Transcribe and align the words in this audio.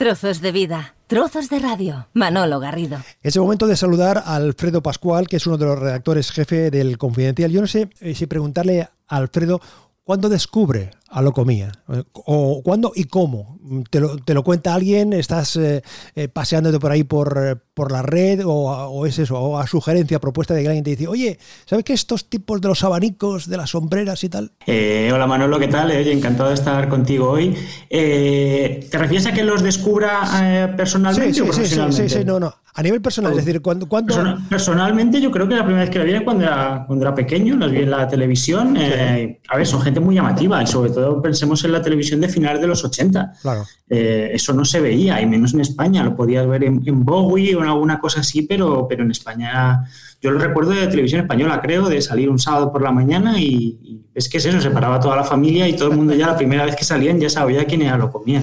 Trozos 0.00 0.40
de 0.40 0.50
vida, 0.50 0.94
trozos 1.08 1.50
de 1.50 1.58
radio. 1.58 2.08
Manolo 2.14 2.58
Garrido. 2.58 2.96
Es 3.22 3.36
el 3.36 3.42
momento 3.42 3.66
de 3.66 3.76
saludar 3.76 4.16
a 4.16 4.36
Alfredo 4.36 4.82
Pascual, 4.82 5.28
que 5.28 5.36
es 5.36 5.46
uno 5.46 5.58
de 5.58 5.66
los 5.66 5.78
redactores 5.78 6.30
jefe 6.30 6.70
del 6.70 6.96
Confidencial. 6.96 7.50
Yo 7.50 7.60
no 7.60 7.66
sé 7.66 7.90
eh, 8.00 8.14
si 8.14 8.24
preguntarle 8.24 8.80
a 8.80 8.90
Alfredo 9.08 9.60
cuándo 10.04 10.28
descubre 10.28 10.90
a 11.08 11.22
Locomía? 11.22 11.72
¿O 12.12 12.62
cuándo 12.62 12.92
y 12.94 13.04
cómo? 13.04 13.58
¿Te 13.90 14.00
lo, 14.00 14.16
te 14.18 14.34
lo 14.34 14.42
cuenta 14.44 14.74
alguien? 14.74 15.12
¿Estás 15.12 15.56
eh, 15.56 15.82
eh, 16.14 16.28
paseándote 16.28 16.78
por 16.78 16.92
ahí 16.92 17.04
por, 17.04 17.38
eh, 17.40 17.56
por 17.74 17.90
la 17.90 18.02
red? 18.02 18.44
O, 18.46 18.70
o, 18.70 19.06
es 19.06 19.18
eso? 19.18 19.38
¿O 19.38 19.58
a 19.58 19.66
sugerencia, 19.66 20.20
propuesta 20.20 20.54
de 20.54 20.62
que 20.62 20.68
alguien 20.68 20.84
te 20.84 20.90
dice, 20.90 21.08
oye, 21.08 21.38
¿sabes 21.66 21.84
que 21.84 21.92
estos 21.92 22.28
tipos 22.28 22.60
de 22.60 22.68
los 22.68 22.84
abanicos, 22.84 23.48
de 23.48 23.56
las 23.56 23.70
sombreras 23.70 24.22
y 24.24 24.28
tal? 24.28 24.52
Eh, 24.66 25.10
hola 25.12 25.26
Manolo, 25.26 25.58
¿qué 25.58 25.68
tal? 25.68 25.90
Oye, 25.90 26.12
encantado 26.12 26.48
de 26.50 26.54
estar 26.54 26.88
contigo 26.88 27.30
hoy. 27.30 27.56
¿Te 27.88 28.88
refieres 28.92 29.26
a 29.26 29.32
que 29.32 29.42
los 29.42 29.62
descubra 29.62 30.74
personalmente 30.76 31.34
sí, 31.34 31.40
o 31.40 31.44
sí, 31.44 31.50
profesionalmente? 31.50 32.08
Sí, 32.08 32.14
sí, 32.14 32.18
sí, 32.20 32.24
no, 32.24 32.38
no. 32.38 32.54
A 32.80 32.82
nivel 32.82 33.02
personal, 33.02 33.32
es 33.32 33.44
decir, 33.44 33.60
¿cuándo...? 33.60 33.86
cuándo... 33.86 34.14
Person 34.14 34.48
personalmente 34.48 35.20
yo 35.20 35.30
creo 35.30 35.46
que 35.46 35.54
la 35.54 35.64
primera 35.64 35.82
vez 35.82 35.90
que 35.90 35.98
la 35.98 36.04
vi 36.06 36.24
cuando 36.24 36.44
era, 36.44 36.84
cuando 36.86 37.04
era 37.04 37.14
pequeño, 37.14 37.54
las 37.56 37.70
vi 37.70 37.80
en 37.80 37.90
la 37.90 38.08
televisión. 38.08 38.74
Eh, 38.78 39.38
a 39.50 39.58
ver, 39.58 39.66
son 39.66 39.82
gente 39.82 40.00
muy 40.00 40.14
llamativa 40.14 40.62
y 40.62 40.66
sobre 40.66 40.88
todo 40.88 41.20
pensemos 41.20 41.62
en 41.64 41.72
la 41.72 41.82
televisión 41.82 42.22
de 42.22 42.30
finales 42.30 42.58
de 42.62 42.66
los 42.66 42.82
80. 42.82 43.34
Claro. 43.42 43.66
Eh, 43.86 44.30
eso 44.32 44.54
no 44.54 44.64
se 44.64 44.80
veía, 44.80 45.20
y 45.20 45.26
menos 45.26 45.52
en 45.52 45.60
España. 45.60 46.02
Lo 46.02 46.16
podías 46.16 46.46
ver 46.46 46.64
en, 46.64 46.82
en 46.86 47.04
Bowie 47.04 47.54
o 47.54 47.62
en 47.62 47.68
alguna 47.68 48.00
cosa 48.00 48.20
así, 48.20 48.42
pero, 48.42 48.86
pero 48.88 49.04
en 49.04 49.10
España... 49.10 49.84
Yo 50.22 50.30
lo 50.30 50.38
recuerdo 50.38 50.70
de 50.70 50.86
televisión 50.86 51.20
española, 51.20 51.60
creo, 51.60 51.86
de 51.86 52.00
salir 52.00 52.30
un 52.30 52.38
sábado 52.38 52.72
por 52.72 52.80
la 52.80 52.92
mañana 52.92 53.38
y, 53.38 53.78
y 53.82 54.04
es 54.14 54.28
que 54.28 54.38
es 54.38 54.46
eso, 54.46 54.60
se 54.60 54.70
paraba 54.70 55.00
toda 55.00 55.16
la 55.16 55.24
familia 55.24 55.68
y 55.68 55.74
todo 55.74 55.90
el 55.90 55.96
mundo 55.96 56.14
ya 56.14 56.26
la 56.26 56.36
primera 56.36 56.64
vez 56.64 56.76
que 56.76 56.84
salían 56.84 57.18
ya 57.18 57.30
sabía 57.30 57.64
quién 57.66 57.82
era 57.82 57.96
lo 57.96 58.10
comía. 58.10 58.42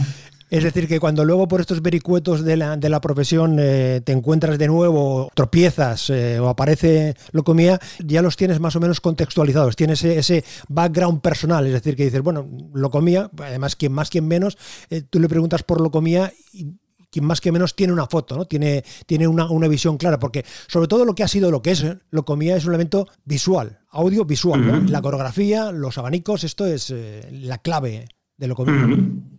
Es 0.50 0.64
decir, 0.64 0.88
que 0.88 1.00
cuando 1.00 1.26
luego 1.26 1.48
por 1.48 1.60
estos 1.60 1.82
vericuetos 1.82 2.44
de 2.46 2.56
la, 2.56 2.78
de 2.78 2.90
la 2.90 3.02
profesión 3.02 3.58
eh, 3.60 4.02
te 4.04 4.14
encuentras 4.14 4.58
de 4.58 4.68
nuevo, 4.68 5.30
tropiezas 5.34 6.09
eh, 6.09 6.39
o 6.39 6.48
aparece 6.48 7.16
locomía, 7.31 7.80
ya 8.00 8.22
los 8.22 8.38
tienes 8.38 8.59
más 8.62 8.76
o 8.78 8.80
menos 8.80 9.02
contextualizados, 9.02 9.76
tienes 9.76 10.04
ese, 10.04 10.20
ese, 10.20 10.45
background 10.70 11.22
personal, 11.22 11.66
es 11.67 11.73
decir, 11.73 11.98
que 11.98 12.06
dices, 12.06 12.22
bueno, 12.22 12.48
locomía, 12.73 13.30
además, 13.38 13.76
quien 13.76 13.92
más, 13.92 14.09
quien 14.09 14.26
menos, 14.28 14.58
eh, 14.89 15.02
tú 15.02 15.20
le 15.20 15.28
preguntas 15.28 15.64
por 15.64 15.81
locomía 15.81 16.31
y 16.54 16.67
quien 17.09 17.26
más 17.26 17.42
que 17.42 17.52
menos 17.52 17.76
tiene 17.76 17.94
una 17.94 18.08
foto, 18.08 18.36
¿no? 18.36 18.45
Tiene, 18.45 18.84
tiene 19.06 19.28
una, 19.28 19.50
una, 19.50 19.67
visión 19.67 19.98
clara, 19.98 20.20
porque 20.20 20.45
sobre 20.67 20.88
todo 20.88 21.06
lo 21.06 21.16
que 21.16 21.23
ha 21.23 21.28
sido 21.28 21.52
lo 21.52 21.61
que 21.61 21.72
es 21.72 21.84
¿eh? 21.84 21.98
Locomía 22.09 22.56
es 22.56 22.66
un 22.66 22.72
elemento 22.72 23.08
visual, 23.26 23.80
audio 23.89 24.26
visual, 24.26 24.66
¿no? 24.66 24.73
uh 24.73 24.82
-huh. 24.82 24.89
La 24.89 25.02
coreografía, 25.02 25.72
los 25.72 25.98
abanicos, 25.98 26.44
esto 26.44 26.66
es 26.66 26.92
eh, 26.92 27.28
la 27.32 27.58
clave 27.58 28.08
de 28.38 28.48
Locomía. 28.48 28.86
Uh 28.86 28.89
-huh. 28.89 29.38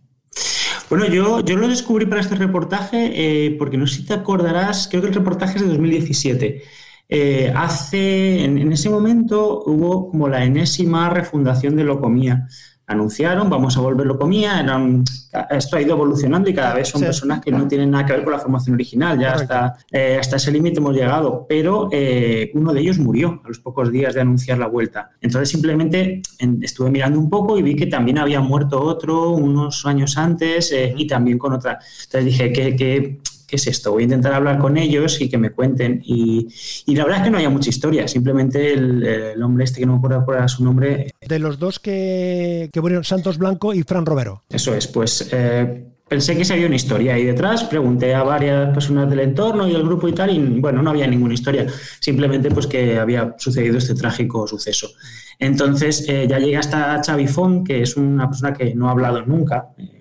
Bueno, 0.89 1.05
yo, 1.05 1.41
yo 1.41 1.55
lo 1.55 1.67
descubrí 1.67 2.05
para 2.07 2.21
este 2.21 2.35
reportaje 2.35 3.11
eh, 3.45 3.55
porque 3.59 3.77
no 3.77 3.85
sé 3.85 3.97
si 3.97 4.05
te 4.05 4.13
acordarás, 4.13 4.87
creo 4.89 5.01
que 5.03 5.09
el 5.09 5.13
reportaje 5.13 5.57
es 5.57 5.61
de 5.61 5.69
2017. 5.69 6.63
Eh, 7.11 7.53
hace, 7.55 8.43
en, 8.43 8.57
en, 8.57 8.71
ese 8.71 8.89
momento 8.89 9.63
hubo 9.65 10.09
como 10.09 10.27
la 10.27 10.43
enésima 10.43 11.09
refundación 11.09 11.75
de 11.75 11.83
Locomía. 11.83 12.47
Anunciaron, 12.89 13.51
vamos 13.51 13.77
a 13.77 13.81
volver 13.81 14.07
Locomía, 14.07 14.59
eran, 14.59 15.03
esto 15.51 15.77
ha 15.77 15.81
ido 15.81 15.93
evolucionando 15.93 16.49
y 16.49 16.55
cada 16.55 16.73
vez 16.73 16.87
son 16.87 17.01
sí. 17.01 17.05
personas 17.05 17.39
que 17.39 17.51
no 17.51 17.67
tienen 17.67 17.91
nada 17.91 18.03
que 18.03 18.13
ver 18.13 18.23
con 18.23 18.33
la 18.33 18.39
formación 18.39 18.73
original, 18.73 19.19
ya 19.19 19.33
hasta, 19.33 19.77
eh, 19.91 20.17
hasta 20.19 20.37
ese 20.37 20.51
límite 20.51 20.79
hemos 20.79 20.95
llegado, 20.95 21.45
pero 21.47 21.87
eh, 21.91 22.49
uno 22.55 22.73
de 22.73 22.81
ellos 22.81 22.97
murió 22.97 23.41
a 23.45 23.47
los 23.47 23.59
pocos 23.59 23.91
días 23.91 24.15
de 24.15 24.21
anunciar 24.21 24.57
la 24.57 24.65
vuelta. 24.65 25.11
Entonces 25.21 25.49
simplemente 25.49 26.23
en, 26.39 26.63
estuve 26.63 26.89
mirando 26.89 27.19
un 27.19 27.29
poco 27.29 27.59
y 27.59 27.61
vi 27.61 27.75
que 27.75 27.85
también 27.85 28.17
había 28.17 28.41
muerto 28.41 28.81
otro 28.81 29.29
unos 29.29 29.85
años 29.85 30.17
antes 30.17 30.71
eh, 30.71 30.91
y 30.97 31.05
también 31.05 31.37
con 31.37 31.53
otra. 31.53 31.77
Entonces 32.05 32.25
dije, 32.25 32.51
que, 32.51 32.75
que 32.75 33.19
¿qué 33.49 33.55
es 33.55 33.67
esto? 33.67 33.91
Voy 33.91 34.03
a 34.03 34.05
intentar 34.05 34.33
hablar 34.33 34.59
con 34.59 34.77
ellos 34.77 35.19
y 35.19 35.29
que 35.29 35.37
me 35.37 35.51
cuenten. 35.51 36.01
Y, 36.03 36.47
y 36.85 36.95
la 36.95 37.03
verdad 37.03 37.19
es 37.19 37.25
que 37.25 37.31
no 37.31 37.37
había 37.37 37.49
mucha 37.49 37.69
historia, 37.69 38.07
simplemente 38.07 38.73
el, 38.73 39.03
el, 39.03 39.43
hombre 39.43 39.63
este, 39.63 39.79
que 39.79 39.85
no 39.85 39.93
me 39.93 39.97
acuerdo 39.97 40.23
cuál 40.25 40.37
era 40.37 40.47
su 40.47 40.63
nombre. 40.63 41.13
De 41.19 41.39
los 41.39 41.59
dos 41.59 41.79
que, 41.79 42.69
que 42.71 42.81
murieron, 42.81 43.03
Santos 43.03 43.37
Blanco 43.37 43.73
y 43.73 43.83
Fran 43.83 44.05
Romero. 44.05 44.43
Eso 44.49 44.73
es, 44.75 44.87
pues 44.87 45.29
eh, 45.31 45.85
pensé 46.07 46.35
que 46.35 46.43
se 46.43 46.53
había 46.53 46.67
una 46.67 46.75
historia 46.75 47.13
ahí 47.13 47.23
detrás, 47.23 47.63
pregunté 47.63 48.13
a 48.15 48.23
varias 48.23 48.73
personas 48.73 49.09
del 49.09 49.19
entorno 49.19 49.67
y 49.67 49.71
del 49.71 49.83
grupo 49.83 50.07
y 50.07 50.13
tal, 50.13 50.31
y 50.31 50.59
bueno, 50.59 50.81
no 50.81 50.89
había 50.89 51.07
ninguna 51.07 51.33
historia, 51.33 51.67
simplemente 51.99 52.51
pues 52.51 52.67
que 52.67 52.97
había 52.97 53.35
sucedido 53.37 53.77
este 53.77 53.95
trágico 53.95 54.47
suceso. 54.47 54.89
Entonces 55.37 56.05
eh, 56.09 56.27
ya 56.27 56.39
llegué 56.39 56.57
hasta 56.57 57.01
Xavi 57.03 57.27
Font, 57.27 57.65
que 57.65 57.81
es 57.81 57.95
una 57.95 58.27
persona 58.27 58.53
que 58.53 58.75
no 58.75 58.89
ha 58.89 58.91
hablado 58.91 59.25
nunca 59.25 59.69
eh, 59.77 59.99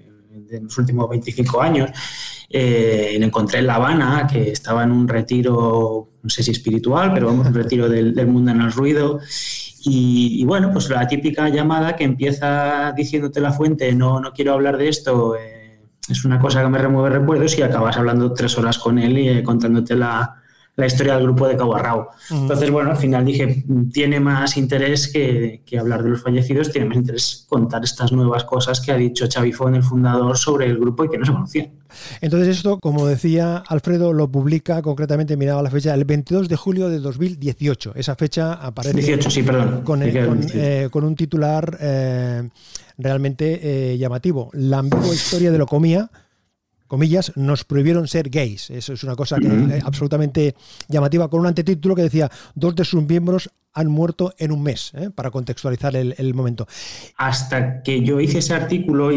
en 0.50 0.64
los 0.64 0.78
últimos 0.78 1.08
25 1.10 1.60
años, 1.60 1.91
eh, 2.50 3.16
encontré 3.20 3.59
en 3.59 3.66
La 3.66 3.75
Habana, 3.76 4.26
que 4.31 4.50
estaba 4.50 4.84
en 4.84 4.92
un 4.92 5.06
retiro, 5.06 6.09
no 6.22 6.31
sé 6.31 6.42
si 6.42 6.50
espiritual, 6.50 7.12
pero 7.12 7.26
vamos, 7.26 7.47
un 7.47 7.54
retiro 7.54 7.88
del, 7.88 8.14
del 8.14 8.26
mundo 8.26 8.50
en 8.50 8.60
el 8.60 8.72
ruido. 8.72 9.20
Y, 9.84 10.41
y, 10.41 10.44
bueno, 10.44 10.70
pues 10.72 10.88
la 10.91 11.06
típica 11.06 11.48
llamada 11.48 11.94
que 11.94 12.04
empieza 12.04 12.92
diciéndote 12.97 13.41
la 13.41 13.53
fuente, 13.53 13.92
no, 13.94 14.20
no 14.20 14.32
quiero 14.32 14.53
hablar 14.53 14.76
de 14.76 14.88
esto, 14.88 15.37
eh, 15.37 15.81
es 16.08 16.25
una 16.25 16.38
cosa 16.38 16.62
que 16.62 16.69
me 16.69 16.78
remueve 16.78 17.10
recuerdos 17.19 17.56
y 17.58 17.62
acabas 17.62 17.97
hablando 17.97 18.32
tres 18.32 18.56
horas 18.58 18.78
con 18.78 18.98
él 18.98 19.19
y 19.19 19.28
eh, 19.28 19.42
contándote 19.42 19.94
la, 19.94 20.38
la 20.78 20.87
historia 20.87 21.15
del 21.16 21.25
grupo 21.25 21.49
de 21.49 21.56
Caguarrao. 21.56 21.99
Uh 22.31 22.34
-huh. 22.34 22.41
Entonces, 22.43 22.71
bueno, 22.71 22.91
al 22.91 22.97
final 22.97 23.25
dije, 23.25 23.65
tiene 23.93 24.21
más 24.21 24.56
interés 24.56 25.09
que, 25.12 25.62
que, 25.66 25.77
hablar 25.77 26.05
de 26.05 26.11
los 26.11 26.22
fallecidos, 26.22 26.71
tiene 26.71 26.87
más 26.87 26.97
interés 26.99 27.47
contar 27.49 27.83
estas 27.83 28.12
nuevas 28.12 28.44
cosas 28.44 28.81
que 28.81 28.93
ha 28.93 28.97
dicho 28.97 29.27
Xavi 29.28 29.53
Font, 29.53 29.75
el 29.75 29.83
fundador, 29.83 30.38
sobre 30.38 30.67
el 30.67 30.78
grupo 30.78 31.05
y 31.05 31.09
que 31.09 31.19
no 31.19 31.27
se 31.27 31.33
conocían. 31.33 31.71
Entonces 32.21 32.56
esto, 32.56 32.78
como 32.78 33.09
decía 33.09 33.56
Alfredo, 33.67 34.12
lo 34.12 34.31
publica 34.31 34.81
concretamente, 34.81 35.37
miraba 35.37 35.62
la 35.62 35.71
fecha, 35.71 35.93
el 35.94 36.05
22 36.05 36.49
de 36.49 36.55
julio 36.55 36.88
de 36.88 37.00
2018. 37.00 37.94
Esa 37.97 38.15
fecha 38.15 38.53
aparece 38.53 38.94
18, 38.94 39.31
sí, 39.31 39.43
perdón. 39.43 39.83
Con, 39.83 40.03
el, 40.03 40.27
con, 40.27 40.47
eh, 40.55 40.88
con 40.93 41.03
un 41.03 41.17
titular 41.17 41.77
eh, 41.81 42.49
realmente 42.99 43.94
eh, 43.94 43.99
llamativo. 43.99 44.50
La 44.53 44.78
ambigua 44.78 45.12
historia 45.12 45.50
de 45.50 45.59
Locomía, 45.59 46.09
comillas, 46.88 47.32
nos 47.37 47.65
prohibieron 47.65 48.09
ser 48.09 48.28
gays. 48.31 48.71
Eso 48.71 48.94
es 48.94 49.04
una 49.04 49.15
cosa 49.15 49.38
que, 49.38 49.49
mm. 49.49 49.71
eh, 49.71 49.82
absolutamente 49.84 50.56
llamativa, 50.88 51.28
con 51.28 51.41
un 51.41 51.47
antetítulo 51.47 51.94
que 51.94 52.03
decía, 52.03 52.31
dos 52.54 52.75
de 52.75 52.84
sus 52.84 53.04
miembros 53.04 53.50
han 53.75 53.88
muerto 53.88 54.34
en 54.38 54.50
un 54.50 54.62
mes, 54.62 54.93
¿eh? 54.94 55.10
para 55.15 55.31
contextualizar 55.31 55.94
el, 55.94 56.15
el, 56.19 56.34
momento. 56.34 56.66
Hasta 57.16 57.82
que 57.82 58.03
yo 58.03 58.19
hice 58.19 58.38
ese 58.38 58.54
artículo, 58.54 59.12
y 59.12 59.16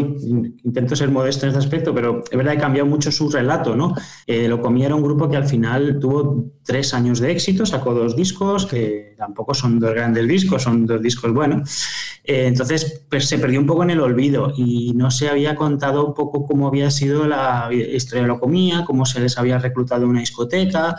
intento 0.62 0.94
ser 0.94 1.10
modesto 1.10 1.46
en 1.46 1.50
este 1.50 1.58
aspecto, 1.58 1.92
pero 1.92 2.22
es 2.30 2.36
verdad 2.36 2.52
que 2.52 2.60
cambiado 2.60 2.88
mucho 2.88 3.10
su 3.10 3.28
relato, 3.28 3.74
¿no? 3.74 3.94
Eh, 4.26 4.46
lo 4.46 4.60
comía 4.60 4.86
era 4.86 4.94
un 4.94 5.02
grupo 5.02 5.28
que 5.28 5.36
al 5.36 5.48
final 5.48 5.98
tuvo 5.98 6.52
tres 6.62 6.94
años 6.94 7.18
de 7.18 7.32
éxito, 7.32 7.66
sacó 7.66 7.92
dos 7.92 8.14
discos, 8.14 8.66
que 8.66 9.16
tampoco 9.18 9.52
son 9.52 9.80
dos 9.80 9.94
grandes 9.94 10.28
discos, 10.28 10.62
son 10.62 10.86
dos 10.86 11.02
discos 11.02 11.32
buenos. 11.32 11.68
Eh, 12.24 12.46
entonces 12.46 13.04
pues, 13.10 13.26
se 13.26 13.38
perdió 13.38 13.58
un 13.58 13.66
poco 13.66 13.82
en 13.82 13.90
el 13.90 14.00
olvido 14.00 14.52
y 14.56 14.92
no 14.94 15.10
se 15.10 15.28
había 15.28 15.56
contado 15.56 16.06
un 16.06 16.14
poco 16.14 16.46
cómo 16.46 16.68
había 16.68 16.90
sido 16.90 17.26
la 17.26 17.68
historia 17.72 18.22
de 18.22 18.28
lo 18.28 18.38
comía, 18.38 18.84
cómo 18.84 19.04
se 19.06 19.20
les 19.20 19.38
había 19.38 19.58
reclutado 19.58 20.06
una 20.06 20.20
discoteca, 20.20 20.96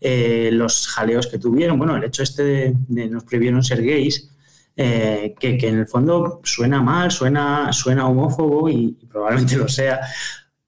eh, 0.00 0.50
los 0.52 0.86
jaleos 0.88 1.26
que 1.28 1.38
tuvieron. 1.38 1.78
Bueno, 1.78 1.96
el 1.96 2.04
hecho 2.04 2.22
este 2.22 2.42
de, 2.44 2.74
de 2.88 3.08
nos 3.08 3.24
prohibieron 3.24 3.62
ser 3.62 3.82
gays, 3.82 4.30
eh, 4.76 5.34
que, 5.38 5.56
en 5.62 5.78
el 5.78 5.86
fondo 5.86 6.40
suena 6.44 6.82
mal, 6.82 7.10
suena, 7.10 7.72
suena 7.72 8.06
homófobo 8.06 8.68
y, 8.68 8.92
probablemente 9.08 9.56
lo 9.56 9.68
sea, 9.68 10.00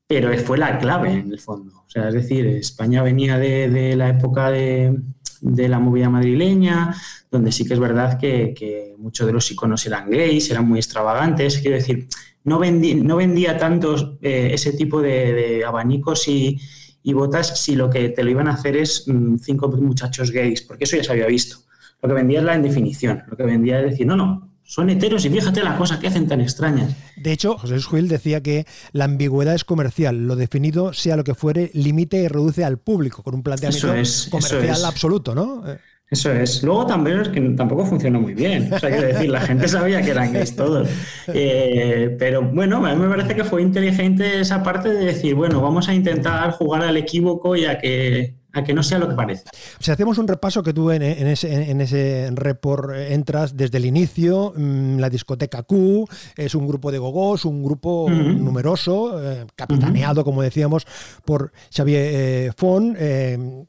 pero 0.06 0.36
fue 0.38 0.56
la 0.56 0.78
clave 0.78 1.12
en 1.12 1.30
el 1.30 1.38
fondo. 1.38 1.84
O 1.86 1.90
sea, 1.90 2.08
es 2.08 2.14
decir, 2.14 2.46
España 2.46 3.02
venía 3.02 3.38
de 3.38 3.94
la 3.96 4.08
época 4.08 4.50
de, 4.50 4.98
de, 5.40 5.68
la 5.68 5.78
movida 5.78 6.08
madrileña, 6.08 6.94
donde 7.30 7.52
sí 7.52 7.64
que 7.64 7.74
es 7.74 7.80
verdad 7.80 8.18
que, 8.18 8.54
que 8.56 8.94
muchos 8.98 9.26
de 9.26 9.32
los 9.32 9.50
iconos 9.50 9.84
eran 9.86 10.10
gays, 10.10 10.50
eran 10.50 10.68
muy 10.68 10.78
extravagantes. 10.78 11.58
Quiero 11.58 11.76
decir, 11.76 12.08
no, 12.44 12.58
vendí, 12.58 12.94
no 12.94 13.16
vendía 13.16 13.56
tantos 13.58 14.16
eh, 14.22 14.50
ese 14.52 14.72
tipo 14.72 15.00
de, 15.00 15.64
abanicos 15.66 16.28
y, 16.28 16.58
y, 17.02 17.12
botas 17.12 17.60
si 17.60 17.76
lo 17.76 17.90
que 17.90 18.08
te 18.08 18.24
lo 18.24 18.30
iban 18.30 18.48
a 18.48 18.54
hacer 18.54 18.76
es 18.76 19.04
mmm, 19.06 19.36
cinco 19.36 19.68
muchachos 19.68 20.30
gays, 20.30 20.62
porque 20.62 20.84
eso 20.84 20.96
ya 20.96 21.04
se 21.04 21.12
había 21.12 21.26
visto. 21.26 21.58
Lo 22.00 22.08
que 22.08 22.14
vendía 22.14 22.38
es 22.38 22.44
la 22.44 22.56
indefinición, 22.56 23.24
lo 23.28 23.36
que 23.36 23.42
vendía 23.42 23.80
es 23.80 23.90
decir, 23.90 24.06
no, 24.06 24.16
no, 24.16 24.47
son 24.68 24.90
heteros 24.90 25.24
y 25.24 25.30
fíjate 25.30 25.62
las 25.62 25.78
cosas 25.78 25.96
que 25.98 26.08
hacen 26.08 26.28
tan 26.28 26.42
extrañas. 26.42 26.94
De 27.16 27.32
hecho, 27.32 27.56
José 27.56 27.72
Luis 27.72 27.88
Gil 27.88 28.06
decía 28.06 28.42
que 28.42 28.66
la 28.92 29.06
ambigüedad 29.06 29.54
es 29.54 29.64
comercial, 29.64 30.26
lo 30.26 30.36
definido, 30.36 30.92
sea 30.92 31.16
lo 31.16 31.24
que 31.24 31.34
fuere, 31.34 31.70
limite 31.72 32.18
y 32.18 32.28
reduce 32.28 32.64
al 32.66 32.76
público, 32.76 33.22
con 33.22 33.34
un 33.34 33.42
planteamiento 33.42 33.94
es, 33.94 34.28
comercial 34.30 34.84
absoluto, 34.84 35.34
¿no? 35.34 35.64
Eso 36.10 36.30
es. 36.32 36.62
Luego 36.62 36.86
también 36.86 37.20
es 37.20 37.28
que 37.28 37.40
tampoco 37.40 37.86
funcionó 37.86 38.20
muy 38.20 38.34
bien. 38.34 38.70
O 38.70 38.78
sea, 38.78 38.90
quiero 38.90 39.06
decir, 39.06 39.30
la 39.30 39.40
gente 39.40 39.68
sabía 39.68 40.02
que 40.02 40.10
eran 40.10 40.34
gays 40.34 40.54
todos. 40.54 40.86
Eh, 41.28 42.14
pero 42.18 42.42
bueno, 42.42 42.84
a 42.84 42.94
mí 42.94 43.00
me 43.00 43.08
parece 43.08 43.34
que 43.34 43.44
fue 43.44 43.62
inteligente 43.62 44.40
esa 44.40 44.62
parte 44.62 44.90
de 44.90 45.04
decir, 45.04 45.34
bueno, 45.34 45.62
vamos 45.62 45.88
a 45.88 45.94
intentar 45.94 46.52
jugar 46.52 46.82
al 46.82 46.96
equívoco 46.96 47.56
ya 47.56 47.78
que 47.78 48.37
a 48.52 48.64
que 48.64 48.72
no 48.72 48.82
sea 48.82 48.98
lo 48.98 49.08
que 49.08 49.14
parece. 49.14 49.44
Si 49.78 49.90
hacemos 49.90 50.18
un 50.18 50.26
repaso 50.26 50.62
que 50.62 50.72
tú 50.72 50.90
en, 50.90 51.02
ese, 51.02 51.70
en 51.70 51.80
ese 51.80 52.30
report 52.32 52.94
entras 52.94 53.56
desde 53.56 53.78
el 53.78 53.84
inicio, 53.84 54.52
mm, 54.56 54.98
la 54.98 55.10
discoteca 55.10 55.62
Q 55.62 56.06
es 56.36 56.54
un 56.54 56.66
grupo 56.66 56.90
de 56.90 56.98
gogos, 56.98 57.44
un 57.44 57.62
grupo 57.62 58.08
numeroso, 58.08 59.22
eh, 59.22 59.46
capitaneado, 59.54 60.24
como 60.24 60.42
decíamos, 60.42 60.86
por 61.24 61.52
Xavier 61.70 62.10
eh, 62.14 62.52
Fon. 62.56 62.96
Eh, 62.98 63.66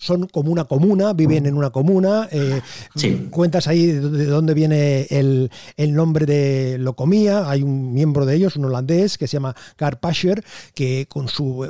son 0.00 0.26
como 0.26 0.50
una 0.50 0.64
comuna, 0.64 1.12
viven 1.12 1.46
en 1.46 1.54
una 1.54 1.70
comuna. 1.70 2.28
Cuentas 3.30 3.68
ahí 3.68 3.86
de 3.86 4.26
dónde 4.26 4.54
viene 4.54 5.06
el, 5.10 5.50
nombre 5.94 6.26
de 6.26 6.78
Locomía. 6.78 7.48
Hay 7.48 7.62
un 7.62 7.92
miembro 7.92 8.26
de 8.26 8.34
ellos, 8.34 8.56
un 8.56 8.64
holandés, 8.64 9.18
que 9.18 9.28
se 9.28 9.34
llama 9.34 9.54
Gar 9.78 10.00
Pascher, 10.00 10.44
que 10.74 11.06
con 11.08 11.28
su 11.28 11.66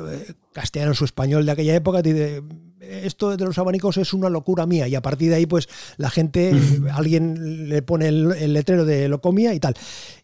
castellano, 0.53 0.93
su 0.95 1.05
español 1.05 1.45
de 1.45 1.51
aquella 1.51 1.75
época, 1.75 2.01
dice 2.01 2.41
esto 2.81 3.35
de 3.35 3.45
los 3.45 3.57
abanicos 3.57 3.97
es 3.97 4.13
una 4.13 4.29
locura 4.29 4.65
mía 4.65 4.87
y 4.87 4.95
a 4.95 5.01
partir 5.01 5.29
de 5.29 5.35
ahí 5.35 5.45
pues 5.45 5.69
la 5.97 6.09
gente, 6.09 6.51
alguien 6.91 7.69
le 7.69 7.81
pone 7.81 8.07
el, 8.07 8.53
letrero 8.53 8.85
de 8.85 9.07
locomía 9.07 9.53
y 9.53 9.59
tal. 9.59 9.75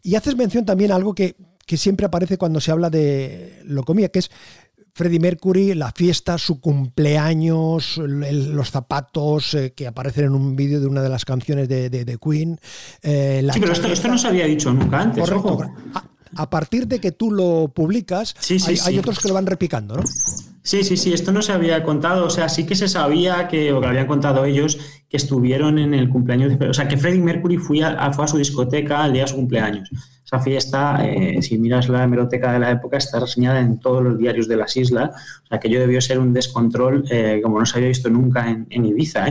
Y 0.02 0.16
haces 0.16 0.36
mención 0.36 0.64
también 0.64 0.92
a 0.92 0.96
algo 0.96 1.14
que, 1.14 1.36
siempre 1.66 2.06
aparece 2.06 2.38
cuando 2.38 2.60
se 2.60 2.70
habla 2.70 2.88
de 2.88 3.60
locomía, 3.64 4.08
que 4.08 4.20
es 4.20 4.30
Freddie 4.98 5.20
Mercury, 5.20 5.74
la 5.74 5.92
fiesta, 5.92 6.38
su 6.38 6.60
cumpleaños, 6.60 7.98
los 7.98 8.70
zapatos 8.72 9.54
eh, 9.54 9.72
que 9.72 9.86
aparecen 9.86 10.24
en 10.24 10.32
un 10.32 10.56
vídeo 10.56 10.80
de 10.80 10.88
una 10.88 11.02
de 11.02 11.08
las 11.08 11.24
canciones 11.24 11.68
de, 11.68 11.88
de, 11.88 12.18
Queen. 12.18 12.58
Eh, 13.04 13.48
sí, 13.52 13.60
pero 13.60 13.72
esto, 13.72 14.08
no 14.08 14.18
se 14.18 14.26
había 14.26 14.46
dicho 14.46 14.72
nunca 14.72 15.02
antes. 15.02 15.22
Correcto. 15.22 15.72
A, 16.34 16.50
partir 16.50 16.88
de 16.88 16.98
que 16.98 17.12
tú 17.12 17.30
lo 17.30 17.68
publicas, 17.68 18.34
hay, 18.66 18.98
otros 18.98 19.20
que 19.20 19.28
lo 19.28 19.34
van 19.34 19.46
repicando, 19.46 19.98
¿no? 19.98 20.02
Sí, 20.64 20.82
sí, 20.82 20.96
sí, 20.96 21.12
esto 21.12 21.30
no 21.30 21.42
se 21.42 21.52
había 21.52 21.84
contado, 21.84 22.26
o 22.26 22.30
sea, 22.30 22.48
sí 22.48 22.66
que 22.66 22.74
se 22.74 22.88
sabía 22.88 23.46
que, 23.46 23.72
o 23.72 23.80
que 23.80 23.86
lo 23.86 23.90
habían 23.90 24.08
contado 24.08 24.44
ellos, 24.46 24.78
que 25.08 25.16
estuvieron 25.16 25.78
en 25.78 25.94
el 25.94 26.08
cumpleaños, 26.08 26.58
de, 26.58 26.68
o 26.68 26.74
sea, 26.74 26.88
que 26.88 26.96
Freddie 26.96 27.22
Mercury 27.22 27.56
fue 27.56 27.84
a, 27.84 28.12
fue 28.12 28.24
a 28.24 28.28
su 28.28 28.36
discoteca 28.36 29.04
al 29.04 29.12
día 29.12 29.22
de 29.22 29.28
su 29.28 29.36
cumpleaños. 29.36 29.88
Esa 30.30 30.40
fiesta, 30.40 31.08
eh, 31.08 31.40
si 31.40 31.56
miras 31.56 31.88
la 31.88 32.04
hemeroteca 32.04 32.52
de 32.52 32.58
la 32.58 32.70
época, 32.70 32.98
está 32.98 33.18
reseñada 33.18 33.60
en 33.60 33.80
todos 33.80 34.02
los 34.02 34.18
diarios 34.18 34.46
de 34.46 34.58
las 34.58 34.76
islas, 34.76 35.08
o 35.42 35.46
sea, 35.46 35.58
que 35.58 35.70
yo 35.70 35.80
debió 35.80 36.02
ser 36.02 36.18
un 36.18 36.34
descontrol 36.34 37.02
eh, 37.10 37.40
como 37.42 37.58
no 37.58 37.64
se 37.64 37.78
había 37.78 37.88
visto 37.88 38.10
nunca 38.10 38.46
en, 38.46 38.84
Ibiza. 38.84 39.28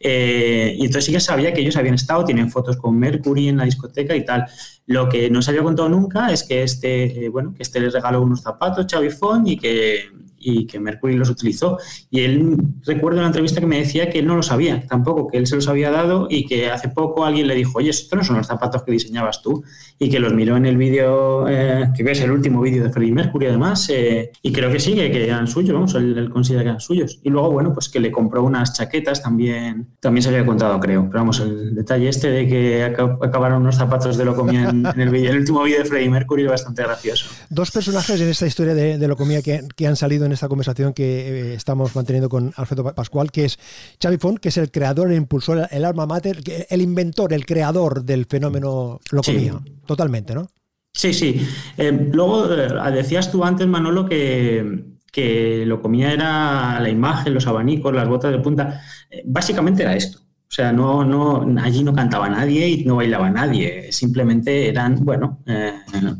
¿eh? 0.00 0.74
y 0.76 0.86
entonces 0.86 1.04
sí 1.04 1.12
que 1.12 1.20
sabía 1.20 1.54
que 1.54 1.60
ellos 1.60 1.76
habían 1.76 1.94
estado, 1.94 2.24
tienen 2.24 2.50
fotos 2.50 2.76
con 2.78 2.98
Mercury 2.98 3.46
en 3.46 3.58
la 3.58 3.64
discoteca 3.64 4.16
y 4.16 4.24
tal. 4.24 4.46
Lo 4.86 5.08
que 5.08 5.30
no 5.30 5.40
se 5.40 5.52
había 5.52 5.62
contado 5.62 5.88
nunca 5.88 6.32
es 6.32 6.42
que 6.42 6.64
este, 6.64 7.28
bueno, 7.28 7.54
que 7.54 7.62
este 7.62 7.78
les 7.78 7.92
regaló 7.92 8.20
unos 8.20 8.42
zapatos, 8.42 8.86
Xavi 8.90 9.10
Fon, 9.10 9.46
y 9.46 9.56
que 9.56 10.10
y 10.44 10.66
que 10.66 10.78
Mercury 10.78 11.16
los 11.16 11.30
utilizó. 11.30 11.78
Y 12.10 12.20
él 12.20 12.56
recuerdo 12.84 13.18
una 13.18 13.28
entrevista 13.28 13.60
que 13.60 13.66
me 13.66 13.78
decía 13.78 14.10
que 14.10 14.18
él 14.18 14.26
no 14.26 14.36
lo 14.36 14.42
sabía 14.42 14.86
tampoco, 14.86 15.28
que 15.28 15.38
él 15.38 15.46
se 15.46 15.56
los 15.56 15.66
había 15.68 15.90
dado 15.90 16.26
y 16.30 16.46
que 16.46 16.70
hace 16.70 16.88
poco 16.88 17.24
alguien 17.24 17.46
le 17.46 17.54
dijo, 17.54 17.78
oye, 17.78 17.90
estos 17.90 18.16
no 18.16 18.24
son 18.24 18.36
los 18.36 18.46
zapatos 18.46 18.82
que 18.82 18.92
diseñabas 18.92 19.42
tú, 19.42 19.64
y 19.98 20.10
que 20.10 20.18
los 20.18 20.34
miró 20.34 20.56
en 20.56 20.66
el 20.66 20.76
vídeo, 20.76 21.48
eh, 21.48 21.90
que 21.96 22.02
ves 22.02 22.20
el 22.20 22.30
último 22.30 22.60
vídeo 22.60 22.84
de 22.84 22.90
Freddie 22.90 23.12
Mercury 23.12 23.46
además, 23.46 23.88
eh, 23.90 24.30
y 24.42 24.52
creo 24.52 24.70
que 24.70 24.80
sí, 24.80 24.94
que, 24.94 25.24
eran 25.24 25.46
suyos, 25.46 25.74
vamos, 25.74 25.94
él, 25.94 26.28
considera 26.30 26.62
que 26.62 26.68
eran 26.68 26.80
suyos. 26.80 27.20
Y 27.22 27.30
luego, 27.30 27.50
bueno, 27.50 27.72
pues 27.72 27.88
que 27.88 28.00
le 28.00 28.10
compró 28.10 28.42
unas 28.42 28.74
chaquetas 28.74 29.22
también, 29.22 29.88
también 30.00 30.22
se 30.22 30.28
había 30.28 30.44
contado, 30.44 30.78
creo, 30.80 31.06
pero 31.08 31.20
vamos, 31.20 31.40
el 31.40 31.74
detalle 31.74 32.08
este 32.08 32.30
de 32.30 32.46
que 32.46 32.84
acabaron 32.84 33.62
unos 33.62 33.76
zapatos 33.76 34.16
de 34.16 34.24
Locomía 34.24 34.68
en, 34.68 34.86
en 34.86 35.00
el, 35.00 35.14
el 35.14 35.38
último 35.38 35.62
vídeo 35.62 35.78
de 35.78 35.84
Freddie 35.84 36.10
Mercury 36.10 36.44
es 36.44 36.50
bastante 36.50 36.82
gracioso. 36.82 37.26
Dos 37.48 37.70
personajes 37.70 38.20
en 38.20 38.28
esta 38.28 38.46
historia 38.46 38.74
de, 38.74 38.98
de 38.98 39.08
Locomía 39.08 39.42
que, 39.42 39.62
que 39.74 39.86
han 39.86 39.96
salido 39.96 40.26
en 40.26 40.32
esta 40.34 40.48
conversación 40.48 40.92
que 40.92 41.04
eh, 41.04 41.54
estamos 41.54 41.94
manteniendo 41.96 42.28
con 42.28 42.52
Alfredo 42.56 42.94
Pascual, 42.94 43.30
que 43.30 43.46
es 43.46 43.58
Xavi 44.02 44.18
Font, 44.18 44.38
que 44.38 44.50
es 44.50 44.56
el 44.56 44.70
creador, 44.70 45.10
el 45.10 45.16
impulsor, 45.16 45.68
el 45.70 45.84
alma 45.84 46.06
mater, 46.06 46.42
el 46.68 46.82
inventor, 46.82 47.32
el 47.32 47.46
creador 47.46 48.04
del 48.04 48.26
fenómeno 48.26 49.00
locomía. 49.10 49.54
Totalmente, 49.86 50.34
¿no? 50.34 50.48
Sí, 50.92 51.12
sí. 51.12 51.46
Eh, 51.76 52.10
luego 52.12 52.52
eh, 52.52 52.92
decías 52.92 53.30
tú 53.30 53.44
antes, 53.44 53.66
Manolo, 53.66 54.06
que, 54.06 54.84
que 55.10 55.64
locomía 55.66 56.12
era 56.12 56.78
la 56.80 56.88
imagen, 56.88 57.34
los 57.34 57.46
abanicos, 57.46 57.94
las 57.94 58.08
botas 58.08 58.32
de 58.32 58.38
punta. 58.38 58.80
básicamente 59.24 59.82
era 59.82 59.96
esto. 59.96 60.24
O 60.54 60.56
sea, 60.56 60.72
no, 60.72 61.04
no, 61.04 61.60
allí 61.60 61.82
no 61.82 61.92
cantaba 61.92 62.28
nadie 62.28 62.68
y 62.68 62.84
no 62.84 62.94
bailaba 62.94 63.28
nadie. 63.28 63.90
Simplemente 63.90 64.68
eran, 64.68 65.04
bueno, 65.04 65.40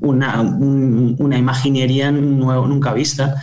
una, 0.01 0.41
una, 0.41 1.39
imaginería 1.39 2.11
nunca 2.11 2.93
vista. 2.93 3.37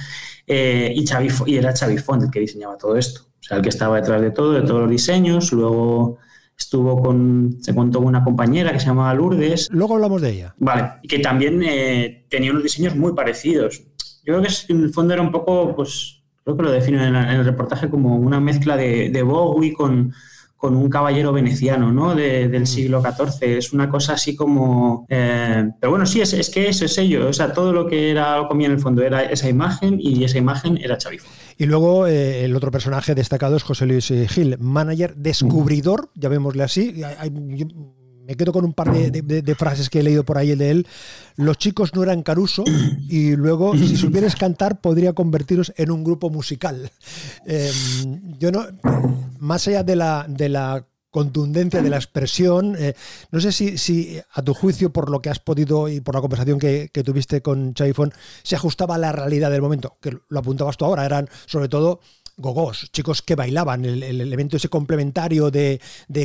Eh, 0.53 0.93
y, 0.93 1.05
y 1.45 1.55
era 1.55 1.73
Xavi 1.73 1.97
Font 1.97 2.23
el 2.23 2.29
que 2.29 2.41
diseñaba 2.41 2.77
todo 2.77 2.97
esto. 2.97 3.21
O 3.21 3.43
sea, 3.43 3.55
el 3.55 3.63
que 3.63 3.69
estaba 3.69 3.95
detrás 3.95 4.21
de 4.21 4.31
todo, 4.31 4.51
de 4.51 4.63
todos 4.63 4.81
los 4.81 4.89
diseños. 4.89 5.53
Luego 5.53 6.17
estuvo 6.57 7.01
con, 7.01 7.57
se 7.61 7.73
contó 7.73 7.99
con 7.99 8.09
una 8.09 8.21
compañera 8.21 8.73
que 8.73 8.79
se 8.81 8.87
llamaba 8.87 9.13
Lourdes. 9.13 9.69
Luego 9.71 9.95
hablamos 9.95 10.21
de 10.21 10.31
ella. 10.31 10.55
Vale, 10.57 10.95
que 11.07 11.19
también 11.19 11.63
eh, 11.63 12.25
tenía 12.29 12.51
unos 12.51 12.63
diseños 12.63 12.97
muy 12.97 13.13
parecidos. 13.13 13.81
Yo 14.25 14.33
creo 14.33 14.41
que 14.41 14.49
en 14.67 14.83
el 14.83 14.93
fondo 14.93 15.13
era 15.13 15.21
un 15.21 15.31
poco, 15.31 15.73
pues, 15.73 16.21
creo 16.43 16.57
que 16.57 16.63
lo 16.63 16.71
defino 16.71 17.01
en, 17.01 17.15
el 17.15 17.45
reportaje 17.45 17.89
como 17.89 18.17
una 18.17 18.41
mezcla 18.41 18.75
de, 18.75 19.09
de 19.09 19.23
Bowie 19.23 19.71
con, 19.71 20.13
con 20.61 20.75
un 20.75 20.89
caballero 20.89 21.33
veneciano 21.33 21.91
¿no? 21.91 22.13
del 22.13 22.61
mm. 22.61 22.65
siglo 22.67 23.01
XIV. 23.01 23.57
Es 23.57 23.73
una 23.73 23.89
cosa 23.89 24.13
así 24.13 24.35
como... 24.35 25.07
Eh, 25.09 25.67
pero 25.79 25.89
bueno, 25.89 26.05
sí, 26.05 26.21
es, 26.21 26.33
es, 26.33 26.51
que 26.51 26.69
eso 26.69 26.85
es 26.85 26.99
ello. 26.99 27.27
O 27.27 27.33
sea, 27.33 27.51
todo 27.51 27.73
lo 27.73 27.87
que 27.87 28.11
era 28.11 28.45
comía 28.47 28.67
en 28.67 28.73
el 28.73 28.79
fondo 28.79 29.01
era 29.01 29.23
esa 29.23 29.49
imagen 29.49 29.97
y 29.99 30.23
esa 30.23 30.37
imagen 30.37 30.77
era 30.77 30.99
Chavifo. 30.99 31.27
Y 31.57 31.65
luego 31.65 32.05
eh, 32.05 32.45
el 32.45 32.55
otro 32.55 32.69
personaje 32.69 33.15
destacado 33.15 33.55
es 33.55 33.63
José 33.63 33.87
Luis 33.87 34.11
eh, 34.11 34.27
Gil, 34.27 34.59
manager 34.59 35.15
descubridor, 35.15 36.11
llamémosle 36.13 36.61
así. 36.61 37.01
Hay, 37.17 37.31
me 38.25 38.35
quedo 38.35 38.53
con 38.53 38.65
un 38.65 38.73
par 38.73 38.91
de, 38.91 39.55
frases 39.55 39.89
que 39.89 39.99
he 39.99 40.03
leído 40.03 40.23
por 40.23 40.37
ahí 40.37 40.55
de 40.55 40.71
él. 40.71 40.87
Los 41.35 41.57
chicos 41.57 41.93
no 41.93 42.03
eran 42.03 42.23
Caruso 42.23 42.63
y 43.09 43.35
luego, 43.35 43.75
si 43.77 43.97
supieras 43.97 44.35
cantar, 44.35 44.81
podría 44.81 45.13
convertiros 45.13 45.73
en 45.77 45.91
un 45.91 46.03
grupo 46.03 46.29
musical. 46.29 46.91
Em, 47.45 48.37
yo 48.39 48.51
no, 48.51 48.65
más 49.39 49.67
allá 49.67 49.83
de 49.83 49.95
la, 49.95 50.25
de 50.27 50.49
la 50.49 50.85
contundencia 51.11 51.81
de 51.81 51.89
la 51.89 51.97
expresión. 51.97 52.75
Eh, 52.79 52.95
no 53.31 53.39
sé 53.39 53.51
si, 53.51 53.77
si, 53.77 54.19
a 54.31 54.41
tu 54.41 54.53
juicio, 54.53 54.91
por 54.91 55.11
lo 55.11 55.21
que 55.21 55.29
has 55.29 55.39
podido 55.39 55.89
y 55.89 55.99
por 55.99 56.15
la 56.15 56.21
conversación 56.21 56.57
que, 56.57 56.89
tuviste 57.03 57.41
con 57.41 57.73
Chaifón, 57.73 58.13
se 58.43 58.55
ajustaba 58.55 58.95
a 58.95 58.97
la 58.97 59.11
realidad 59.11 59.51
del 59.51 59.61
momento, 59.61 59.97
que 60.01 60.17
lo 60.27 60.39
apuntabas 60.39 60.77
tú 60.77 60.85
ahora, 60.85 61.05
eran 61.05 61.29
sobre 61.45 61.67
todo 61.67 61.99
gogos, 62.37 62.89
chicos 62.91 63.21
que 63.21 63.35
bailaban, 63.35 63.85
el, 63.85 64.03
elemento 64.03 64.57
ese 64.57 64.69
complementario 64.69 65.51
de, 65.51 65.79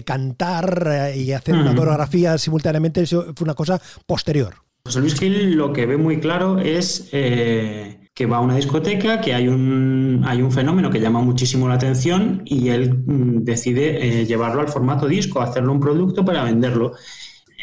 cantar 0.05 0.89
eh, 0.91 1.17
y 1.19 1.33
hacer 1.33 1.55
una 1.55 1.75
coreografía 1.75 2.39
simultáneamente, 2.39 3.03
eso 3.03 3.33
fue 3.35 3.45
una 3.45 3.55
cosa 3.55 3.81
posterior. 4.07 4.55
José 4.85 5.01
Luis 5.01 5.19
Gil 5.19 5.55
lo 5.55 5.73
que 5.73 5.85
ve 5.85 5.97
muy 5.97 6.21
claro 6.21 6.61
es 6.61 7.09
eh, 7.13 8.09
que 8.15 8.25
va 8.25 8.39
a 8.39 8.41
una 8.41 8.57
discoteca, 8.57 9.21
que 9.21 9.35
hay 9.35 9.49
un, 9.49 10.23
hay 10.25 10.41
un 10.41 10.51
fenómeno 10.51 10.91
que 10.91 11.01
llama 11.01 11.21
muchísimo 11.21 11.69
la 11.69 11.75
atención 11.75 12.43
y 12.45 12.69
él 12.69 12.95
mm, 13.05 13.45
decide 13.45 14.21
eh, 14.21 14.25
llevarlo 14.27 14.61
al 14.61 14.69
formato 14.69 15.07
disco, 15.07 15.43
hacerlo 15.43 15.73
un 15.73 15.81
producto 15.81 16.25
para 16.25 16.45
venderlo. 16.45 16.93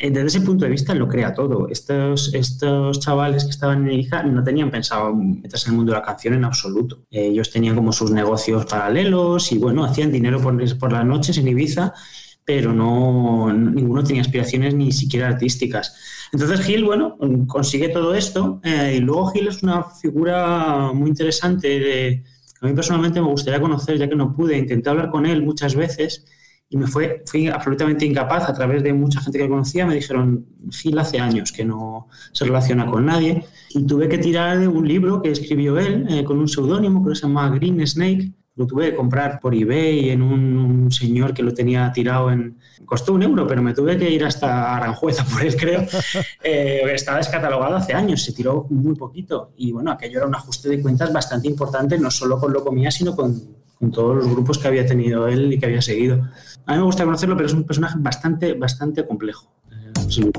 Eh, 0.02 0.10
desde 0.10 0.28
ese 0.28 0.42
punto 0.42 0.66
de 0.66 0.72
vista 0.72 0.94
lo 0.96 1.08
crea 1.08 1.34
todo. 1.34 1.68
Estos, 1.70 2.34
estos 2.34 3.00
chavales 3.00 3.44
que 3.44 3.52
estaban 3.52 3.84
en 3.84 3.94
Ibiza 3.94 4.24
no 4.24 4.44
tenían 4.44 4.72
pensado 4.72 5.14
meterse 5.14 5.68
en 5.68 5.74
el 5.74 5.78
mundo 5.78 5.92
de 5.92 6.00
la 6.00 6.06
canción 6.06 6.34
en 6.34 6.46
absoluto. 6.46 7.04
Ellos 7.12 7.52
tenían 7.52 7.76
como 7.76 7.92
sus 7.92 8.12
negocios 8.12 8.66
paralelos 8.66 9.52
y 9.52 9.58
bueno, 9.58 9.84
hacían 9.84 10.12
dinero 10.12 10.42
por, 10.42 10.78
por 10.80 10.92
las 10.92 11.06
noches 11.06 11.38
en 11.38 11.48
Ibiza, 11.48 11.94
pero 12.44 12.74
no, 12.74 13.54
ninguno 13.54 14.04
tenía 14.04 14.22
aspiraciones 14.22 14.74
ni 14.74 14.92
siquiera 14.92 15.28
artísticas. 15.28 15.96
Entonces 16.32 16.62
Gil, 16.62 16.84
bueno, 16.84 17.18
consigue 17.48 17.90
todo 17.90 18.16
esto 18.16 18.60
eh, 18.64 18.96
y 18.98 19.00
luego 19.00 19.28
Gil 19.28 19.48
es 19.48 19.62
una 19.62 19.84
figura 19.84 20.92
muy 20.92 21.10
interesante 21.10 21.68
de, 21.68 22.24
a 22.60 22.66
mí 22.66 22.74
personalmente 22.74 23.22
me 23.22 23.28
gustaría 23.28 23.62
conocer, 23.62 23.98
ya 24.00 24.10
que 24.10 24.16
no 24.16 24.34
pude, 24.36 24.58
intenté 24.58 24.90
hablar 24.90 25.12
con 25.12 25.28
él 25.28 25.44
muchas 25.44 25.76
veces 25.76 26.26
y 26.74 26.78
me 26.78 26.88
fue, 26.88 27.22
fui 27.28 27.48
absolutamente 27.50 28.04
incapaz 28.04 28.50
a 28.50 28.54
través 28.54 28.82
de 28.82 28.94
mucha 28.94 29.22
gente 29.22 29.38
que 29.38 29.48
conocía, 29.48 29.86
me 29.86 29.94
dijeron, 29.94 30.44
Gil 30.72 30.98
hace 30.98 31.20
años 31.20 31.52
que 31.52 31.64
no 31.64 32.08
se 32.32 32.46
relaciona 32.46 32.88
con 32.88 33.06
nadie 33.06 33.46
y 33.70 33.86
tuve 33.86 34.10
que 34.10 34.18
tirar 34.18 34.60
de 34.60 34.68
un 34.68 34.88
libro 34.88 35.22
que 35.22 35.30
escribió 35.30 35.78
él 35.78 36.08
eh, 36.10 36.24
con 36.24 36.40
un 36.40 36.48
seudónimo 36.48 37.08
que 37.08 37.14
se 37.14 37.28
llama 37.28 37.48
Green 37.52 37.86
Snake, 37.86 38.32
lo 38.56 38.66
tuve 38.66 38.90
que 38.90 38.96
comprar 38.96 39.40
por 39.40 39.54
eBay 39.54 40.10
en 40.10 40.24
un, 40.24 40.92
señor 40.92 41.36
que 41.36 41.44
lo 41.44 41.54
tenía 41.54 41.92
tirado 41.92 42.32
en... 42.32 42.58
Costó 42.86 43.14
un 43.14 43.22
euro, 43.22 43.46
pero 43.46 43.62
me 43.62 43.76
tuve 43.76 43.96
que 43.96 44.10
ir 44.10 44.26
hasta 44.26 44.76
Aranjuez 44.76 45.22
por 45.32 45.44
él, 45.44 45.56
creo. 45.56 45.86
Eh, 46.44 46.82
estaba 46.94 47.20
descatalogado 47.20 47.76
hace 47.76 47.94
años, 47.94 48.22
se 48.22 48.34
tiró 48.34 48.66
muy 48.70 48.96
poquito. 48.96 49.54
Y 49.58 49.72
bueno, 49.72 49.92
aquello 49.92 50.18
era 50.18 50.28
un 50.28 50.36
ajuste 50.36 50.70
de 50.70 50.82
cuentas 50.82 51.14
bastante 51.14 51.48
importante, 51.48 51.98
no 51.98 52.12
solo 52.12 52.38
con 52.38 52.52
lo 52.52 52.64
comía, 52.64 52.92
sino 52.92 53.16
con, 53.16 53.63
con 53.84 53.92
todos 53.92 54.16
los 54.16 54.30
grupos 54.30 54.58
que 54.58 54.70
había 54.70 54.86
tenido 54.86 55.28
él 55.28 55.52
y 55.52 55.60
que 55.60 55.66
había 55.66 55.82
seguido. 55.82 56.30
A 56.66 56.72
mí 56.72 56.78
me 56.78 56.86
gusta 56.86 57.04
conocerlo, 57.04 57.36
pero 57.36 57.48
es 57.48 57.54
un 57.54 57.66
personaje 57.66 57.96
bastante, 58.00 58.54
bastante 58.54 59.06
complejo. 59.06 59.52
Eh, 59.72 60.32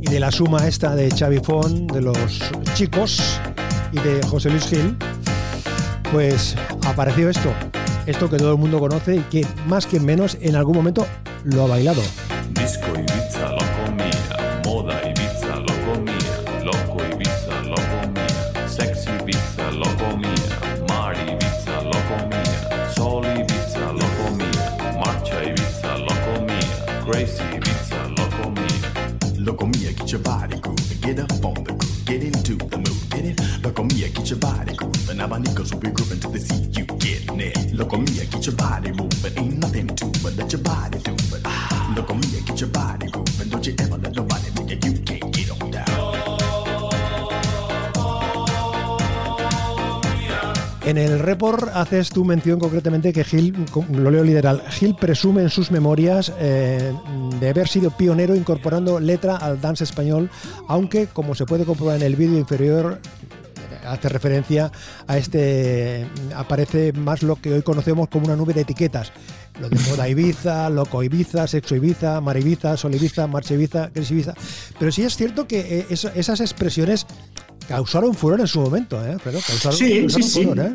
y 0.00 0.10
de 0.10 0.18
la 0.18 0.32
suma 0.32 0.66
esta 0.66 0.96
de 0.96 1.08
Xavi 1.08 1.38
Fon, 1.38 1.86
de 1.86 2.02
los 2.02 2.40
chicos 2.74 3.40
y 3.92 4.00
de 4.00 4.20
José 4.26 4.50
Luis 4.50 4.66
Gil, 4.66 4.96
Pues 6.10 6.56
apareció 6.84 7.30
esto, 7.30 7.52
esto 8.06 8.28
que 8.28 8.36
todo 8.36 8.50
el 8.52 8.58
mundo 8.58 8.80
conoce 8.80 9.16
y 9.16 9.20
que 9.20 9.46
más 9.68 9.86
que 9.86 10.00
menos 10.00 10.38
en 10.40 10.56
algún 10.56 10.74
momento 10.74 11.06
lo 11.44 11.64
ha 11.64 11.68
bailado. 11.68 12.02
Disco 12.52 12.86
get 30.06 30.12
your 30.12 30.20
body 30.20 30.56
grooving, 30.60 31.00
get 31.00 31.18
up 31.18 31.44
on 31.44 31.64
the 31.64 31.72
groove, 31.72 32.04
get 32.04 32.22
into 32.22 32.54
the 32.54 32.78
mood, 32.78 33.10
get 33.10 33.24
it? 33.24 33.64
Loco 33.64 33.82
mia, 33.82 34.08
get 34.08 34.30
your 34.30 34.38
body 34.38 34.72
grooving, 34.76 35.16
abanicos 35.16 35.74
will 35.74 35.80
be 35.80 35.90
grooving 35.90 36.20
till 36.20 36.30
they 36.30 36.38
see 36.38 36.62
you 36.78 36.84
getting 36.84 37.40
it. 37.40 37.74
Loco 37.74 37.96
mia, 37.96 38.24
get 38.26 38.46
your 38.46 38.54
body 38.54 38.92
moving, 38.92 39.36
ain't 39.36 39.58
nothing 39.58 39.88
to 39.88 40.06
but 40.22 40.36
let 40.36 40.52
your 40.52 40.62
body 40.62 41.00
do 41.00 41.12
it. 41.12 41.42
Loco 41.96 42.14
mia, 42.14 42.40
get 42.46 42.60
your 42.60 42.70
body 42.70 42.95
En 50.86 50.98
el 50.98 51.18
report 51.18 51.68
haces 51.74 52.10
tu 52.10 52.24
mención 52.24 52.60
concretamente 52.60 53.12
que 53.12 53.24
Gil, 53.24 53.52
lo 53.90 54.08
leo 54.08 54.22
literal, 54.22 54.62
Gil 54.68 54.94
presume 54.94 55.42
en 55.42 55.50
sus 55.50 55.72
memorias 55.72 56.32
eh, 56.38 56.92
de 57.40 57.48
haber 57.48 57.66
sido 57.66 57.90
pionero 57.90 58.36
incorporando 58.36 59.00
letra 59.00 59.36
al 59.36 59.60
dance 59.60 59.82
español, 59.82 60.30
aunque 60.68 61.08
como 61.08 61.34
se 61.34 61.44
puede 61.44 61.64
comprobar 61.64 61.96
en 61.96 62.02
el 62.02 62.14
vídeo 62.14 62.38
inferior 62.38 63.00
hace 63.84 64.08
referencia 64.08 64.70
a 65.06 65.18
este 65.18 66.06
aparece 66.34 66.92
más 66.92 67.24
lo 67.24 67.36
que 67.36 67.52
hoy 67.52 67.62
conocemos 67.62 68.08
como 68.08 68.26
una 68.26 68.36
nube 68.36 68.54
de 68.54 68.60
etiquetas. 68.60 69.12
Lo 69.60 69.68
de 69.68 69.78
moda 69.90 70.08
Ibiza, 70.08 70.68
loco 70.70 71.02
Ibiza, 71.02 71.46
sexo 71.46 71.74
Ibiza, 71.74 72.20
mar 72.20 72.36
Ibiza, 72.36 72.76
sol 72.76 72.94
Ibiza, 72.94 73.26
marcha 73.26 73.54
Ibiza, 73.54 73.90
crisis 73.90 74.10
Ibiza. 74.10 74.34
Pero 74.78 74.92
sí 74.92 75.02
es 75.02 75.16
cierto 75.16 75.48
que 75.48 75.80
eh, 75.80 75.86
esas 75.90 76.40
expresiones 76.40 77.06
causaron 77.66 78.14
furor 78.14 78.40
en 78.40 78.46
su 78.46 78.60
momento 78.60 79.04
¿eh? 79.04 79.16
Pero 79.22 79.38
causaron, 79.46 79.76
Sí, 79.76 80.00
causaron 80.00 80.22
sí, 80.22 80.22
sí. 80.22 80.50
¿eh? 80.56 80.72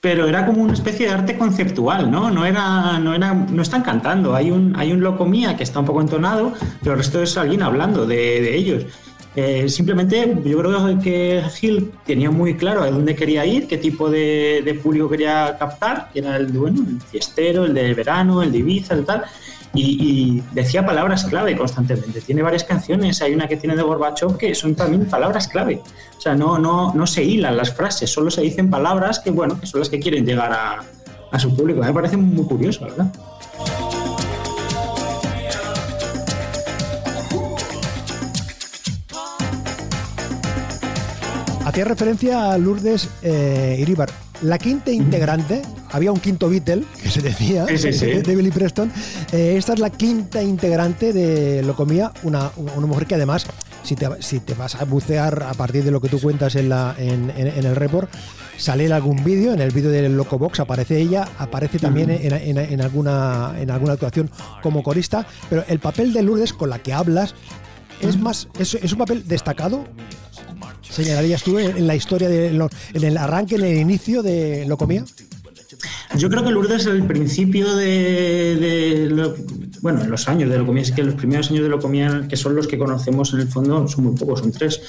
pero 0.00 0.26
era 0.26 0.44
como 0.44 0.62
una 0.62 0.72
especie 0.72 1.06
de 1.06 1.12
arte 1.12 1.38
conceptual, 1.38 2.10
¿no? 2.10 2.28
No 2.28 2.44
era, 2.44 2.98
no 2.98 3.14
era, 3.14 3.32
no 3.34 3.62
están 3.62 3.82
cantando. 3.82 4.34
Hay 4.34 4.50
un, 4.50 4.74
hay 4.76 4.90
un 4.90 5.00
loco 5.00 5.24
mía 5.24 5.56
que 5.56 5.62
está 5.62 5.78
un 5.78 5.86
poco 5.86 6.00
entonado, 6.00 6.52
pero 6.80 6.94
el 6.94 6.98
resto 6.98 7.22
es 7.22 7.36
alguien 7.36 7.62
hablando 7.62 8.04
de, 8.04 8.16
de 8.16 8.56
ellos. 8.56 8.84
Eh, 9.34 9.68
simplemente 9.70 10.36
yo 10.44 10.58
creo 10.58 10.98
que 11.00 11.42
Gil 11.54 11.92
tenía 12.04 12.30
muy 12.30 12.54
claro 12.54 12.82
a 12.82 12.90
dónde 12.90 13.16
quería 13.16 13.46
ir, 13.46 13.66
qué 13.66 13.78
tipo 13.78 14.10
de, 14.10 14.60
de 14.62 14.74
público 14.74 15.08
quería 15.08 15.56
captar, 15.58 16.10
que 16.12 16.18
era 16.18 16.36
el 16.36 16.48
bueno, 16.48 16.84
el 16.86 17.00
fiestero, 17.00 17.64
el 17.64 17.72
de 17.72 17.94
verano, 17.94 18.42
el 18.42 18.52
de 18.52 18.58
Ibiza, 18.58 18.94
el 18.94 19.06
tal. 19.06 19.24
Y, 19.74 20.42
decía 20.52 20.84
palabras 20.84 21.24
clave 21.24 21.56
constantemente. 21.56 22.20
Tiene 22.20 22.42
varias 22.42 22.64
canciones, 22.64 23.22
hay 23.22 23.32
una 23.32 23.48
que 23.48 23.56
tiene 23.56 23.74
de 23.74 23.82
Gorbachev 23.82 24.36
que 24.36 24.54
son 24.54 24.74
también 24.74 25.06
palabras 25.06 25.48
clave. 25.48 25.80
O 26.16 26.20
sea, 26.20 26.34
no, 26.34 26.58
no, 26.58 26.92
no 26.94 27.06
se 27.06 27.24
hilan 27.24 27.56
las 27.56 27.72
frases, 27.72 28.10
solo 28.10 28.30
se 28.30 28.42
dicen 28.42 28.68
palabras 28.68 29.18
que, 29.20 29.30
bueno, 29.30 29.58
que 29.58 29.66
son 29.66 29.80
las 29.80 29.88
que 29.88 29.98
quieren 29.98 30.26
llegar 30.26 30.52
a, 30.52 30.84
a 31.30 31.38
su 31.38 31.56
público. 31.56 31.80
Me 31.80 31.92
parece 31.92 32.18
muy 32.18 32.44
curioso, 32.44 32.84
¿verdad? 32.84 33.10
Hacía 41.72 41.84
referencia 41.86 42.52
a 42.52 42.58
Lourdes 42.58 43.08
eh, 43.22 43.78
Iríbar. 43.80 44.10
La 44.42 44.58
quinta 44.58 44.90
integrante, 44.90 45.62
había 45.90 46.12
un 46.12 46.20
quinto 46.20 46.50
Beatle, 46.50 46.84
que 47.02 47.08
se 47.10 47.22
decía, 47.22 47.64
Sí, 47.68 47.78
sí, 47.78 47.92
sí. 47.94 48.06
de 48.06 48.36
Billy 48.36 48.50
Preston. 48.50 48.92
Eh, 49.32 49.54
esta 49.56 49.72
es 49.72 49.78
la 49.78 49.88
quinta 49.88 50.42
integrante 50.42 51.14
de 51.14 51.62
Locomía, 51.62 52.12
una, 52.24 52.50
una 52.76 52.86
mujer 52.86 53.06
que 53.06 53.14
además, 53.14 53.46
si 53.84 53.94
te, 53.94 54.06
si 54.20 54.40
te 54.40 54.52
vas 54.52 54.74
a 54.74 54.84
bucear 54.84 55.44
a 55.44 55.54
partir 55.54 55.82
de 55.82 55.90
lo 55.90 56.00
que 56.02 56.10
tú 56.10 56.20
cuentas 56.20 56.56
en, 56.56 56.68
la, 56.68 56.94
en, 56.98 57.30
en- 57.30 57.46
en 57.46 57.64
el 57.64 57.74
report, 57.76 58.10
sale 58.58 58.84
en 58.84 58.92
algún 58.92 59.24
vídeo, 59.24 59.54
en 59.54 59.60
el 59.62 59.70
vídeo 59.70 59.90
del 59.90 60.14
Locobox 60.14 60.60
aparece 60.60 60.98
ella, 60.98 61.26
aparece 61.38 61.78
también 61.78 62.10
en, 62.10 62.32
en- 62.34 62.58
en 62.58 62.80
alguna, 62.82 63.54
en 63.58 63.70
alguna 63.70 63.94
actuación 63.94 64.28
como 64.62 64.82
corista, 64.82 65.24
pero 65.48 65.64
el 65.68 65.78
papel 65.78 66.12
de 66.12 66.20
Lourdes 66.22 66.52
con 66.52 66.68
la 66.68 66.80
que 66.80 66.92
hablas 66.92 67.34
es 68.00 68.18
más 68.18 68.48
es, 68.58 68.74
es 68.74 68.92
un 68.92 68.98
papel 68.98 69.26
destacado 69.28 69.84
señalarías 70.92 71.42
tú 71.42 71.58
en, 71.58 71.86
la 71.86 71.94
historia 71.96 72.28
de 72.28 72.52
lo- 72.52 72.70
en 72.94 73.04
el 73.04 73.16
arranque 73.18 73.56
en 73.56 73.64
el 73.64 73.78
inicio 73.78 74.22
de 74.22 74.64
Locomía 74.66 75.04
Yo 76.16 76.28
creo 76.28 76.44
que 76.44 76.50
Lourdes 76.50 76.86
el 76.86 77.04
principio 77.06 77.74
de, 77.74 78.56
de 78.56 79.08
lo- 79.10 79.34
bueno, 79.80 80.02
en 80.02 80.10
los 80.10 80.28
años 80.28 80.48
de 80.50 80.58
Locomía, 80.58 80.82
es 80.82 80.92
que 80.92 81.02
los 81.02 81.14
primeros 81.14 81.50
años 81.50 81.62
de 81.64 81.68
Locomía, 81.68 82.26
que 82.28 82.36
son 82.36 82.54
los 82.54 82.66
que 82.68 82.78
conocemos 82.78 83.32
en 83.34 83.40
el 83.40 83.48
fondo, 83.48 83.88
son 83.88 84.04
muy 84.04 84.14
pocos, 84.14 84.40
son 84.40 84.52
tres. 84.52 84.80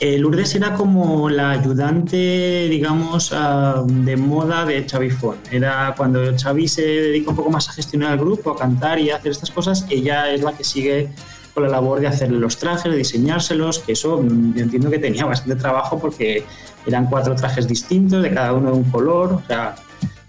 Eh, 0.00 0.18
Lourdes 0.18 0.52
era 0.56 0.74
como 0.74 1.30
la 1.30 1.52
ayudante, 1.52 2.66
digamos, 2.68 3.30
ah, 3.32 3.84
de 3.86 4.16
moda 4.16 4.64
de 4.64 4.84
Xavi 4.88 5.10
Font. 5.10 5.38
Era 5.52 5.94
cuando 5.96 6.20
Xavi 6.36 6.66
se 6.66 6.82
dedica 6.82 7.30
un 7.30 7.36
poco 7.36 7.50
más 7.50 7.68
a 7.68 7.72
gestionar 7.72 8.12
el 8.14 8.18
grupo, 8.18 8.50
a 8.50 8.56
cantar 8.56 8.98
y 8.98 9.10
a 9.10 9.16
hacer 9.16 9.30
estas 9.30 9.52
cosas, 9.52 9.86
ella 9.90 10.32
es 10.32 10.42
la 10.42 10.52
que 10.56 10.64
sigue 10.64 11.10
con 11.54 11.62
la 11.62 11.68
labor 11.68 12.00
de 12.00 12.08
hacerle 12.08 12.38
los 12.38 12.58
trajes, 12.58 12.90
de 12.90 12.98
diseñárselos, 12.98 13.78
que 13.78 13.92
eso 13.92 14.20
mm, 14.20 14.58
entiendo 14.58 14.90
que 14.90 14.98
tenía 14.98 15.24
bastante 15.24 15.56
trabajo 15.56 15.98
porque 15.98 16.44
eran 16.84 17.06
cuatro 17.06 17.34
trajes 17.36 17.68
distintos, 17.68 18.22
de 18.22 18.34
cada 18.34 18.52
uno 18.52 18.72
de 18.72 18.76
un 18.76 18.90
color, 18.90 19.34
o 19.34 19.42
sea, 19.46 19.76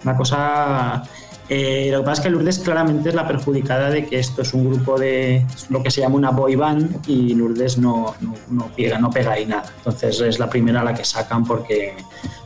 una 0.04 0.16
cosa... 0.16 1.04
eh, 1.50 1.90
lo 1.92 2.00
que 2.00 2.06
pasa 2.06 2.22
es 2.22 2.26
que 2.26 2.30
Lourdes 2.32 2.60
claramente 2.60 3.10
es 3.10 3.16
la 3.16 3.28
perjudicada 3.28 3.90
de 3.90 4.06
que 4.06 4.20
esto 4.20 4.42
es 4.42 4.54
un 4.54 4.70
grupo 4.72 4.98
de 5.00 5.46
lo 5.70 5.84
que 5.84 5.92
se 5.92 6.02
llama 6.02 6.16
una 6.16 6.32
boy 6.32 6.56
band 6.56 7.08
y 7.08 7.34
Lourdes 7.36 7.78
no, 7.78 8.16
no, 8.22 8.34
no 8.50 8.72
pega, 8.76 8.98
no 9.00 9.10
pega 9.10 9.32
ahí 9.34 9.46
nada. 9.46 9.66
Entonces 9.78 10.20
es 10.22 10.40
la 10.40 10.50
primera 10.50 10.82
a 10.82 10.84
la 10.84 10.94
que 10.94 11.04
sacan 11.06 11.46
porque, 11.46 11.94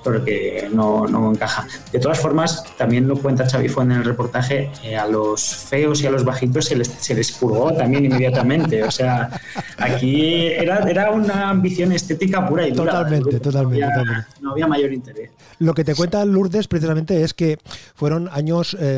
porque 0.04 0.68
no, 0.74 1.08
no 1.08 1.32
encaja. 1.32 1.66
De 1.92 2.00
todas 2.00 2.20
formas, 2.20 2.64
también 2.78 3.08
lo 3.08 3.18
cuenta 3.18 3.48
Xavi 3.50 3.70
Font 3.70 3.92
en 3.92 3.98
el 4.00 4.04
reportaje, 4.06 4.70
eh, 4.84 4.98
a 4.98 5.08
los 5.08 5.42
feos 5.56 6.02
y 6.02 6.08
a 6.08 6.12
los 6.12 6.24
bajitos 6.26 6.66
se 6.66 6.76
les, 6.76 6.88
se 6.88 7.14
les 7.16 7.32
purgó 7.32 7.72
también 7.74 8.06
inmediatamente. 8.06 8.84
O 8.84 8.92
sea, 8.92 9.30
aquí 9.78 10.48
era, 10.48 10.80
era 10.90 11.12
una 11.12 11.50
ambición 11.50 11.92
estética 11.92 12.48
pura 12.48 12.68
y 12.68 12.72
dura. 12.72 12.92
Totalmente, 12.92 13.40
totalmente, 13.40 13.80
No 13.80 13.86
había- 13.88 13.98
totalmente. 14.00 14.30
No 14.42 14.52
había 14.52 14.68
mayor 14.68 14.94
interés. 14.94 15.30
lo 15.60 15.74
que 15.74 15.84
te 15.84 15.94
cuenta 15.96 16.24
Lourdes 16.26 16.68
precisamente 16.68 17.22
es 17.24 17.34
que 17.34 17.58
fueron 17.94 18.30
años 18.32 18.76
eh, 18.80 18.89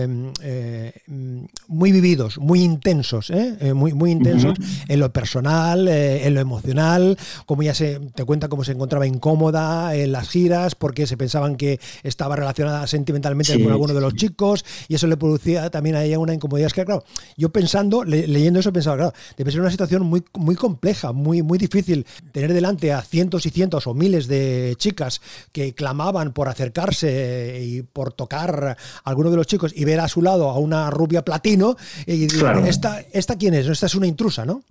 eh, 0.41 0.93
mm, 1.07 1.43
muy 1.67 1.91
vividos 1.91 2.37
muy 2.37 2.63
intensos 2.63 3.29
¿eh? 3.29 3.57
Eh, 3.59 3.73
muy, 3.73 3.93
muy 3.93 4.11
intensos 4.11 4.57
en 4.87 4.99
lo 4.99 5.11
personal 5.11 5.87
eh, 5.87 6.25
en 6.25 6.33
lo 6.33 6.39
emocional 6.41 7.17
como 7.45 7.63
ya 7.63 7.73
se 7.73 7.99
te 8.15 8.23
cuenta 8.25 8.47
cómo 8.47 8.63
se 8.63 8.71
encontraba 8.73 9.07
incómoda 9.07 9.95
en 9.95 10.11
las 10.11 10.29
giras 10.29 10.75
porque 10.75 11.07
se 11.07 11.17
pensaban 11.17 11.55
que 11.55 11.79
estaba 12.03 12.35
relacionada 12.35 12.85
sentimentalmente 12.87 13.53
Sí, 13.53 13.63
con 13.63 13.71
alguno 13.71 13.93
de 13.93 13.99
sí, 13.99 14.03
los 14.05 14.15
chicos 14.15 14.65
y 14.87 14.95
eso 14.95 15.07
le 15.07 15.17
producía 15.17 15.69
también 15.69 15.95
a 15.95 16.03
ella 16.03 16.19
una 16.19 16.33
incomodidad. 16.33 16.67
Es 16.67 16.73
que, 16.73 16.85
claro, 16.85 17.03
yo 17.37 17.49
pensando, 17.49 18.03
le- 18.03 18.27
leyendo 18.27 18.59
eso, 18.59 18.71
pensaba, 18.71 18.97
claro, 18.97 19.13
debe 19.37 19.51
ser 19.51 19.61
una 19.61 19.71
situación 19.71 20.03
muy, 20.03 20.23
muy 20.37 20.55
compleja, 20.55 21.11
muy, 21.11 21.41
muy 21.41 21.57
difícil 21.57 22.05
tener 22.31 22.53
delante 22.53 22.91
a 22.93 23.01
cientos 23.01 23.45
y 23.45 23.49
cientos 23.49 23.87
o 23.87 23.93
miles 23.93 24.27
de 24.27 24.75
chicas 24.77 25.21
que 25.51 25.73
clamaban 25.73 26.33
por 26.33 26.49
acercarse 26.49 27.59
y 27.63 27.81
por 27.81 28.13
tocar 28.13 28.77
a 29.03 29.09
alguno 29.09 29.29
de 29.31 29.37
los 29.37 29.47
chicos 29.47 29.73
y 29.81 29.85
ver 29.85 29.99
a 29.99 30.07
su 30.07 30.21
lado 30.21 30.49
a 30.49 30.59
una 30.59 30.89
rubia 30.91 31.23
platino 31.23 31.75
y 32.05 32.21
decir, 32.21 32.39
Claro. 32.39 32.65
¿esta, 32.65 33.01
¿esta 33.11 33.35
quién 33.35 33.55
es? 33.55 33.67
Esta 33.67 33.87
es 33.87 33.95
una 33.95 34.05
intrusa, 34.05 34.45
¿no? 34.45 34.61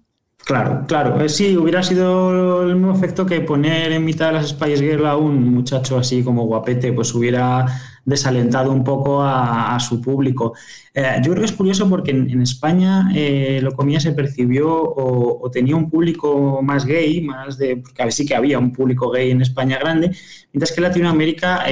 Claro, 0.46 0.84
claro. 0.88 1.20
Eh, 1.20 1.28
Sí, 1.28 1.56
hubiera 1.56 1.82
sido 1.82 2.62
el 2.62 2.74
mismo 2.76 2.94
efecto 2.94 3.26
que 3.26 3.40
poner 3.40 3.92
en 3.92 4.04
mitad 4.04 4.28
de 4.28 4.32
las 4.34 4.48
Spice 4.48 4.78
Girl 4.82 5.06
a 5.06 5.16
un 5.16 5.52
muchacho 5.52 5.98
así 5.98 6.22
como 6.22 6.44
guapete, 6.44 6.92
pues 6.92 7.14
hubiera 7.14 7.66
desalentado 8.04 8.72
un 8.72 8.82
poco 8.82 9.20
a, 9.22 9.74
a 9.76 9.80
su 9.80 10.00
público. 10.00 10.54
Eh, 10.94 11.16
yo 11.22 11.30
creo 11.32 11.40
que 11.42 11.44
es 11.44 11.52
curioso 11.52 11.88
porque 11.88 12.10
en, 12.12 12.30
en 12.30 12.40
España 12.42 13.10
eh, 13.14 13.60
Locomía 13.62 14.00
se 14.00 14.12
percibió 14.12 14.72
o, 14.74 15.44
o 15.46 15.50
tenía 15.50 15.76
un 15.76 15.90
público 15.90 16.60
más 16.62 16.84
gay, 16.86 17.20
más 17.20 17.58
de, 17.58 17.76
porque 17.76 18.00
a 18.02 18.06
ver, 18.06 18.12
sí 18.12 18.24
que 18.24 18.34
había 18.34 18.58
un 18.58 18.72
público 18.72 19.10
gay 19.10 19.30
en 19.30 19.42
España 19.42 19.78
grande, 19.78 20.10
mientras 20.52 20.72
que 20.72 20.80
en 20.80 20.84
Latinoamérica 20.84 21.64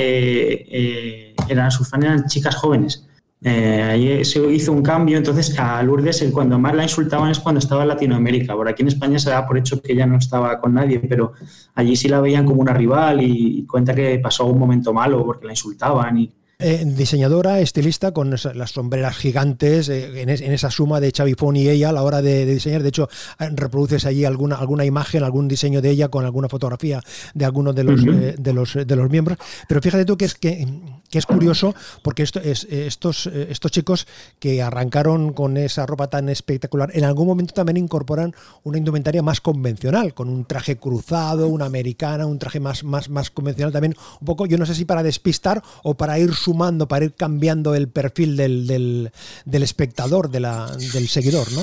eran, 1.49 1.71
sus 1.71 1.89
fans 1.89 2.05
eran 2.05 2.27
chicas 2.27 2.55
jóvenes. 2.55 3.08
Eh, 3.41 3.83
ahí 3.83 4.25
se 4.25 4.41
hizo 4.53 4.73
un 4.73 4.83
cambio, 4.83 5.17
entonces 5.17 5.57
a 5.61 5.81
Lourdes 5.85 6.29
cuando 6.33 6.59
más 6.59 6.75
la 6.75 6.83
insultaban 6.83 7.31
es 7.31 7.39
cuando 7.39 7.61
estaba 7.61 7.83
en 7.83 7.89
Latinoamérica. 7.89 8.55
Por 8.55 8.69
aquí 8.69 8.83
en 8.83 8.89
España 8.89 9.19
se 9.19 9.31
da 9.31 9.47
por 9.47 9.59
hecho 9.59 9.81
que 9.81 9.93
ella 9.93 10.07
no 10.07 10.19
estaba 10.19 10.59
con 10.61 10.75
nadie, 10.75 10.99
pero 10.99 11.33
allí 11.75 11.95
sí 11.95 12.09
la 12.09 12.21
veían 12.21 12.45
como 12.45 12.61
una 12.61 12.73
rival 12.73 13.23
y, 13.23 13.65
cuenta 13.67 13.95
que 13.95 14.19
pasó 14.19 14.47
un 14.47 14.59
momento 14.59 14.93
malo 14.93 15.25
porque 15.25 15.47
la 15.47 15.53
insultaban 15.53 16.19
y 16.19 16.33
Eh, 16.61 16.83
diseñadora, 16.85 17.61
estilista, 17.61 18.11
con 18.11 18.33
esa- 18.35 18.53
las 18.53 18.73
sombreras 18.73 19.17
gigantes, 19.17 19.89
eh, 19.89 20.23
en, 20.23 20.29
es- 20.29 20.41
en 20.41 20.51
esa 20.51 20.73
suma 20.73 20.99
de 20.99 21.13
Xavi 21.17 21.35
Fon 21.35 21.55
y 21.55 21.69
ella 21.69 21.91
a 21.91 21.93
la 21.93 22.03
hora 22.03 22.21
de, 22.21 22.47
de 22.47 22.55
diseñar. 22.55 22.83
De 22.83 22.89
hecho, 22.89 23.09
eh, 23.39 23.49
reproduces 23.55 24.05
allí 24.07 24.25
alguna, 24.25 24.57
alguna 24.57 24.85
imagen, 24.85 25.23
algún 25.23 25.47
diseño 25.47 25.81
de 25.81 25.91
ella 25.91 26.09
con 26.09 26.25
alguna 26.25 26.49
fotografía 26.49 27.01
de 27.33 27.45
alguno 27.45 27.73
de 27.73 27.85
los, 27.85 28.01
eh, 28.05 28.35
de 28.37 28.53
los, 28.53 28.75
de 28.75 28.97
los 28.97 29.09
miembros. 29.09 29.39
Pero 29.69 29.81
fíjate 29.81 30.05
tú 30.05 30.17
que 30.17 30.25
es, 30.25 30.35
que, 30.35 30.67
que 31.09 31.19
es 31.19 31.27
curioso 31.27 31.77
porque 32.03 32.25
esto, 32.25 32.41
es, 32.41 32.65
estos, 32.69 33.29
eh, 33.29 33.47
estos 33.51 33.71
chicos 33.71 34.09
que 34.41 34.61
arrancaron 34.61 35.35
con 35.35 35.57
esa 35.59 35.87
ropa 35.87 36.11
tan 36.11 36.29
espectacular, 36.29 36.91
en 36.93 37.05
algún 37.05 37.29
momento 37.29 37.55
también 37.55 37.77
incorporan 37.77 38.35
una 38.65 38.79
indumentaria 38.79 39.23
más 39.23 39.41
convencional, 39.41 40.13
con 40.13 40.29
un 40.29 40.45
traje 40.45 40.77
cruzado, 40.77 41.47
una 41.47 41.67
americana, 41.67 42.27
un 42.27 42.41
traje 42.41 42.59
más, 42.59 42.83
más, 42.83 43.09
más 43.11 43.31
convencional 43.31 43.73
también, 43.73 43.95
un 44.21 44.25
poco, 44.27 44.45
yo 44.47 44.59
no 44.59 44.67
sé 44.67 44.75
si 44.75 44.85
para 44.85 45.05
despistar 45.05 45.63
o 45.85 45.95
para 45.95 46.19
ir 46.19 46.35
sumando, 46.49 46.89
para 46.89 47.05
ir 47.05 47.13
cambiando 47.13 47.75
el 47.75 47.89
perfil 47.89 48.35
del, 48.35 48.67
del, 48.67 49.63
espectador, 49.63 50.31
del 50.31 51.09
seguidor, 51.09 51.53
¿no? 51.53 51.63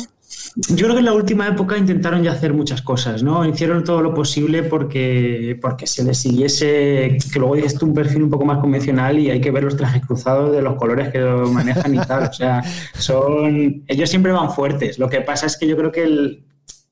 Yo 0.69 0.85
creo 0.85 0.93
que 0.93 0.99
en 0.99 1.05
la 1.05 1.13
última 1.13 1.47
época 1.47 1.75
intentaron 1.75 2.21
ya 2.21 2.33
hacer 2.33 2.53
muchas 2.53 2.83
cosas, 2.83 3.23
¿no? 3.23 3.43
Hicieron 3.45 3.83
todo 3.83 4.01
lo 4.01 4.13
posible 4.13 4.61
porque, 4.61 5.57
porque 5.59 5.87
se 5.87 6.03
les 6.03 6.19
siguiese, 6.19 7.17
que 7.33 7.39
luego 7.39 7.55
dices 7.55 7.79
tú 7.79 7.87
un 7.87 7.95
perfil 7.95 8.23
un 8.23 8.29
poco 8.29 8.45
más 8.45 8.59
convencional 8.59 9.17
y 9.17 9.31
hay 9.31 9.41
que 9.41 9.49
ver 9.49 9.63
los 9.63 9.75
trajes 9.75 10.05
cruzados 10.05 10.51
de 10.51 10.61
los 10.61 10.75
colores 10.75 11.09
que 11.11 11.19
manejan 11.19 11.95
y 11.95 11.97
tal. 11.97 12.29
O 12.29 12.33
sea, 12.33 12.63
son. 12.97 13.83
Ellos 13.87 14.09
siempre 14.09 14.31
van 14.31 14.51
fuertes. 14.51 14.99
Lo 14.99 15.09
que 15.09 15.21
pasa 15.21 15.47
es 15.47 15.57
que 15.57 15.67
yo 15.67 15.75
creo 15.75 15.91
que 15.91 16.03
el, 16.03 16.45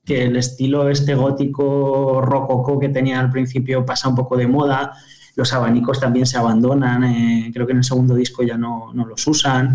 que 0.04 0.24
el 0.24 0.36
estilo 0.36 0.88
este 0.88 1.14
gótico 1.14 2.20
rococó 2.22 2.80
que 2.80 2.88
tenían 2.88 3.20
al 3.20 3.30
principio 3.30 3.86
pasa 3.86 4.08
un 4.08 4.16
poco 4.16 4.36
de 4.36 4.48
moda. 4.48 4.92
Los 5.36 5.52
abanicos 5.52 5.98
también 6.00 6.26
se 6.26 6.38
abandonan. 6.38 7.04
eh, 7.04 7.50
creo 7.52 7.66
que 7.66 7.72
en 7.72 7.78
el 7.78 7.84
segundo 7.84 8.14
disco 8.14 8.42
ya 8.42 8.56
no, 8.56 8.92
no 8.94 9.04
los 9.06 9.26
usan. 9.26 9.74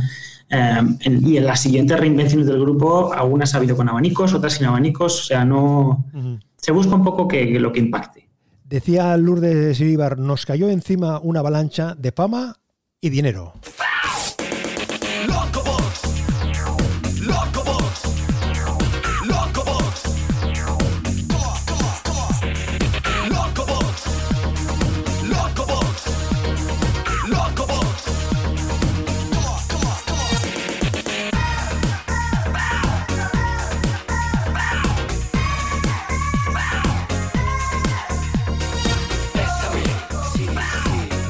Eh, 0.49 0.79
en- 1.01 1.27
y 1.27 1.37
en 1.37 1.45
las 1.45 1.59
siguientes 1.61 1.99
reinvenciones 1.99 2.47
del 2.47 2.59
grupo, 2.59 3.13
algunas 3.13 3.53
ha 3.53 3.57
habido 3.57 3.75
con 3.75 3.87
abanicos, 3.89 4.33
otras 4.33 4.53
sin 4.53 4.65
abanicos. 4.67 5.19
O 5.19 5.23
sea, 5.23 5.45
no. 5.45 6.05
Se 6.57 6.71
busca 6.71 6.95
un 6.95 7.03
poco 7.03 7.27
que, 7.27 7.51
que 7.51 7.59
lo 7.59 7.71
que 7.71 7.79
impacte. 7.79 8.27
Decía 8.63 9.15
Lourdes 9.17 9.77
Siribar, 9.77 10.17
nos 10.19 10.45
cayó 10.45 10.69
encima 10.69 11.19
una 11.19 11.39
avalancha 11.39 11.95
de 11.95 12.11
fama 12.11 12.55
y 13.01 13.09
dinero. 13.09 13.53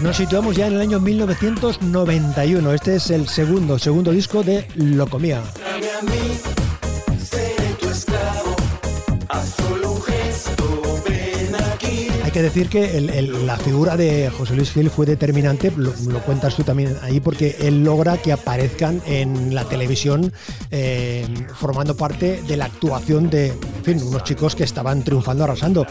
Nos 0.10 0.18
situamos 0.18 0.56
ya 0.56 0.66
en 0.66 0.74
el 0.74 0.82
año 0.82 1.00
1991. 1.00 2.74
Este 2.74 2.96
es 2.96 3.12
el 3.12 3.28
segundo, 3.28 3.78
segundo 3.78 4.10
disco 4.10 4.42
de 4.42 4.66
Locomía. 4.74 5.44
Que 12.40 12.44
decir 12.44 12.70
que 12.70 13.02
la 13.02 13.58
figura 13.58 13.98
de 13.98 14.30
José 14.30 14.56
Luis 14.56 14.72
Gil 14.72 14.90
fue 14.90 15.06
determinante, 15.06 15.74
lo, 15.76 15.94
lo 16.08 16.20
cuentas 16.22 16.56
tú 16.56 16.64
también 16.64 16.96
ahí, 17.02 17.20
porque 17.20 17.58
él 17.60 17.84
logra 17.84 18.18
que 18.18 18.32
aparezcan 18.32 19.02
en 19.06 19.54
la 19.54 19.66
televisión 19.66 20.32
eh, 20.72 21.28
formando 21.56 21.98
parte 21.98 22.42
de 22.48 22.56
la 22.56 22.66
actuación 22.66 23.30
de 23.30 23.48
en 23.48 23.84
fin, 23.84 24.02
unos 24.04 24.24
chicos 24.24 24.56
que 24.56 24.64
estaban 24.64 25.04
triunfando, 25.04 25.44
arrasando. 25.44 25.86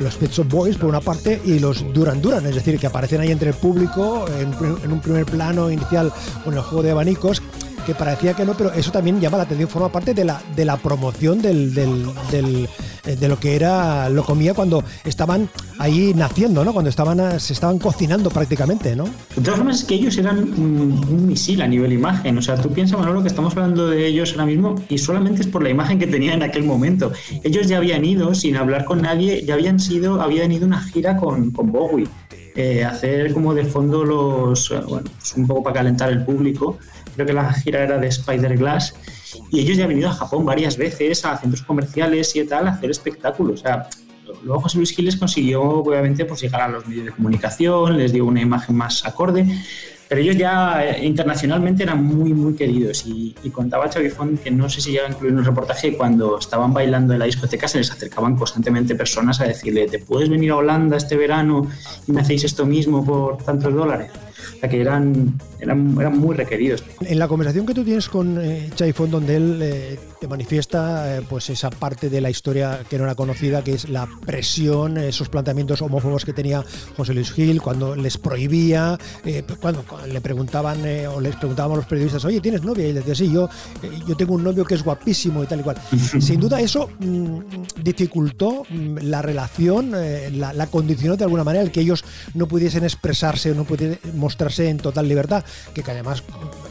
Los 0.00 0.16
Pet 0.16 0.32
Shop 0.32 0.48
Boys, 0.48 0.76
por 0.76 0.88
una 0.88 1.00
parte, 1.00 1.40
y 1.44 1.60
los 1.60 1.84
Duran 1.92 2.20
Duran, 2.20 2.44
es 2.46 2.56
decir, 2.56 2.80
que 2.80 2.88
aparecen 2.88 3.20
ahí 3.20 3.30
entre 3.30 3.50
el 3.50 3.54
público 3.54 4.24
en, 4.40 4.52
en 4.82 4.92
un 4.92 5.00
primer 5.00 5.24
plano 5.24 5.70
inicial 5.70 6.12
con 6.42 6.54
el 6.54 6.60
juego 6.62 6.82
de 6.82 6.90
abanicos 6.90 7.40
que 7.82 7.94
parecía 7.94 8.34
que 8.34 8.44
no, 8.44 8.54
pero 8.54 8.72
eso 8.72 8.90
también 8.90 9.20
llama 9.20 9.36
la 9.38 9.42
atención, 9.44 9.68
forma 9.68 9.90
parte 9.90 10.14
de 10.14 10.24
la, 10.24 10.40
de 10.56 10.64
la 10.64 10.76
promoción 10.76 11.40
del, 11.42 11.74
del- 11.74 12.68
eh, 13.04 13.16
de 13.16 13.28
lo 13.28 13.38
que 13.38 13.56
era 13.56 14.08
Locomía 14.08 14.54
cuando 14.54 14.84
estaban 15.04 15.48
ahí 15.78 16.12
naciendo, 16.14 16.64
¿no? 16.64 16.72
Cuando 16.72 16.88
estaban 16.88 17.18
a- 17.20 17.38
se 17.40 17.52
estaban 17.52 17.78
cocinando 17.78 18.30
prácticamente, 18.30 18.94
¿no? 18.94 19.04
De 19.34 19.42
todas 19.42 19.56
formas, 19.56 19.78
es 19.80 19.84
que 19.84 19.94
ellos 19.94 20.16
eran 20.18 20.38
un, 20.38 21.04
un 21.08 21.26
misil 21.26 21.60
a 21.62 21.66
nivel 21.66 21.92
imagen. 21.92 22.38
O 22.38 22.42
sea, 22.42 22.56
tú 22.56 22.70
piensas, 22.70 22.98
Manolo, 23.00 23.22
que 23.22 23.28
estamos 23.28 23.56
hablando 23.56 23.88
de 23.88 24.06
ellos 24.06 24.30
ahora 24.32 24.46
mismo 24.46 24.76
y 24.88 24.98
solamente 24.98 25.42
es 25.42 25.48
por 25.48 25.62
la 25.62 25.70
imagen 25.70 25.98
que 25.98 26.06
tenían 26.06 26.34
en 26.34 26.42
aquel 26.44 26.62
momento. 26.64 27.12
Ellos 27.42 27.66
ya 27.66 27.78
habían 27.78 28.04
ido 28.04 28.34
sin 28.34 28.56
hablar 28.56 28.84
con 28.84 29.02
nadie, 29.02 29.44
ya 29.44 29.54
habían 29.54 29.80
sido, 29.80 30.22
habían 30.22 30.52
ido 30.52 30.66
una 30.66 30.80
gira 30.80 31.16
con, 31.16 31.50
con 31.50 31.72
Bowie. 31.72 32.06
eh, 32.54 32.84
hacer 32.84 33.32
como 33.32 33.54
de 33.54 33.64
fondo 33.64 34.04
los, 34.04 34.70
eh, 34.70 34.80
bueno, 34.86 35.10
pues 35.18 35.32
un 35.36 35.46
poco 35.46 35.62
para 35.62 35.76
calentar 35.76 36.12
el 36.12 36.22
público. 36.24 36.76
Creo 37.14 37.26
que 37.26 37.32
la 37.32 37.52
gira 37.52 37.82
era 37.82 37.98
de 37.98 38.08
Spider 38.08 38.56
Glass 38.56 38.94
y 39.50 39.60
ellos 39.60 39.76
ya 39.76 39.84
han 39.84 39.90
venido 39.90 40.08
a 40.08 40.12
Japón 40.12 40.44
varias 40.44 40.76
veces 40.76 41.24
a 41.24 41.36
centros 41.36 41.62
comerciales 41.62 42.34
y 42.36 42.44
tal 42.44 42.68
a 42.68 42.72
hacer 42.72 42.90
espectáculos. 42.90 43.60
O 43.60 43.62
sea, 43.62 43.88
luego 44.44 44.60
José 44.62 44.78
Luis 44.78 44.94
Gil 44.94 45.06
les 45.06 45.16
consiguió 45.16 45.62
obviamente 45.62 46.24
pues 46.24 46.40
llegar 46.40 46.62
a 46.62 46.68
los 46.68 46.86
medios 46.86 47.06
de 47.06 47.12
comunicación, 47.12 47.98
les 47.98 48.12
dio 48.12 48.24
una 48.24 48.40
imagen 48.40 48.76
más 48.76 49.04
acorde, 49.04 49.46
pero 50.08 50.20
ellos 50.20 50.36
ya 50.36 50.84
eh, 50.84 51.06
internacionalmente 51.06 51.82
eran 51.82 52.04
muy 52.04 52.34
muy 52.34 52.54
queridos 52.54 53.06
y, 53.06 53.34
y 53.42 53.50
contaba 53.50 53.88
Xavi 53.90 54.10
Font 54.10 54.42
que 54.42 54.50
no 54.50 54.68
sé 54.68 54.80
si 54.80 54.92
llega 54.92 55.06
a 55.06 55.10
incluir 55.10 55.32
el 55.32 55.44
reportaje 55.44 55.96
cuando 55.96 56.38
estaban 56.38 56.72
bailando 56.74 57.14
en 57.14 57.18
la 57.18 57.24
discoteca 57.24 57.66
se 57.66 57.78
les 57.78 57.90
acercaban 57.90 58.36
constantemente 58.36 58.94
personas 58.94 59.40
a 59.40 59.44
decirle 59.44 59.86
¿te 59.86 59.98
puedes 60.00 60.28
venir 60.28 60.50
a 60.50 60.56
Holanda 60.56 60.98
este 60.98 61.16
verano 61.16 61.66
y 62.06 62.12
me 62.12 62.20
hacéis 62.20 62.44
esto 62.44 62.66
mismo 62.66 63.04
por 63.04 63.38
tantos 63.38 63.72
dólares? 63.72 64.10
O 64.56 64.60
sea 64.60 64.68
que 64.68 64.80
eran, 64.80 65.38
eran, 65.62 65.96
eran 65.98 66.18
muy 66.18 66.36
requeridos. 66.36 66.82
En 67.00 67.18
la 67.18 67.28
conversación 67.28 67.64
que 67.66 67.74
tú 67.74 67.84
tienes 67.84 68.08
con 68.08 68.38
eh, 68.40 68.68
Chai 68.74 68.92
Font, 68.92 69.12
donde 69.12 69.36
él 69.36 69.60
eh, 69.62 69.98
te 70.20 70.26
manifiesta 70.26 71.16
eh, 71.16 71.22
pues 71.28 71.50
esa 71.50 71.70
parte 71.70 72.10
de 72.10 72.20
la 72.20 72.30
historia 72.30 72.80
que 72.88 72.98
no 72.98 73.04
era 73.04 73.14
conocida, 73.14 73.62
que 73.62 73.72
es 73.74 73.88
la 73.88 74.08
presión, 74.26 74.98
esos 74.98 75.28
planteamientos 75.28 75.80
homófobos 75.80 76.24
que 76.24 76.32
tenía 76.32 76.64
José 76.96 77.14
Luis 77.14 77.32
Gil 77.32 77.62
cuando 77.62 77.94
les 77.94 78.18
prohibía, 78.18 78.98
eh, 79.24 79.44
cuando, 79.60 79.84
cuando 79.84 80.08
le 80.08 80.20
preguntaban 80.20 80.80
o 81.14 81.20
les 81.20 81.36
preguntábamos 81.36 81.76
a 81.76 81.80
los 81.80 81.86
periodistas, 81.86 82.24
oye, 82.24 82.40
¿tienes 82.40 82.62
novia? 82.62 82.86
Y 82.86 82.90
él 82.90 82.96
decía, 82.96 83.14
sí, 83.14 83.32
yo, 83.32 83.48
yo 84.06 84.16
tengo 84.16 84.34
un 84.34 84.42
novio 84.42 84.64
que 84.64 84.74
es 84.74 84.82
guapísimo 84.82 85.44
y 85.44 85.46
tal 85.46 85.60
y 85.60 85.62
cual. 85.62 85.76
Sin 86.20 86.40
duda 86.40 86.60
eso 86.60 86.90
mm, 86.98 87.38
dificultó 87.82 88.64
mm, 88.68 88.98
la 89.02 89.22
relación, 89.22 89.92
la, 89.92 90.52
la 90.52 90.66
condicionó 90.66 91.16
de 91.16 91.24
alguna 91.24 91.44
manera 91.44 91.62
el 91.62 91.70
que 91.70 91.80
ellos 91.80 92.04
no 92.34 92.48
pudiesen 92.48 92.82
expresarse, 92.82 93.54
no 93.54 93.64
pudiesen 93.64 93.98
mostrarse 94.14 94.68
en 94.68 94.78
total 94.78 95.08
libertad, 95.08 95.44
que, 95.74 95.82
que 95.82 95.90
además 95.90 96.22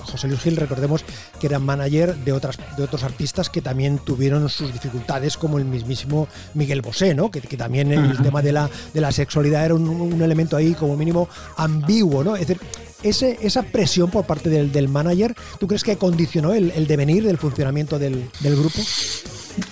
José 0.03 0.27
Luis 0.27 0.41
Gil, 0.41 0.57
recordemos 0.57 1.03
que 1.39 1.47
era 1.47 1.59
manager 1.59 2.15
de, 2.15 2.31
otras, 2.31 2.57
de 2.77 2.83
otros 2.83 3.03
artistas 3.03 3.49
que 3.49 3.61
también 3.61 3.99
tuvieron 3.99 4.47
sus 4.49 4.73
dificultades, 4.73 5.37
como 5.37 5.57
el 5.57 5.65
mismísimo 5.65 6.27
Miguel 6.53 6.81
Bosé, 6.81 7.13
¿no? 7.13 7.31
que, 7.31 7.41
que 7.41 7.57
también 7.57 7.91
el 7.91 8.17
tema 8.21 8.41
de 8.41 8.51
la, 8.51 8.69
de 8.93 9.01
la 9.01 9.11
sexualidad 9.11 9.65
era 9.65 9.75
un, 9.75 9.87
un 9.87 10.21
elemento 10.21 10.57
ahí 10.57 10.73
como 10.73 10.95
mínimo 10.95 11.27
ambiguo. 11.57 12.23
¿no? 12.23 12.35
Es 12.35 12.47
decir, 12.47 12.61
ese, 13.03 13.37
esa 13.41 13.63
presión 13.63 14.09
por 14.09 14.25
parte 14.25 14.49
del, 14.49 14.71
del 14.71 14.87
manager, 14.87 15.35
¿tú 15.59 15.67
crees 15.67 15.83
que 15.83 15.97
condicionó 15.97 16.53
el, 16.53 16.71
el 16.71 16.87
devenir 16.87 17.23
del 17.23 17.37
funcionamiento 17.37 17.97
del, 17.99 18.29
del 18.41 18.55
grupo? 18.55 18.79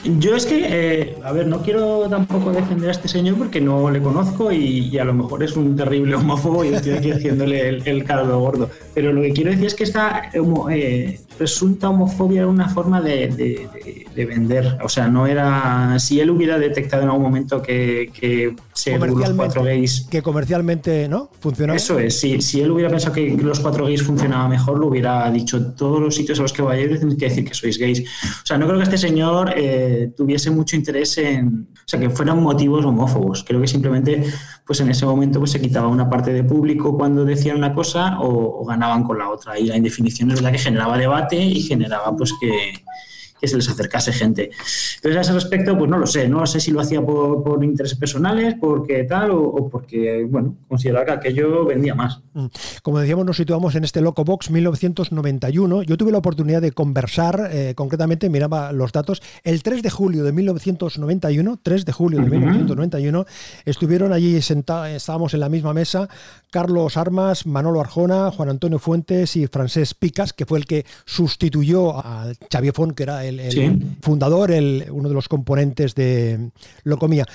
Yo 0.03 0.35
es 0.35 0.45
que, 0.45 0.65
eh, 0.67 1.15
a 1.23 1.31
ver, 1.31 1.47
no 1.47 1.61
quiero 1.61 2.07
tampoco 2.09 2.51
defender 2.51 2.89
a 2.89 2.91
este 2.91 3.07
señor 3.07 3.37
porque 3.37 3.61
no 3.61 3.89
le 3.89 4.01
conozco 4.01 4.51
y, 4.51 4.89
y 4.89 4.97
a 4.97 5.03
lo 5.05 5.13
mejor 5.13 5.43
es 5.43 5.55
un 5.55 5.75
terrible 5.75 6.15
homófobo 6.15 6.63
y 6.65 6.69
estoy 6.69 6.93
aquí 6.93 7.11
haciéndole 7.11 7.67
el, 7.69 7.87
el 7.87 8.03
caldo 8.03 8.39
gordo. 8.39 8.69
Pero 8.93 9.13
lo 9.13 9.21
que 9.21 9.31
quiero 9.31 9.51
decir 9.51 9.65
es 9.67 9.75
que 9.75 9.83
esta 9.83 10.23
homo- 10.39 10.69
eh, 10.69 11.19
presunta 11.37 11.89
homofobia 11.89 12.41
era 12.41 12.47
una 12.49 12.67
forma 12.69 12.99
de, 13.01 13.27
de- 13.27 13.67
de- 13.73 14.05
de 14.13 14.25
vender. 14.25 14.77
O 14.83 14.89
sea, 14.89 15.07
no 15.07 15.25
era. 15.27 15.97
Si 15.99 16.19
él 16.19 16.29
hubiera 16.31 16.59
detectado 16.59 17.03
en 17.03 17.09
algún 17.09 17.23
momento 17.23 17.61
que, 17.61 18.11
que 18.13 18.55
ser 18.73 18.99
los 18.99 19.29
cuatro 19.31 19.63
gays 19.63 20.07
que 20.09 20.21
comercialmente 20.21 21.07
no 21.07 21.29
funcionaba. 21.39 21.75
eso 21.77 21.99
es, 21.99 22.19
si, 22.19 22.41
si 22.41 22.61
él 22.61 22.71
hubiera 22.71 22.89
pensado 22.89 23.13
que 23.13 23.29
los 23.41 23.59
cuatro 23.59 23.85
gays 23.85 24.01
funcionaba 24.03 24.47
mejor, 24.49 24.77
lo 24.79 24.87
hubiera 24.87 25.29
dicho 25.31 25.71
todos 25.73 26.01
los 26.01 26.15
sitios 26.15 26.39
a 26.39 26.41
los 26.43 26.51
que 26.53 26.61
vayáis 26.61 26.99
tenéis 26.99 27.17
que 27.17 27.25
decir 27.29 27.45
que 27.45 27.53
sois 27.53 27.77
gays. 27.77 28.01
O 28.01 28.45
sea, 28.45 28.57
no 28.57 28.65
creo 28.67 28.77
que 28.77 28.83
este 28.83 28.97
señor 28.97 29.53
eh, 29.57 29.68
tuviese 30.15 30.51
mucho 30.51 30.75
interés 30.75 31.17
en, 31.17 31.67
o 31.73 31.87
sea, 31.87 31.99
que 31.99 32.09
fueran 32.09 32.41
motivos 32.41 32.85
homófobos. 32.85 33.43
Creo 33.43 33.59
que 33.61 33.67
simplemente, 33.67 34.23
pues 34.65 34.79
en 34.79 34.89
ese 34.89 35.05
momento, 35.05 35.39
pues 35.39 35.51
se 35.51 35.61
quitaba 35.61 35.87
una 35.87 36.09
parte 36.09 36.31
de 36.33 36.43
público 36.43 36.95
cuando 36.97 37.25
decían 37.25 37.57
una 37.57 37.73
cosa 37.73 38.19
o, 38.19 38.65
ganaban 38.65 39.03
con 39.03 39.17
la 39.17 39.29
otra. 39.29 39.57
Y 39.57 39.65
la 39.65 39.77
indefinición 39.77 40.29
es 40.31 40.35
verdad 40.35 40.51
que 40.51 40.59
generaba 40.59 40.97
debate 40.97 41.37
y 41.37 41.61
generaba, 41.61 42.15
pues 42.15 42.33
que 42.39 42.73
que 43.39 43.47
se 43.47 43.55
les 43.55 43.69
acercase 43.69 44.11
gente. 44.11 44.49
Entonces, 44.95 45.17
a 45.17 45.21
ese 45.21 45.33
respecto, 45.33 45.77
pues 45.77 45.89
no 45.89 45.97
lo 45.97 46.07
sé, 46.07 46.27
no 46.27 46.45
sé 46.45 46.59
si 46.59 46.71
lo 46.71 46.81
hacía 46.81 47.01
por, 47.01 47.43
por 47.43 47.63
intereses 47.63 47.97
personales, 47.97 48.55
porque 48.59 49.03
tal, 49.03 49.31
o, 49.31 49.41
o 49.41 49.69
porque, 49.69 50.25
bueno, 50.29 50.55
consideraba 50.67 51.05
que 51.05 51.11
aquello 51.11 51.65
vendía 51.65 51.95
más. 51.95 52.21
Mm. 52.33 52.47
Como 52.83 52.99
decíamos, 52.99 53.25
nos 53.25 53.37
situamos 53.37 53.75
en 53.75 53.83
este 53.83 54.01
Loco 54.01 54.23
Box 54.23 54.51
1991. 54.51 55.83
Yo 55.83 55.97
tuve 55.97 56.11
la 56.11 56.17
oportunidad 56.17 56.61
de 56.61 56.71
conversar, 56.71 57.49
eh, 57.51 57.73
concretamente, 57.75 58.29
miraba 58.29 58.71
los 58.71 58.91
datos, 58.91 59.21
el 59.43 59.63
3 59.63 59.81
de 59.81 59.89
julio 59.89 60.23
de 60.23 60.31
1991, 60.31 61.59
3 61.61 61.85
de 61.85 61.91
julio 61.91 62.19
de 62.19 62.25
Ujú. 62.25 62.35
1991, 62.35 63.25
estuvieron 63.65 64.13
allí 64.13 64.41
sentados, 64.41 64.89
estábamos 64.89 65.33
en 65.33 65.39
la 65.39 65.49
misma 65.49 65.73
mesa, 65.73 66.09
Carlos 66.51 66.97
Armas, 66.97 67.45
Manolo 67.45 67.79
Arjona, 67.79 68.31
Juan 68.31 68.49
Antonio 68.49 68.79
Fuentes 68.79 69.35
y 69.35 69.47
Francés 69.47 69.93
Picas, 69.93 70.33
que 70.33 70.45
fue 70.45 70.59
el 70.59 70.65
que 70.65 70.85
sustituyó 71.05 71.97
a 71.97 72.31
Xavier 72.51 72.73
Font, 72.73 72.95
que 72.95 73.03
era 73.03 73.25
el, 73.29 73.39
el 73.39 73.51
Sí. 73.51 73.71
fundador, 74.01 74.51
el, 74.51 74.85
uno 74.91 75.07
de 75.09 75.15
los 75.15 75.27
componentes 75.29 75.95
de 75.95 76.49
Locomía. 76.83 77.25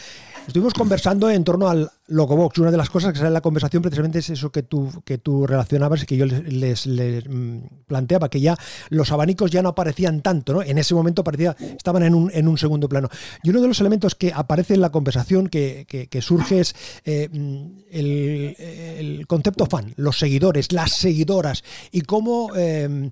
Estuvimos 0.47 0.75
conversando 0.75 1.31
en 1.31 1.43
torno 1.43 1.69
al 1.71 1.91
Locobox. 2.09 2.59
Una 2.59 2.71
de 2.71 2.77
las 2.77 2.91
cosas 2.91 3.13
que 3.13 3.17
sale 3.19 3.29
en 3.29 3.33
la 3.33 3.41
conversación 3.41 3.83
precisamente 3.83 4.19
es 4.19 4.29
eso 4.29 4.53
que 4.53 4.63
tú, 4.63 4.91
que 5.07 5.17
tú 5.17 5.47
relacionabas 5.47 6.03
y 6.03 6.07
que 6.07 6.19
yo 6.19 6.27
les, 6.27 6.53
les- 6.53 6.85
les, 6.87 7.25
mm, 7.27 7.61
planteaba, 7.87 8.29
que 8.29 8.43
ya 8.43 8.55
los 8.91 9.11
abanicos 9.11 9.51
ya 9.51 9.63
no 9.63 9.71
aparecían 9.71 10.21
tanto, 10.21 10.53
¿no? 10.53 10.61
En 10.63 10.77
ese 10.77 10.95
momento 10.95 11.25
parecía, 11.25 11.57
estaban 11.59 12.03
en 12.03 12.15
un, 12.15 12.31
en 12.35 12.47
un 12.47 12.59
segundo 12.59 12.91
plano. 12.91 13.09
Y 13.43 13.49
uno 13.49 13.63
de 13.63 13.69
los 13.69 13.81
elementos 13.81 14.15
que 14.15 14.33
aparece 14.35 14.75
en 14.75 14.83
la 14.83 14.91
conversación 14.93 15.49
que, 15.49 15.87
que- 15.89 16.09
que 16.09 16.21
surge 16.21 16.61
es 16.61 16.75
eh, 17.07 17.31
mm, 17.33 17.67
el, 17.91 18.57
el 18.59 19.27
concepto 19.27 19.65
fan, 19.65 19.95
los 19.97 20.19
seguidores, 20.19 20.73
las 20.73 20.93
seguidoras, 20.93 21.65
y 21.91 22.03
cómo... 22.03 22.51
eh, 22.55 23.11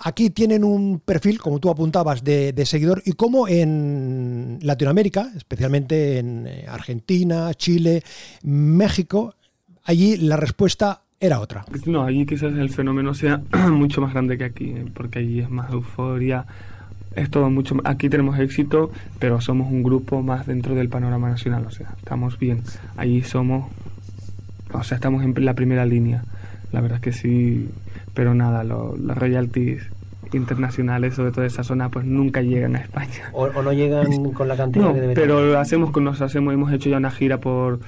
Aquí 0.00 0.30
tienen 0.30 0.62
un 0.62 1.00
perfil, 1.00 1.38
como 1.38 1.58
tú 1.58 1.70
apuntabas, 1.70 2.22
de, 2.22 2.54
seguidor 2.64 3.02
y 3.04 3.12
cómo 3.12 3.48
en 3.48 4.58
Latinoamérica, 4.62 5.32
especialmente 5.36 6.18
en 6.18 6.46
eh, 6.46 6.66
Argentina, 6.68 7.52
Chile, 7.54 8.02
México, 8.42 9.34
allí 9.84 10.16
la 10.18 10.36
respuesta 10.36 11.02
era 11.18 11.40
otra. 11.40 11.64
No, 11.86 12.04
allí 12.04 12.26
quizás 12.26 12.54
el 12.54 12.70
fenómeno 12.70 13.12
sea 13.12 13.42
mucho 13.72 14.00
más 14.00 14.12
grande 14.12 14.38
que 14.38 14.44
aquí, 14.44 14.70
eh, 14.70 14.86
porque 14.94 15.18
allí 15.18 15.40
es 15.40 15.50
más 15.50 15.72
euforia, 15.72 16.46
es 17.16 17.30
todo 17.30 17.50
mucho 17.50 17.76
Aquí 17.84 18.08
tenemos 18.08 18.38
éxito, 18.38 18.92
pero 19.18 19.40
somos 19.40 19.70
un 19.70 19.82
grupo 19.82 20.22
más 20.22 20.46
dentro 20.46 20.74
del 20.74 20.88
panorama 20.88 21.28
nacional, 21.28 21.66
o 21.66 21.70
sea, 21.70 21.94
estamos 21.98 22.38
bien. 22.38 22.62
Allí 22.96 23.22
somos, 23.22 23.68
o 24.72 24.82
sea, 24.84 24.96
estamos 24.96 25.24
en 25.24 25.44
la 25.44 25.54
primera 25.54 25.84
línea, 25.84 26.22
la 26.72 26.80
verdad 26.80 26.96
es 26.96 27.02
que 27.02 27.12
sí, 27.12 27.68
pero 28.14 28.34
nada, 28.34 28.64
lo- 28.64 28.96
las 28.96 29.16
royalties 29.16 29.88
internacionales, 30.32 31.14
sobre 31.14 31.30
todo 31.30 31.40
de 31.42 31.46
esa 31.48 31.64
zona, 31.64 31.88
pues 31.88 32.04
nunca 32.04 32.42
llegan 32.42 32.76
a 32.76 32.80
España. 32.80 33.30
O, 33.32 33.44
o 33.44 33.62
no 33.62 33.72
llegan 33.72 34.06
con 34.34 34.48
la 34.48 34.56
cantidad 34.56 34.84
No, 34.84 34.94
que 34.94 35.00
deberían. 35.00 35.26
pero 35.28 35.58
hacemos 35.58 35.90
con 35.90 36.04
nos 36.04 36.20
hacemos 36.20 36.52
hemos 36.54 36.72
hecho 36.72 36.90
ya 36.90 36.96
una 36.98 37.10
gira 37.10 37.38
por 37.38 37.80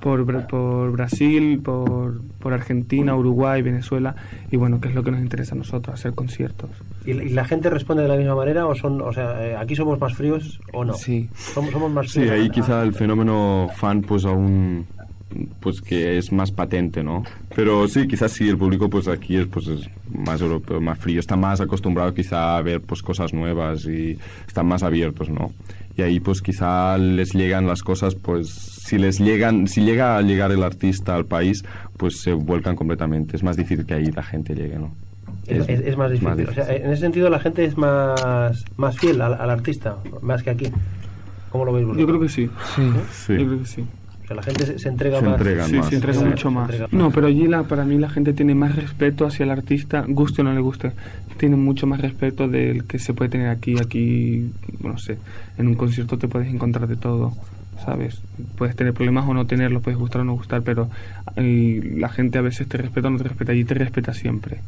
por, 0.00 0.46
por 0.46 0.92
Brasil, 0.92 1.60
por, 1.62 2.22
por 2.38 2.54
Argentina, 2.54 3.14
Uruguay, 3.14 3.60
Venezuela 3.60 4.14
y 4.50 4.56
bueno, 4.56 4.80
que 4.80 4.88
es 4.88 4.94
lo 4.94 5.02
que 5.04 5.10
nos 5.10 5.20
interesa 5.20 5.54
a 5.54 5.58
nosotros, 5.58 5.92
hacer 5.92 6.14
conciertos. 6.14 6.70
¿Y, 7.04 7.10
y 7.10 7.28
la 7.30 7.44
gente 7.44 7.68
responde 7.68 8.04
de 8.04 8.08
la 8.08 8.16
misma 8.16 8.34
manera 8.34 8.66
o 8.66 8.74
son, 8.74 9.02
o 9.02 9.12
sea, 9.12 9.46
eh, 9.46 9.56
aquí 9.56 9.76
somos 9.76 10.00
más 10.00 10.14
fríos 10.14 10.58
o 10.72 10.86
no? 10.86 10.94
Sí. 10.94 11.28
Somos, 11.34 11.70
somos 11.70 11.92
más 11.92 12.08
Sí, 12.10 12.20
fríos. 12.20 12.32
ahí 12.32 12.46
Ah, 12.48 12.50
quizá 12.50 12.82
el 12.82 12.94
fenómeno 12.94 13.68
fan 13.76 14.00
pues 14.00 14.24
aún 14.24 14.86
pues 15.60 15.80
que 15.80 16.18
es 16.18 16.32
más 16.32 16.50
patente, 16.50 17.02
¿no? 17.04 17.22
Pero 17.54 17.86
sí, 17.88 18.06
quizás 18.08 18.32
sí, 18.32 18.48
el 18.48 18.58
público 18.58 18.88
pues 18.90 19.06
aquí 19.08 19.36
es 19.36 19.46
pues 19.46 19.66
es 19.68 19.88
más 20.12 20.40
europeo, 20.40 20.80
más 20.80 20.98
frío, 20.98 21.20
está 21.20 21.36
más 21.36 21.60
acostumbrado 21.60 22.12
quizá 22.14 22.56
a 22.56 22.62
ver 22.62 22.80
pues 22.80 23.02
cosas 23.02 23.32
nuevas 23.32 23.84
y 23.86 24.18
están 24.46 24.66
más 24.66 24.82
abiertos, 24.82 25.28
¿no? 25.28 25.52
Y 25.96 26.02
ahí 26.02 26.18
pues 26.20 26.40
quizá 26.42 26.96
les 26.98 27.32
llegan 27.34 27.66
las 27.66 27.82
cosas 27.82 28.14
pues 28.14 28.48
si 28.50 28.98
les 28.98 29.18
llegan, 29.20 29.68
si 29.68 29.82
llega 29.82 30.16
a 30.16 30.22
llegar 30.22 30.50
el 30.50 30.62
artista 30.62 31.14
al 31.14 31.26
país, 31.26 31.64
pues 31.96 32.20
se 32.22 32.32
vuelcan 32.32 32.74
completamente. 32.74 33.36
Es 33.36 33.42
más 33.42 33.56
difícil 33.56 33.86
que 33.86 33.94
ahí 33.94 34.06
la 34.06 34.22
gente 34.22 34.54
llegue, 34.54 34.78
¿no? 34.78 34.92
Es, 35.46 35.68
es- 35.68 35.80
es 35.80 35.96
más 35.96 36.10
difícil. 36.10 36.48
O 36.48 36.52
sea, 36.54 36.74
en 36.74 36.90
ese 36.90 37.02
sentido 37.02 37.28
la 37.30 37.38
gente 37.40 37.64
es 37.64 37.76
más, 37.76 38.64
más 38.76 38.98
fiel 38.98 39.20
al, 39.20 39.34
al 39.34 39.50
artista, 39.50 39.96
más 40.22 40.42
que 40.42 40.50
aquí. 40.50 40.66
¿Cómo 41.50 41.64
lo 41.64 41.72
veis 41.72 41.86
vosotros? 41.86 42.00
Yo 42.00 42.06
creo 42.08 42.20
que 42.20 42.28
sí. 42.28 42.48
Sí. 43.12 43.32
Yo 43.38 43.46
creo 43.46 43.58
que 43.60 43.66
sí. 43.66 43.84
La 44.34 44.42
gente 44.42 44.64
se, 44.64 44.78
se 44.78 44.88
entrega 44.88 45.18
Se 45.18 45.24
más. 45.24 45.34
entregan 45.38 45.68
Sí, 45.68 45.76
más. 45.76 45.88
se 45.88 45.94
entrega 45.96 46.20
mucho 46.20 46.50
más. 46.50 46.70
entrega 46.70 46.88
No, 46.92 47.10
pero 47.10 47.26
allí 47.26 47.46
la, 47.48 47.64
para 47.64 47.84
mí 47.84 47.98
la 47.98 48.08
gente 48.08 48.32
tiene 48.32 48.54
más 48.54 48.76
respeto 48.76 49.26
hacia 49.26 49.42
el 49.44 49.50
artista, 49.50 50.04
guste 50.06 50.42
o 50.42 50.44
no 50.44 50.52
le 50.54 50.60
guste. 50.60 50.92
Tiene 51.36 51.56
mucho 51.56 51.86
más 51.86 52.00
respeto 52.00 52.46
del 52.48 52.84
que 52.84 52.98
se 52.98 53.12
puede 53.12 53.30
tener 53.30 53.48
aquí. 53.48 53.74
Aquí, 53.80 54.50
no 54.82 54.98
sé, 54.98 55.18
en 55.58 55.66
un 55.66 55.74
concierto 55.74 56.16
te 56.16 56.28
puedes 56.28 56.48
encontrar 56.52 56.86
de 56.86 56.96
todo, 56.96 57.32
¿sabes? 57.84 58.20
Puedes 58.56 58.76
tener 58.76 58.92
problemas 58.94 59.26
o 59.28 59.34
no 59.34 59.46
tenerlos, 59.46 59.82
puedes 59.82 59.98
gustar 59.98 60.20
o 60.20 60.24
no 60.24 60.34
gustar, 60.34 60.62
pero 60.62 60.88
eh, 61.36 61.96
la 61.98 62.08
gente 62.08 62.38
a 62.38 62.42
veces 62.42 62.68
te 62.68 62.78
respeta 62.78 63.08
o 63.08 63.10
no 63.10 63.18
te 63.18 63.24
respeta. 63.24 63.50
Allí 63.52 63.64
te 63.64 63.74
respeta 63.74 64.14
siempre. 64.14 64.60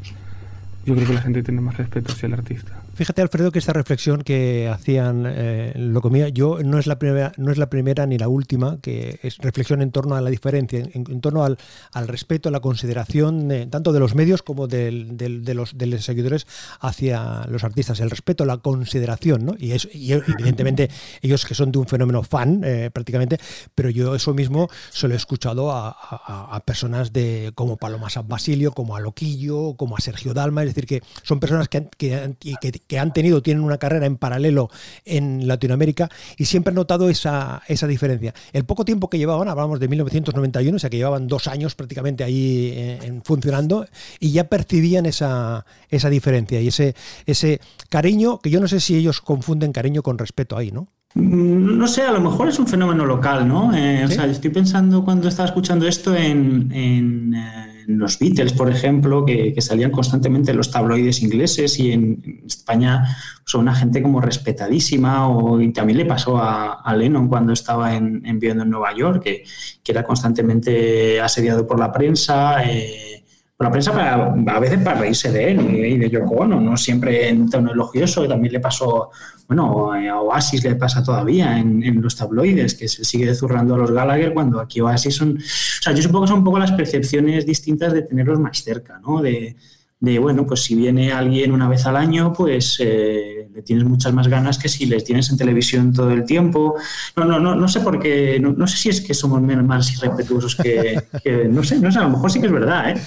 Yo 0.85 0.95
creo 0.97 1.07
que 1.07 1.15
la 1.15 1.23
gente 1.23 1.43
tiene 1.45 1.61
más 1.61 1.77
respeto 1.77 2.11
hacia 2.13 2.27
el 2.27 2.33
artista. 2.35 2.82
Fíjate, 2.95 3.23
Alfredo, 3.23 3.51
que 3.53 3.59
esta 3.59 3.73
reflexión 3.73 4.21
que 4.23 4.69
hacían 4.69 5.25
eh, 5.27 5.73
en 5.75 5.95
Locomía, 5.95 6.29
yo 6.29 6.59
no 6.63 6.79
es 6.79 6.87
la 6.87 6.99
primera, 6.99 7.33
no 7.39 7.51
es 7.51 7.57
la 7.57 7.71
primera 7.71 8.05
ni 8.07 8.19
la 8.19 8.29
última, 8.29 8.79
que 8.83 9.19
es 9.23 9.39
reflexión 9.39 9.81
en 9.81 9.91
torno 9.93 10.15
a 10.15 10.21
la 10.21 10.29
diferencia, 10.29 10.83
en, 10.93 11.21
torno 11.23 11.43
al, 11.43 11.57
al 11.93 12.07
respeto, 12.07 12.51
a 12.51 12.53
la 12.53 12.61
consideración 12.61 13.51
eh, 13.51 13.67
tanto 13.71 13.93
de 13.95 14.01
los 14.01 14.15
medios 14.15 14.43
como 14.43 14.67
del- 14.69 15.17
de, 15.17 15.55
los, 15.55 15.75
seguidores 16.05 16.47
hacia 16.81 17.47
los 17.49 17.65
artistas, 17.65 17.99
el 18.01 18.11
respeto, 18.11 18.45
la 18.45 18.59
consideración, 18.59 19.47
¿no? 19.47 19.55
Y, 19.59 19.73
eso, 19.73 19.89
y 19.93 20.13
evidentemente 20.13 20.91
ellos 21.23 21.47
que 21.47 21.55
son 21.55 21.73
de 21.73 21.79
un 21.79 21.87
fenómeno 21.87 22.23
fan 22.23 22.61
eh, 22.63 22.91
prácticamente, 22.93 23.39
pero 23.75 23.89
yo 23.89 24.15
eso 24.15 24.35
mismo 24.35 24.69
se 24.91 25.09
lo 25.09 25.15
he 25.15 25.17
escuchado 25.17 25.73
a, 25.73 25.89
a- 25.89 26.61
personas 26.61 27.13
de 27.13 27.53
como 27.55 27.77
Paloma 27.79 28.11
San 28.11 28.29
Basilio, 28.29 28.73
como 28.73 28.95
a 28.97 29.01
Loquillo, 29.01 29.75
como 29.77 29.97
a 29.97 30.01
Sergio 30.01 30.35
Dalma, 30.35 30.63
es 30.63 30.69
decir, 30.69 30.87
que 30.87 31.03
son 31.23 31.41
personas 31.41 31.69
que 31.69 31.87
que, 31.97 32.35
que- 32.61 32.82
que 32.93 32.99
han 32.99 33.11
tenido, 33.15 33.41
tienen 33.41 33.65
una 33.65 33.79
carrera 33.79 34.05
en 34.05 34.19
paralelo 34.19 34.69
en 35.07 35.49
Latinoamérica 35.49 36.11
y 36.37 36.45
siempre 36.45 36.73
he 36.73 36.75
notado 36.75 37.09
esa, 37.09 37.63
esa 37.67 37.87
diferencia. 37.87 38.35
El 38.53 38.65
poco 38.67 38.85
tiempo 38.85 39.09
que 39.09 39.17
llevaban, 39.17 39.49
hablamos 39.49 39.81
de 39.81 39.89
1991, 39.89 40.77
o 40.77 40.79
sea 40.79 40.91
que 40.91 40.99
llevaban 40.99 41.27
dos 41.27 41.47
años 41.47 41.75
prácticamente 41.75 42.23
ahí 42.23 42.71
eh, 42.75 42.99
en- 43.03 43.23
funcionando 43.23 43.87
y 44.21 44.33
ya 44.33 44.45
percibían 44.45 45.07
esa, 45.07 45.65
esa 45.89 46.11
diferencia 46.11 46.61
y 46.61 46.69
ese, 46.69 46.95
ese 47.25 47.61
cariño, 47.89 48.41
que 48.41 48.51
yo 48.51 48.61
no 48.61 48.69
sé 48.69 48.79
si 48.79 48.95
ellos 48.95 49.23
confunden 49.23 49.73
cariño 49.73 50.03
con 50.03 50.19
respeto 50.19 50.59
ahí, 50.59 50.71
¿no? 50.71 50.89
Mm, 51.15 51.79
No 51.79 51.89
sé, 51.89 52.03
a 52.03 52.13
lo 52.13 52.21
mejor 52.21 52.51
es 52.51 52.59
un 52.59 52.67
fenómeno 52.67 53.07
local, 53.07 53.49
¿no? 53.49 53.75
Eh, 53.75 54.05
O 54.05 54.09
sea, 54.09 54.27
estoy 54.27 54.51
pensando 54.51 55.03
cuando 55.03 55.29
estaba 55.29 55.49
escuchando 55.49 55.89
esto 55.89 56.15
en, 56.15 56.71
en, 56.73 57.35
eh, 57.35 57.69
en 57.71 57.72
los 57.87 58.19
Beatles, 58.19 58.53
por 58.53 58.71
ejemplo, 58.71 59.25
que, 59.25 59.55
salían 59.61 59.91
constantemente 59.91 60.51
en 60.51 60.57
los 60.57 60.71
tabloides 60.71 61.23
ingleses 61.23 61.79
y 61.79 61.93
en, 61.93 62.43
España 62.47 63.05
son 63.45 63.63
una 63.63 63.75
gente 63.75 64.03
como 64.03 64.21
respetadísima, 64.21 65.29
o, 65.29 65.61
y 65.61 65.73
también 65.73 65.99
le 65.99 66.05
pasó 66.05 66.39
a, 66.39 66.95
Lennon 66.97 67.29
cuando 67.29 67.53
estaba 67.53 67.95
en, 67.95 68.25
en 68.27 68.39
viviendo 68.39 68.65
en 68.65 68.71
Nueva 68.71 68.95
York, 68.95 69.23
que, 69.23 69.45
que 69.83 69.93
era 69.93 70.05
constantemente 70.05 71.21
asediado 71.21 71.67
por 71.67 71.79
la 71.79 71.91
prensa. 71.91 72.63
eh, 72.65 73.22
la 73.63 73.71
prensa 73.71 74.15
a 74.15 74.61
veces 74.61 74.79
para 74.83 75.01
reírse 75.01 75.31
de 75.31 75.51
él 75.51 75.75
y 75.75 75.99
de 75.99 76.11
Yoko 76.11 76.35
Ono, 76.37 76.61
no 76.61 76.77
siempre 76.77 77.29
en 77.29 77.49
tono 77.49 77.73
elogioso, 77.73 78.27
también 78.27 78.53
le 78.53 78.61
pasó, 78.61 79.11
bueno, 79.47 79.93
a 79.93 80.21
Oasis 80.21 80.65
le 80.65 80.75
pasa 80.77 81.03
todavía 81.03 81.59
en, 81.59 81.83
en 81.83 82.01
los 82.01 82.17
tabloides, 82.17 82.75
que 82.75 82.89
se 82.89 83.05
sigue 83.05 83.35
zurrando 83.35 83.75
a 83.75 83.79
los 83.79 83.91
Gallagher 83.91 84.33
cuando 84.35 84.61
aquí 84.61 84.81
Oasis 84.81 85.15
son, 85.15 85.39
o 85.39 85.83
sea, 85.83 85.93
yo 85.93 86.03
supongo 86.03 86.25
que 86.25 86.29
son 86.29 86.39
un 86.39 86.45
poco 86.45 86.59
las 86.59 86.73
percepciones 86.73 87.47
distintas 87.47 87.93
de 87.93 88.03
tenerlos 88.03 88.39
más 88.41 88.63
cerca, 88.63 88.99
¿no? 88.99 89.21
De, 89.23 89.57
de, 90.03 90.19
bueno, 90.19 90.45
pues 90.45 90.63
si 90.65 90.75
viene 90.75 91.13
alguien 91.13 91.53
una 91.53 91.69
vez 91.69 91.87
al 91.87 91.95
año, 91.97 92.33
pues 92.33 92.77
eh, 92.81 93.49
le 93.55 93.63
tienes 93.63 93.85
muchas 93.85 94.13
más 94.13 94.27
ganas 94.27 94.59
que 94.59 94.69
si 94.69 94.87
les 94.87 95.05
tienes 95.05 95.31
en 95.31 95.37
televisión 95.37 95.93
todo 95.93 96.11
el 96.11 96.25
tiempo. 96.25 96.75
No, 97.17 97.25
no, 97.25 97.39
no, 97.39 97.55
no 97.55 97.69
sé 97.69 97.79
por 97.81 98.01
qué, 98.01 98.41
no, 98.41 98.53
no 98.53 98.67
sé 98.67 98.77
si 98.79 98.89
es 98.89 99.01
que 99.01 99.15
somos 99.15 99.41
más 99.41 99.93
irrespetuosos 99.93 100.57
que, 100.57 101.01
que- 101.23 101.45
no 101.49 101.63
sé, 101.63 101.79
no 101.79 101.93
sé, 101.93 102.01
a 102.01 102.03
lo 102.03 102.11
mejor 102.11 102.33
sí 102.33 102.41
que 102.41 102.47
es 102.47 102.53
verdad, 102.53 102.91
¿eh? 102.91 103.01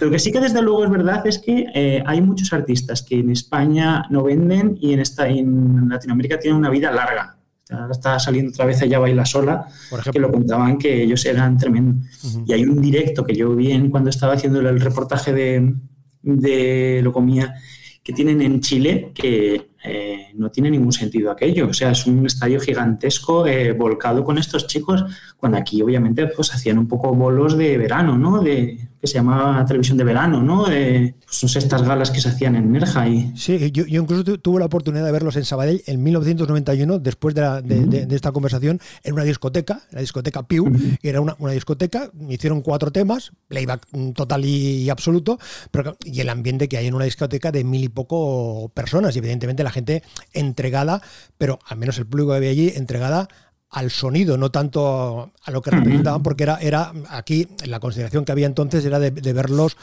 Lo 0.00 0.10
que 0.10 0.18
sí 0.18 0.32
que 0.32 0.40
desde 0.40 0.60
luego 0.60 0.82
es 0.84 0.90
verdad 0.90 1.24
es 1.24 1.38
que 1.38 1.66
eh, 1.72 2.02
hay 2.04 2.20
muchos 2.20 2.52
artistas 2.52 3.02
que 3.02 3.20
en 3.20 3.30
España 3.30 4.02
no 4.10 4.24
venden 4.24 4.76
y 4.80 4.92
en, 4.92 4.98
esta, 4.98 5.28
en 5.28 5.88
Latinoamérica 5.88 6.40
tienen 6.40 6.58
una 6.58 6.68
vida 6.70 6.90
larga. 6.90 7.36
Ahora 7.70 7.92
está 7.92 8.18
saliendo 8.18 8.50
otra 8.50 8.66
vez 8.66 8.82
ella 8.82 8.98
baila 8.98 9.24
sola, 9.24 9.66
Por 9.88 10.02
que 10.10 10.18
lo 10.18 10.32
contaban 10.32 10.78
que 10.78 11.02
ellos 11.04 11.24
eran 11.26 11.56
tremendos. 11.58 12.04
Ujú. 12.24 12.44
Y 12.46 12.52
hay 12.54 12.64
un 12.64 12.80
directo 12.80 13.24
que 13.24 13.36
yo 13.36 13.54
vi 13.54 13.70
en- 13.70 13.88
cuando 13.90 14.10
estaba 14.10 14.32
haciendo 14.34 14.58
el 14.60 14.80
reportaje 14.80 15.32
de, 15.32 15.74
de 16.24 17.00
Locomía 17.02 17.54
que 18.02 18.12
tienen 18.12 18.42
en 18.42 18.60
Chile, 18.60 19.12
que 19.14 19.68
eh, 19.84 20.28
no 20.34 20.50
tiene 20.50 20.70
ningún 20.70 20.92
sentido 20.92 21.30
aquello. 21.30 21.68
O 21.68 21.72
sea, 21.74 21.90
es 21.90 22.06
un 22.06 22.24
estadio 22.26 22.58
gigantesco 22.60 23.46
eh, 23.46 23.72
volcado 23.72 24.24
con 24.24 24.38
estos 24.38 24.66
chicos, 24.66 25.04
cuando 25.36 25.58
aquí 25.58 25.82
obviamente 25.82 26.26
pues 26.28 26.52
hacían 26.54 26.78
un 26.78 26.88
poco 26.88 27.14
bolos 27.14 27.56
de 27.58 27.76
verano, 27.78 28.16
¿no? 28.16 28.40
De, 28.42 28.88
que 29.00 29.06
se 29.06 29.14
llamaba 29.14 29.62
televisión 29.66 29.98
de 29.98 30.04
verano, 30.04 30.40
¿no? 30.42 30.64
De, 30.64 31.14
pues, 31.26 31.42
no 31.42 31.48
sé, 31.50 31.58
estas 31.58 31.82
galas 31.82 32.10
que 32.10 32.20
se 32.22 32.30
hacían 32.30 32.56
en 32.56 32.72
Nerja 32.72 33.06
y... 33.06 33.36
Sí, 33.36 33.70
yo, 33.70 33.84
yo 33.84 34.00
incluso 34.00 34.24
tu- 34.24 34.38
tuve 34.38 34.60
la 34.60 34.64
oportunidad 34.66 35.04
de 35.04 35.12
verlos 35.12 35.36
en 35.36 35.44
Sabadell 35.44 35.82
en 35.86 36.02
1991, 36.02 36.98
después 37.00 37.34
de, 37.34 37.40
la- 37.42 37.60
de- 37.60 37.84
de- 37.84 38.06
de 38.06 38.16
esta 38.16 38.32
conversación, 38.32 38.80
en 39.02 39.12
una 39.12 39.24
discoteca, 39.24 39.82
la 39.90 40.00
discoteca 40.00 40.44
Piu, 40.48 40.72
y 41.02 41.06
era 41.08 41.20
una, 41.20 41.36
una 41.38 41.52
discoteca, 41.52 42.10
hicieron 42.30 42.62
cuatro 42.62 42.90
temas, 42.92 43.32
playback 43.48 43.86
mm, 43.92 44.12
total 44.12 44.42
y, 44.46 44.84
y 44.84 44.88
absoluto, 44.88 45.38
pero, 45.70 45.98
y 46.02 46.20
el 46.20 46.30
ambiente 46.30 46.66
que 46.66 46.78
hay 46.78 46.86
en 46.86 46.94
una 46.94 47.04
discoteca 47.04 47.52
de 47.52 47.62
mil 47.62 47.84
y 47.84 47.88
poco 47.90 48.70
personas, 48.72 49.14
y 49.16 49.18
evidentemente 49.18 49.62
la 49.62 49.70
gente 49.74 50.02
entregada, 50.32 51.02
pero 51.36 51.58
al 51.66 51.76
menos 51.76 51.98
el 51.98 52.06
público 52.06 52.30
que 52.30 52.36
había 52.36 52.50
allí, 52.50 52.72
entregada 52.74 53.28
al 53.70 53.90
sonido, 53.90 54.38
no 54.38 54.50
tanto 54.50 55.32
a 55.42 55.50
lo 55.50 55.60
que 55.60 55.72
representaban, 55.72 56.22
porque 56.22 56.44
era, 56.44 56.58
era 56.60 56.92
aquí, 57.08 57.48
la 57.66 57.80
consideración 57.80 58.24
que 58.24 58.32
había 58.32 58.46
entonces 58.46 58.84
era 58.84 59.00
de, 59.00 59.10
de 59.10 59.32
verlos 59.32 59.76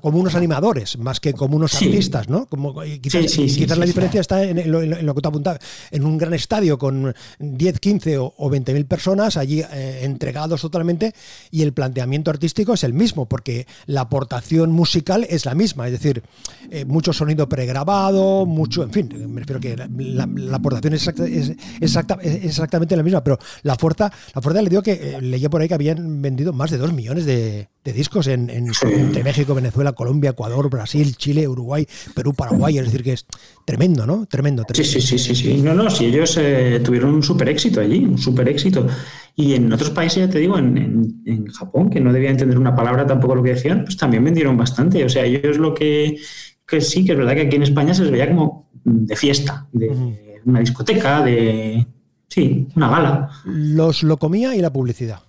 como 0.00 0.18
unos 0.18 0.34
animadores, 0.34 0.98
más 0.98 1.20
que 1.20 1.32
como 1.32 1.56
unos 1.56 1.72
Sí. 1.72 1.86
artistas, 1.86 2.28
¿no? 2.28 2.46
Como, 2.46 2.82
y 2.84 2.98
quizás 2.98 3.22
Sí, 3.22 3.28
sí, 3.28 3.48
sí, 3.48 3.58
quizás 3.60 3.78
la 3.78 3.86
diferencia 3.86 4.20
está 4.20 4.42
en, 4.42 4.70
lo, 4.70 4.82
en 4.82 5.06
lo 5.06 5.14
que 5.14 5.20
te 5.22 5.28
apuntaba, 5.28 5.58
en 5.90 6.04
un 6.04 6.18
gran 6.18 6.34
estadio 6.34 6.78
con 6.78 7.14
10, 7.38 7.78
15 7.80 8.18
o, 8.18 8.34
o 8.36 8.50
20 8.50 8.74
mil 8.74 8.86
personas 8.86 9.36
allí 9.36 9.60
eh, 9.60 10.00
entregados 10.02 10.60
totalmente 10.60 11.14
y 11.50 11.62
el 11.62 11.72
planteamiento 11.72 12.30
artístico 12.30 12.74
es 12.74 12.84
el 12.84 12.94
mismo, 12.94 13.26
porque 13.26 13.66
la 13.86 14.02
aportación 14.02 14.72
musical 14.72 15.26
es 15.30 15.46
la 15.46 15.54
misma, 15.54 15.86
es 15.86 15.92
decir, 15.92 16.22
eh, 16.70 16.84
mucho 16.84 17.12
sonido 17.12 17.48
pregrabado, 17.48 18.46
mucho, 18.46 18.82
en 18.82 18.90
fin, 18.92 19.32
me 19.32 19.40
refiero 19.40 19.60
que 19.60 19.76
la, 19.76 19.88
la- 19.96 20.26
la 20.32 20.56
aportación 20.56 20.94
es, 20.94 21.06
exacta- 21.06 21.26
es, 21.26 21.52
exacta- 21.80 22.18
es 22.22 22.44
exactamente 22.44 22.96
la 22.96 23.02
misma, 23.02 23.22
pero 23.22 23.38
la 23.62 23.76
fuerza, 23.76 24.12
la 24.34 24.42
fuerza 24.42 24.62
le 24.62 24.70
digo 24.70 24.82
que 24.82 24.92
eh, 24.92 25.20
leía 25.20 25.48
por 25.50 25.60
ahí 25.60 25.68
que 25.68 25.74
habían 25.74 26.20
vendido 26.22 26.52
más 26.52 26.70
de 26.70 26.78
2 26.78 26.92
millones 26.92 27.24
de, 27.26 27.68
de 27.84 27.92
discos 27.92 28.26
en, 28.28 28.48
en- 28.50 28.72
Sí. 28.74 28.86
entre 28.90 29.24
México, 29.24 29.54
Venezuela, 29.54 29.92
Colombia, 29.92 30.30
Ecuador, 30.30 30.70
Brasil, 30.70 31.16
Chile, 31.16 31.48
Uruguay, 31.48 31.86
Perú, 32.14 32.32
Paraguay, 32.34 32.78
es 32.78 32.84
decir, 32.84 33.02
que 33.02 33.12
es 33.14 33.26
tremendo, 33.64 34.06
¿no? 34.06 34.26
Tremendo, 34.26 34.62
Sí, 34.62 34.72
tremendo. 34.82 35.00
sí, 35.00 35.00
sí, 35.00 35.18
sí, 35.18 35.34
sí. 35.34 35.60
No, 35.62 35.74
no, 35.74 35.90
sí, 35.90 36.06
ellos 36.06 36.36
eh, 36.40 36.80
tuvieron 36.84 37.12
un 37.14 37.22
super 37.22 37.48
éxito 37.48 37.80
allí, 37.80 38.04
un 38.04 38.18
super 38.18 38.48
éxito. 38.48 38.86
Y 39.34 39.54
en 39.54 39.72
otros 39.72 39.90
países, 39.90 40.26
ya 40.26 40.30
te 40.30 40.38
digo, 40.38 40.58
en, 40.58 40.76
en- 40.78 41.22
en 41.26 41.46
Japón, 41.46 41.90
que 41.90 42.00
no 42.00 42.12
debía 42.12 42.30
entender 42.30 42.58
una 42.58 42.74
palabra 42.76 43.06
tampoco 43.06 43.34
lo 43.34 43.42
que 43.42 43.50
decían, 43.54 43.82
pues 43.84 43.96
también 43.96 44.22
vendieron 44.24 44.56
bastante. 44.56 45.04
O 45.04 45.08
sea, 45.08 45.24
ellos 45.24 45.58
lo 45.58 45.74
que, 45.74 46.18
que 46.66 46.80
sí, 46.80 47.04
que 47.04 47.12
es 47.12 47.18
verdad 47.18 47.34
que 47.34 47.42
aquí 47.42 47.56
en 47.56 47.62
España 47.64 47.94
se 47.94 48.02
les 48.02 48.12
veía 48.12 48.28
como 48.28 48.68
de 48.84 49.16
fiesta, 49.16 49.66
de 49.72 50.40
una 50.44 50.60
discoteca, 50.60 51.22
de... 51.22 51.86
Sí, 52.28 52.66
una 52.76 52.88
gala. 52.88 53.30
Los 53.44 54.02
lo 54.02 54.16
comía 54.16 54.54
y 54.56 54.60
la 54.62 54.72
publicidad. 54.72 55.20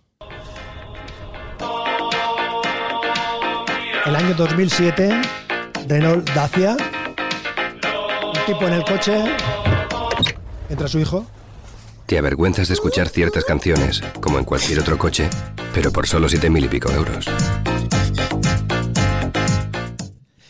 El 4.06 4.16
año 4.16 4.34
2007, 4.36 5.22
Renault 5.88 6.30
Dacia, 6.32 6.76
un 8.26 8.46
tipo 8.46 8.68
en 8.68 8.74
el 8.74 8.84
coche, 8.84 9.24
entra 10.70 10.88
su 10.88 11.00
hijo, 11.00 11.26
Te 12.06 12.18
avergüenzas 12.18 12.68
de 12.68 12.74
escuchar 12.74 13.08
ciertas 13.10 13.46
canciones, 13.46 14.02
como 14.22 14.38
en 14.40 14.46
cualquier 14.46 14.80
otro 14.80 14.98
coche, 14.98 15.30
pero 15.74 15.92
por 15.92 16.06
solo 16.08 16.28
siete 16.30 16.50
mil 16.50 16.66
y 16.66 16.68
pico 16.68 16.92
euros. 16.92 17.26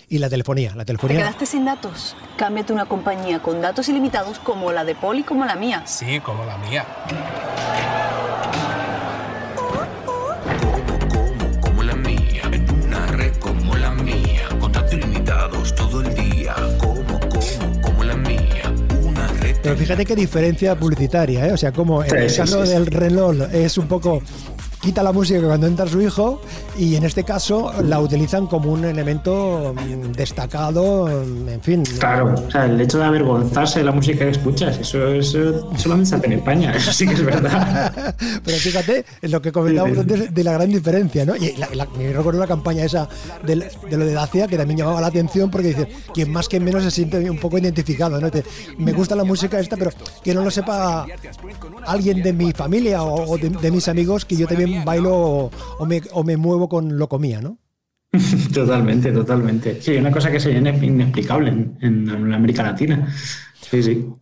y 0.10 0.20
la 0.20 0.30
telefonía. 0.30 0.74
La 0.76 0.84
¿Te 0.84 0.88
telefonía. 0.88 1.18
quedaste 1.18 1.48
sin 1.48 1.66
datos? 1.66 2.16
Cámbiate 2.38 2.72
una 2.72 2.86
compañía 2.86 3.42
con 3.42 3.62
datos 3.64 3.90
ilimitados 3.90 4.38
como 4.38 4.72
la 4.72 4.84
de 4.86 4.94
Poli 4.94 5.24
como 5.24 5.44
la 5.44 5.56
mía. 5.56 5.82
Sí, 5.88 6.20
como 6.20 6.46
la 6.46 6.56
mía. 6.60 6.86
Todo 15.52 16.02
el 16.02 16.14
día, 16.16 16.56
como, 16.80 17.04
como, 17.20 17.82
como 17.82 18.04
la 18.04 18.16
mía, 18.16 18.74
una 19.04 19.28
red. 19.28 19.56
Pero 19.62 19.76
fíjate 19.76 20.06
qué 20.06 20.16
diferencia 20.16 20.76
publicitaria, 20.78 21.48
¿eh? 21.48 21.52
O 21.52 21.58
sea, 21.58 21.72
como 21.74 22.02
en 22.04 22.10
Sí, 22.10 22.16
el 22.16 22.36
caso 22.36 22.62
sí, 22.62 22.68
sí. 22.68 22.74
del 22.74 22.86
Renault 22.88 23.54
es 23.54 23.78
un 23.78 23.88
poco 23.88 24.22
quita 24.82 25.04
la 25.04 25.12
música 25.12 25.42
cuando 25.42 25.68
entra 25.68 25.86
su 25.88 26.02
hijo 26.02 26.42
y 26.78 26.96
en 26.96 27.04
este 27.04 27.24
caso 27.24 27.72
la 27.84 28.00
utilizan 28.00 28.48
como 28.48 28.72
un 28.72 28.84
elemento 28.86 29.74
mm, 29.76 30.12
destacado, 30.14 31.06
mm, 31.08 31.50
en 31.50 31.62
fin. 31.62 31.84
Claro, 32.00 32.34
o 32.48 32.52
sea, 32.52 32.66
el 32.66 32.80
hecho 32.82 32.98
de 33.00 33.06
avergonzarse 33.06 33.80
de 33.80 33.86
la 33.86 33.92
música 33.92 34.20
que 34.26 34.30
escuchas, 34.32 34.78
eso, 34.80 35.08
eso 35.14 35.70
solamente 35.78 36.10
se 36.10 36.16
hace 36.16 36.26
en 36.28 36.34
España, 36.34 36.74
eso 36.76 36.92
sí 36.92 37.06
que 37.08 37.14
es 37.14 37.26
verdad. 37.26 38.16
Pero 38.44 38.58
fíjate 38.58 39.06
lo 39.24 39.42
que 39.42 39.52
comentábamos 39.52 39.98
antes 40.00 40.34
de 40.34 40.44
la 40.44 40.54
gran 40.54 40.70
diferencia, 40.70 41.26
¿no? 41.26 41.36
Y 41.36 41.56
la, 41.58 41.70
la- 41.74 41.88
me 41.98 42.12
recuerdo 42.12 42.40
la 42.40 42.48
campaña 42.48 42.84
esa 42.84 43.08
del- 43.46 43.66
de, 43.90 43.98
lo 43.98 44.06
de 44.06 44.14
Dacia 44.14 44.48
que 44.48 44.58
también 44.58 44.80
llamaba 44.80 45.02
la 45.02 45.08
atención 45.08 45.50
porque 45.52 45.68
dice, 45.70 45.88
quien 46.14 46.32
más 46.32 46.48
que 46.50 46.60
menos 46.60 46.84
se 46.84 46.92
siente 46.92 47.30
un 47.30 47.38
poco 47.38 47.58
identificado, 47.58 48.20
¿no? 48.20 48.32
Te- 48.32 48.44
me 48.78 48.92
gusta 48.94 49.16
la 49.16 49.24
música 49.24 49.60
esta, 49.60 49.78
pero 49.78 49.92
que 50.24 50.34
no 50.34 50.44
lo 50.44 50.52
sepa 50.52 51.06
alguien 51.86 52.22
de 52.24 52.34
mi 52.34 52.52
familia 52.54 53.04
o, 53.04 53.32
o 53.34 53.38
de, 53.38 53.50
de 53.50 53.72
mis 53.72 53.88
amigos 53.88 54.26
que 54.26 54.36
yo 54.36 54.48
también 54.48 54.84
bailo 54.86 55.16
o, 55.16 55.52
o 55.80 55.86
me, 55.86 56.02
o 56.12 56.24
me 56.24 56.38
muevo 56.38 56.63
con 56.70 56.98
lo 56.98 57.08
comía, 57.10 57.42
¿no? 57.42 57.58
Totalmente, 58.54 59.12
totalmente. 59.12 59.82
Sí, 59.82 59.96
una 59.98 60.12
cosa 60.12 60.30
que 60.32 60.38
ine- 60.52 60.86
inexplicable 60.86 61.50
en, 61.50 61.78
América 62.34 62.62
Latina. 62.64 63.08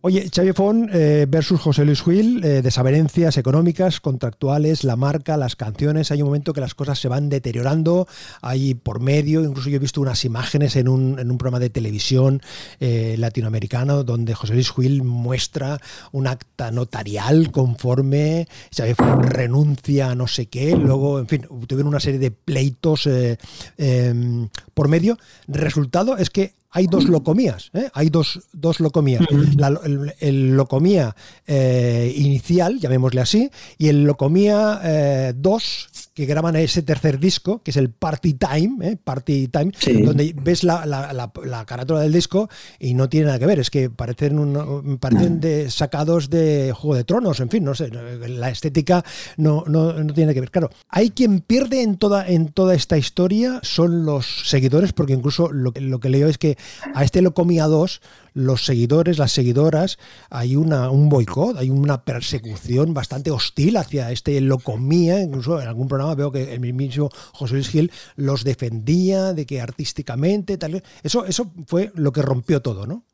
Oye, 0.00 0.30
Xavi 0.34 0.52
Font 0.52 0.88
eh, 0.92 1.26
versus 1.28 1.60
José 1.60 1.84
Luis 1.84 2.02
Gil, 2.02 2.42
eh, 2.44 2.62
desavenencias 2.62 3.36
económicas, 3.36 4.00
contractuales, 4.00 4.82
la 4.82 4.96
marca, 4.96 5.36
las 5.36 5.56
canciones. 5.56 6.10
Hay 6.10 6.22
un 6.22 6.28
momento 6.28 6.52
que 6.52 6.60
las 6.60 6.74
cosas 6.74 6.98
se 6.98 7.08
van 7.08 7.28
deteriorando, 7.28 8.06
hay 8.40 8.74
por 8.74 9.00
medio, 9.00 9.44
incluso 9.44 9.68
yo 9.68 9.76
he 9.76 9.78
visto 9.78 10.00
unas 10.00 10.24
imágenes 10.24 10.76
en 10.76 10.88
un, 10.88 11.18
en 11.18 11.30
un 11.30 11.38
programa 11.38 11.58
de 11.58 11.70
televisión 11.70 12.40
eh, 12.80 13.16
latinoamericano 13.18 14.04
donde 14.04 14.34
José 14.34 14.54
Luis 14.54 14.72
Gil 14.72 15.02
muestra 15.02 15.80
un 16.12 16.26
acta 16.26 16.70
notarial 16.70 17.50
conforme 17.50 18.48
Xavi 18.74 18.94
Font 18.94 19.24
renuncia 19.24 20.10
a 20.10 20.14
no 20.14 20.26
sé 20.26 20.46
qué, 20.46 20.76
luego, 20.76 21.18
en 21.18 21.26
fin, 21.26 21.46
tuvieron 21.66 21.88
una 21.88 22.00
serie 22.00 22.18
de 22.18 22.30
pleitos 22.30 23.06
eh, 23.06 23.38
eh, 23.78 24.48
por 24.74 24.88
medio. 24.88 25.18
Resultado 25.46 26.16
es 26.16 26.30
que 26.30 26.54
hay 26.72 26.86
dos 26.86 27.04
locomías, 27.08 27.70
¿eh? 27.74 27.88
hay 27.92 28.08
dos, 28.08 28.40
dos 28.52 28.80
locomías. 28.80 29.22
La- 29.56 29.78
el, 29.84 30.14
el 30.20 30.56
locomía 30.56 31.14
eh, 31.46 32.12
inicial, 32.16 32.80
llamémosle 32.80 33.20
así, 33.20 33.50
y 33.78 33.88
el 33.88 34.04
locomía 34.04 35.32
2, 35.34 35.88
que 36.14 36.26
graban 36.26 36.56
ese 36.56 36.82
tercer 36.82 37.18
disco, 37.18 37.62
que 37.62 37.70
es 37.70 37.76
el 37.78 37.90
Party 37.90 38.34
Time, 38.34 38.86
¿eh? 38.86 38.96
Party 39.02 39.48
Time, 39.48 39.72
Sí. 39.78 40.02
donde 40.02 40.34
ves 40.42 40.62
la, 40.62 40.84
la- 40.84 41.12
la- 41.12 41.32
la 41.44 41.64
carátula 41.64 42.00
del 42.00 42.12
disco 42.12 42.50
y 42.78 42.92
no 42.94 43.08
tiene 43.08 43.26
nada 43.26 43.38
que 43.38 43.46
ver, 43.46 43.58
es 43.60 43.70
que 43.70 43.88
parecen, 43.88 44.38
un- 44.38 44.98
parecen 44.98 45.40
de, 45.40 45.70
sacados 45.70 46.28
de 46.28 46.72
Juego 46.76 46.96
de 46.96 47.04
Tronos, 47.04 47.40
en 47.40 47.48
fin, 47.48 47.64
no 47.64 47.74
sé, 47.74 47.88
la 47.90 48.50
estética 48.50 49.04
no, 49.38 49.64
no, 49.66 49.92
no 49.94 50.12
tiene 50.12 50.34
que 50.34 50.40
ver. 50.40 50.50
Claro, 50.50 50.70
hay 50.88 51.10
quien 51.10 51.40
pierde 51.40 51.82
en 51.82 51.96
toda, 51.96 52.28
en 52.28 52.48
toda 52.48 52.74
esta 52.74 52.98
historia, 52.98 53.60
son 53.62 54.04
los 54.04 54.48
seguidores, 54.48 54.92
porque 54.92 55.14
incluso 55.14 55.50
lo, 55.50 55.72
que- 55.72 55.80
lo 55.80 55.98
que 55.98 56.10
leo 56.10 56.28
es 56.28 56.36
que 56.36 56.58
a 56.94 57.04
este 57.04 57.22
Locomía 57.22 57.64
2, 57.66 58.02
los 58.34 58.64
seguidores, 58.64 59.18
las 59.18 59.32
seguidoras, 59.32 59.98
hay 60.30 60.56
un 60.56 61.08
boicot, 61.08 61.56
hay 61.56 61.70
una 61.70 62.04
persecución 62.04 62.94
bastante 62.94 63.30
hostil 63.30 63.76
hacia 63.76 64.10
este 64.10 64.40
Locomía, 64.40 65.20
incluso 65.20 65.60
en 65.60 65.68
algún 65.68 65.88
programa 65.88 66.14
veo 66.14 66.32
que 66.32 66.54
el 66.54 66.60
mismo 66.60 67.10
José 67.32 67.54
Luis 67.54 67.68
Gil 67.68 67.92
los 68.16 68.44
defendía 68.44 69.32
de 69.32 69.46
que 69.46 69.60
artísticamente, 69.60 70.56
tal, 70.58 70.82
eso, 71.02 71.24
eso 71.26 71.52
fue 71.66 71.92
lo 71.94 72.12
que 72.12 72.22
rompió 72.22 72.62
todo, 72.62 72.86
¿no? 72.86 73.04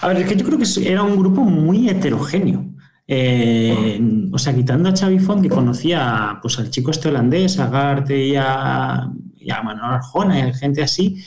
A 0.00 0.08
ver, 0.08 0.18
es 0.18 0.28
que 0.28 0.36
yo 0.36 0.44
creo 0.44 0.58
que 0.58 0.88
era 0.88 1.02
un 1.02 1.16
grupo 1.16 1.42
muy 1.42 1.88
heterogéneo. 1.88 2.64
Eh, 3.08 4.00
o 4.32 4.38
sea, 4.38 4.54
quitando 4.54 4.88
a 4.88 4.96
Xavi 4.96 5.18
que 5.42 5.48
conocía 5.48 6.38
pues, 6.42 6.58
al 6.58 6.70
chico 6.70 6.90
este 6.90 7.08
holandés, 7.08 7.58
a 7.58 7.68
Garte 7.68 8.26
y 8.26 8.34
a, 8.36 9.08
y 9.38 9.50
a 9.50 9.62
Manuel 9.62 9.92
Arjona 9.92 10.38
y 10.38 10.42
a 10.42 10.54
gente 10.54 10.82
así, 10.82 11.22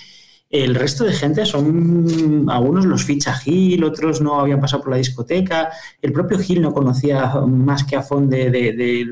el 0.50 0.74
resto 0.74 1.04
de 1.04 1.14
gente 1.14 1.46
son, 1.46 2.48
algunos 2.50 2.86
los 2.86 3.04
ficha 3.04 3.34
Gil, 3.34 3.84
otros 3.84 4.20
no 4.20 4.40
habían 4.40 4.60
pasado 4.60 4.82
por 4.82 4.92
la 4.92 4.98
discoteca, 4.98 5.70
el 6.02 6.12
propio 6.12 6.40
Gil 6.40 6.62
no 6.62 6.74
conocía 6.74 7.28
más 7.46 7.84
que 7.84 7.96
a 7.96 8.02
Font 8.02 8.32
de, 8.32 9.08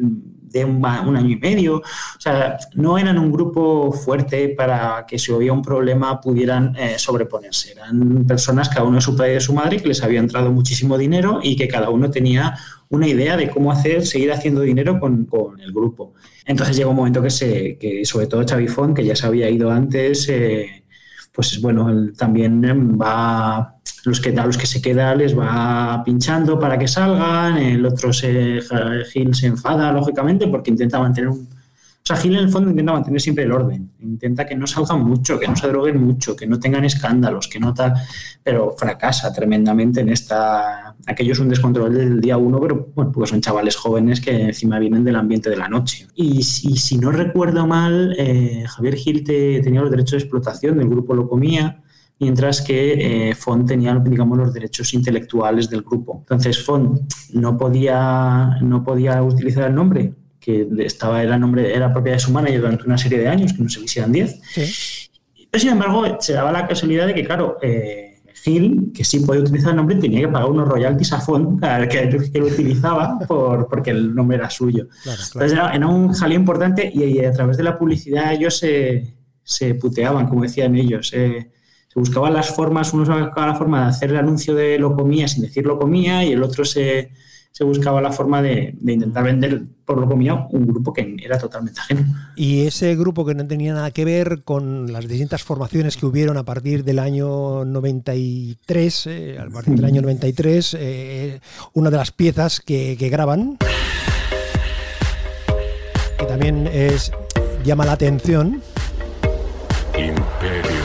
un, 0.65 0.83
año 0.83 1.29
y 1.29 1.35
medio, 1.35 1.77
o 1.77 2.19
sea, 2.19 2.57
no 2.73 2.97
eran 2.97 3.19
un 3.19 3.31
grupo 3.31 3.91
fuerte 3.91 4.49
para 4.49 5.05
que 5.07 5.19
si 5.19 5.31
había 5.31 5.53
un 5.53 5.61
problema 5.61 6.19
pudieran 6.19 6.75
eh, 6.75 6.95
sobreponerse, 6.97 7.73
eran 7.73 8.25
personas, 8.25 8.69
cada 8.69 8.85
uno 8.85 8.95
de 8.95 9.01
su 9.01 9.15
padre 9.15 9.31
y 9.31 9.35
de 9.35 9.41
su 9.41 9.53
madre, 9.53 9.77
que 9.77 9.89
les 9.89 10.01
había 10.01 10.19
entrado 10.19 10.51
muchísimo 10.51 10.97
dinero 10.97 11.39
y 11.43 11.55
que 11.55 11.67
cada 11.67 11.91
uno 11.91 12.09
tenía 12.09 12.57
una 12.89 13.07
idea 13.07 13.37
de 13.37 13.51
cómo 13.51 13.71
hacer, 13.71 14.07
seguir 14.07 14.31
haciendo 14.31 14.61
dinero 14.61 14.99
con, 14.99 15.25
con 15.25 15.59
el 15.59 15.71
grupo. 15.71 16.13
Entonces 16.45 16.77
llega 16.77 16.89
un 16.89 16.95
momento 16.95 17.21
que, 17.21 17.29
se, 17.29 17.77
que 17.77 18.05
sobre 18.05 18.25
todo 18.25 18.43
Xavi 18.47 18.67
Font, 18.67 18.95
que 18.95 19.05
ya 19.05 19.15
se 19.15 19.27
había 19.27 19.49
ido 19.49 19.69
antes, 19.69 20.27
eh, 20.29 20.85
pues 21.37 21.61
bueno, 21.61 21.87
él 21.91 22.13
también 22.17 22.65
em, 22.65 22.99
va, 22.99 23.75
los 24.05 24.19
que, 24.19 24.29
a 24.35 24.43
los 24.43 24.57
que 24.57 24.65
se 24.65 24.81
queda 24.81 25.13
les 25.13 25.37
va 25.37 26.01
pinchando 26.03 26.59
para 26.59 26.79
que 26.79 26.87
salgan, 26.87 27.57
el 27.57 27.85
otro 27.85 28.11
se, 28.11 28.59
Gil 29.11 29.35
se 29.35 29.45
enfada, 29.45 29.91
lógicamente, 29.91 30.47
porque 30.47 30.71
intenta 30.71 30.99
mantener 30.99 31.29
un... 31.29 31.47
O 32.07 32.13
sea, 32.15 32.15
Gil 32.15 32.35
en 32.37 32.43
el 32.45 32.49
fondo 32.49 32.69
intenta 32.69 32.93
mantener 32.93 33.19
siempre 33.19 33.43
el 33.43 33.51
orden, 33.51 33.91
intenta 33.99 34.45
que 34.45 34.55
no 34.55 34.65
salgan 34.65 35.03
mucho, 35.03 35.37
que 35.37 35.45
no 35.45 35.57
se 35.57 35.67
droguen 35.67 36.01
mucho, 36.01 36.37
que 36.37 36.47
no 36.47 36.57
tengan 36.57 36.85
escándalos, 36.85 37.49
que 37.49 37.59
no 37.59 37.73
tal, 37.73 37.95
pero 38.41 38.73
fracasa 38.77 39.33
tremendamente 39.33 39.99
en 39.99 40.07
esta... 40.07 40.95
Aquello 41.05 41.33
es 41.33 41.39
un 41.39 41.49
descontrol 41.49 41.93
del 41.93 42.21
día 42.21 42.37
uno, 42.37 42.61
pero 42.61 42.87
bueno, 42.95 43.11
porque 43.11 43.29
son 43.29 43.41
chavales 43.41 43.75
jóvenes 43.75 44.21
que 44.21 44.31
encima 44.31 44.79
vienen 44.79 45.03
del 45.03 45.17
ambiente 45.17 45.49
de 45.49 45.57
la 45.57 45.67
noche. 45.67 46.07
Y, 46.15 46.43
si- 46.43 46.97
no 46.97 47.11
recuerdo 47.11 47.67
mal, 47.67 48.15
eh, 48.17 48.63
Javier 48.69 48.95
Gil 48.95 49.25
te- 49.25 49.59
tenía 49.61 49.81
los 49.81 49.91
derechos 49.91 50.11
de 50.11 50.17
explotación 50.19 50.77
del 50.77 50.87
grupo 50.87 51.13
Locomía, 51.13 51.81
mientras 52.21 52.61
que 52.61 53.29
eh, 53.31 53.35
tenía, 53.67 53.95
digamos, 53.95 54.37
los 54.37 54.53
derechos 54.53 54.93
intelectuales 54.93 55.69
del 55.69 55.81
grupo. 55.81 56.19
Entonces, 56.21 56.63
Font 56.63 57.01
no 57.33 57.57
podía, 57.57 58.59
no 58.61 58.81
podía 58.85 59.21
utilizar 59.21 59.65
el 59.67 59.75
nombre, 59.75 60.13
que 60.47 60.65
estaba, 60.85 61.21
era, 61.21 61.37
nombre, 61.37 61.75
era 61.75 61.91
propiedad 61.91 62.15
de 62.15 62.21
su 62.21 62.31
manager 62.31 62.61
durante 62.61 62.85
una 62.85 62.97
serie 62.97 63.19
de 63.19 63.27
años, 63.27 63.51
que 63.51 63.61
no 63.61 63.67
sé 63.67 63.85
si 63.85 63.99
eran 63.99 64.13
10. 64.13 64.41
Pero, 65.51 65.61
sin 65.61 65.71
embargo, 65.71 66.05
se 66.21 66.31
daba 66.31 66.53
la 66.53 66.65
casualidad 66.65 67.05
de 67.05 67.13
que, 67.13 67.25
claro, 67.25 67.57
eh, 67.61 68.21
Gil, 68.33 68.93
que 68.95 69.03
sí 69.03 69.19
podía 69.19 69.41
utilizar 69.41 69.71
el 69.71 69.75
nombre, 69.75 69.97
tenía 69.97 70.21
que 70.21 70.29
pagar 70.29 70.49
unos 70.49 70.69
royalties 70.69 71.11
a 71.11 71.19
Font 71.19 71.59
vez 71.59 71.89
que, 71.89 72.31
que 72.31 72.39
lo 72.39 72.45
utilizaba 72.45 73.19
por, 73.27 73.67
porque 73.67 73.89
el 73.91 74.15
nombre 74.15 74.37
era 74.37 74.49
suyo. 74.49 74.87
Entonces 75.05 75.51
era, 75.51 75.73
era 75.73 75.85
un 75.85 76.13
jaleo 76.13 76.39
importante 76.39 76.89
y, 76.93 77.03
y 77.03 77.25
a 77.25 77.33
través 77.33 77.57
de 77.57 77.63
la 77.63 77.77
publicidad 77.77 78.31
ellos 78.31 78.57
se, 78.57 79.15
se 79.43 79.75
puteaban, 79.75 80.29
como 80.29 80.43
decían 80.43 80.77
ellos. 80.77 81.11
eh, 81.13 81.51
se 81.89 81.99
buscaban 81.99 82.33
las 82.33 82.55
formas, 82.55 82.93
uno 82.93 83.05
se 83.05 83.11
buscaba 83.11 83.47
la 83.47 83.55
forma 83.55 83.81
de 83.81 83.87
hacer 83.89 84.11
el 84.11 84.17
anuncio 84.17 84.55
de 84.55 84.79
lo 84.79 84.95
comía 84.95 85.27
sin 85.27 85.43
decir 85.43 85.65
lo 85.65 85.77
comía 85.77 86.23
y 86.23 86.31
el 86.31 86.41
otro 86.41 86.63
se, 86.63 87.11
se 87.57 87.63
buscaba 87.63 87.99
la 88.01 88.11
forma 88.11 88.43
de, 88.43 88.75
de 88.79 88.93
intentar 88.93 89.23
vender 89.23 89.63
por 89.83 89.99
lo 89.99 90.07
comía 90.07 90.35
un 90.51 90.67
grupo 90.67 90.93
que 90.93 91.17
era 91.19 91.39
totalmente 91.39 91.79
ajeno. 91.79 92.05
Y 92.35 92.67
ese 92.67 92.95
grupo 92.95 93.25
que 93.25 93.33
no 93.33 93.47
tenía 93.47 93.73
nada 93.73 93.89
que 93.89 94.05
ver 94.05 94.43
con 94.43 94.93
las 94.93 95.07
distintas 95.07 95.41
formaciones 95.41 95.97
que 95.97 96.05
hubieron 96.05 96.37
a 96.37 96.43
partir 96.43 96.83
del 96.83 96.99
año 96.99 97.65
93, 97.65 99.07
eh, 99.07 99.39
a 99.39 99.49
partir 99.49 99.73
del 99.73 99.85
año 99.85 100.03
93, 100.03 100.77
eh, 100.79 101.39
una 101.73 101.89
de 101.89 101.97
las 101.97 102.11
piezas 102.11 102.59
que, 102.59 102.95
que 102.95 103.09
graban, 103.09 103.57
que 106.19 106.25
también 106.27 106.69
es 106.71 107.11
llama 107.63 107.85
la 107.85 107.93
atención. 107.93 108.61
Imperium. 109.95 110.77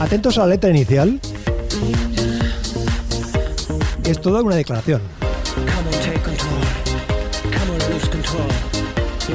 Atentos 0.00 0.36
a 0.38 0.40
la 0.40 0.46
letra 0.48 0.70
inicial. 0.70 1.20
Es 4.08 4.18
toda 4.22 4.40
una 4.40 4.56
declaración. 4.56 5.02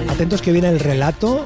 Atentos 0.10 0.42
que 0.42 0.52
viene 0.52 0.70
el 0.70 0.80
relato. 0.80 1.46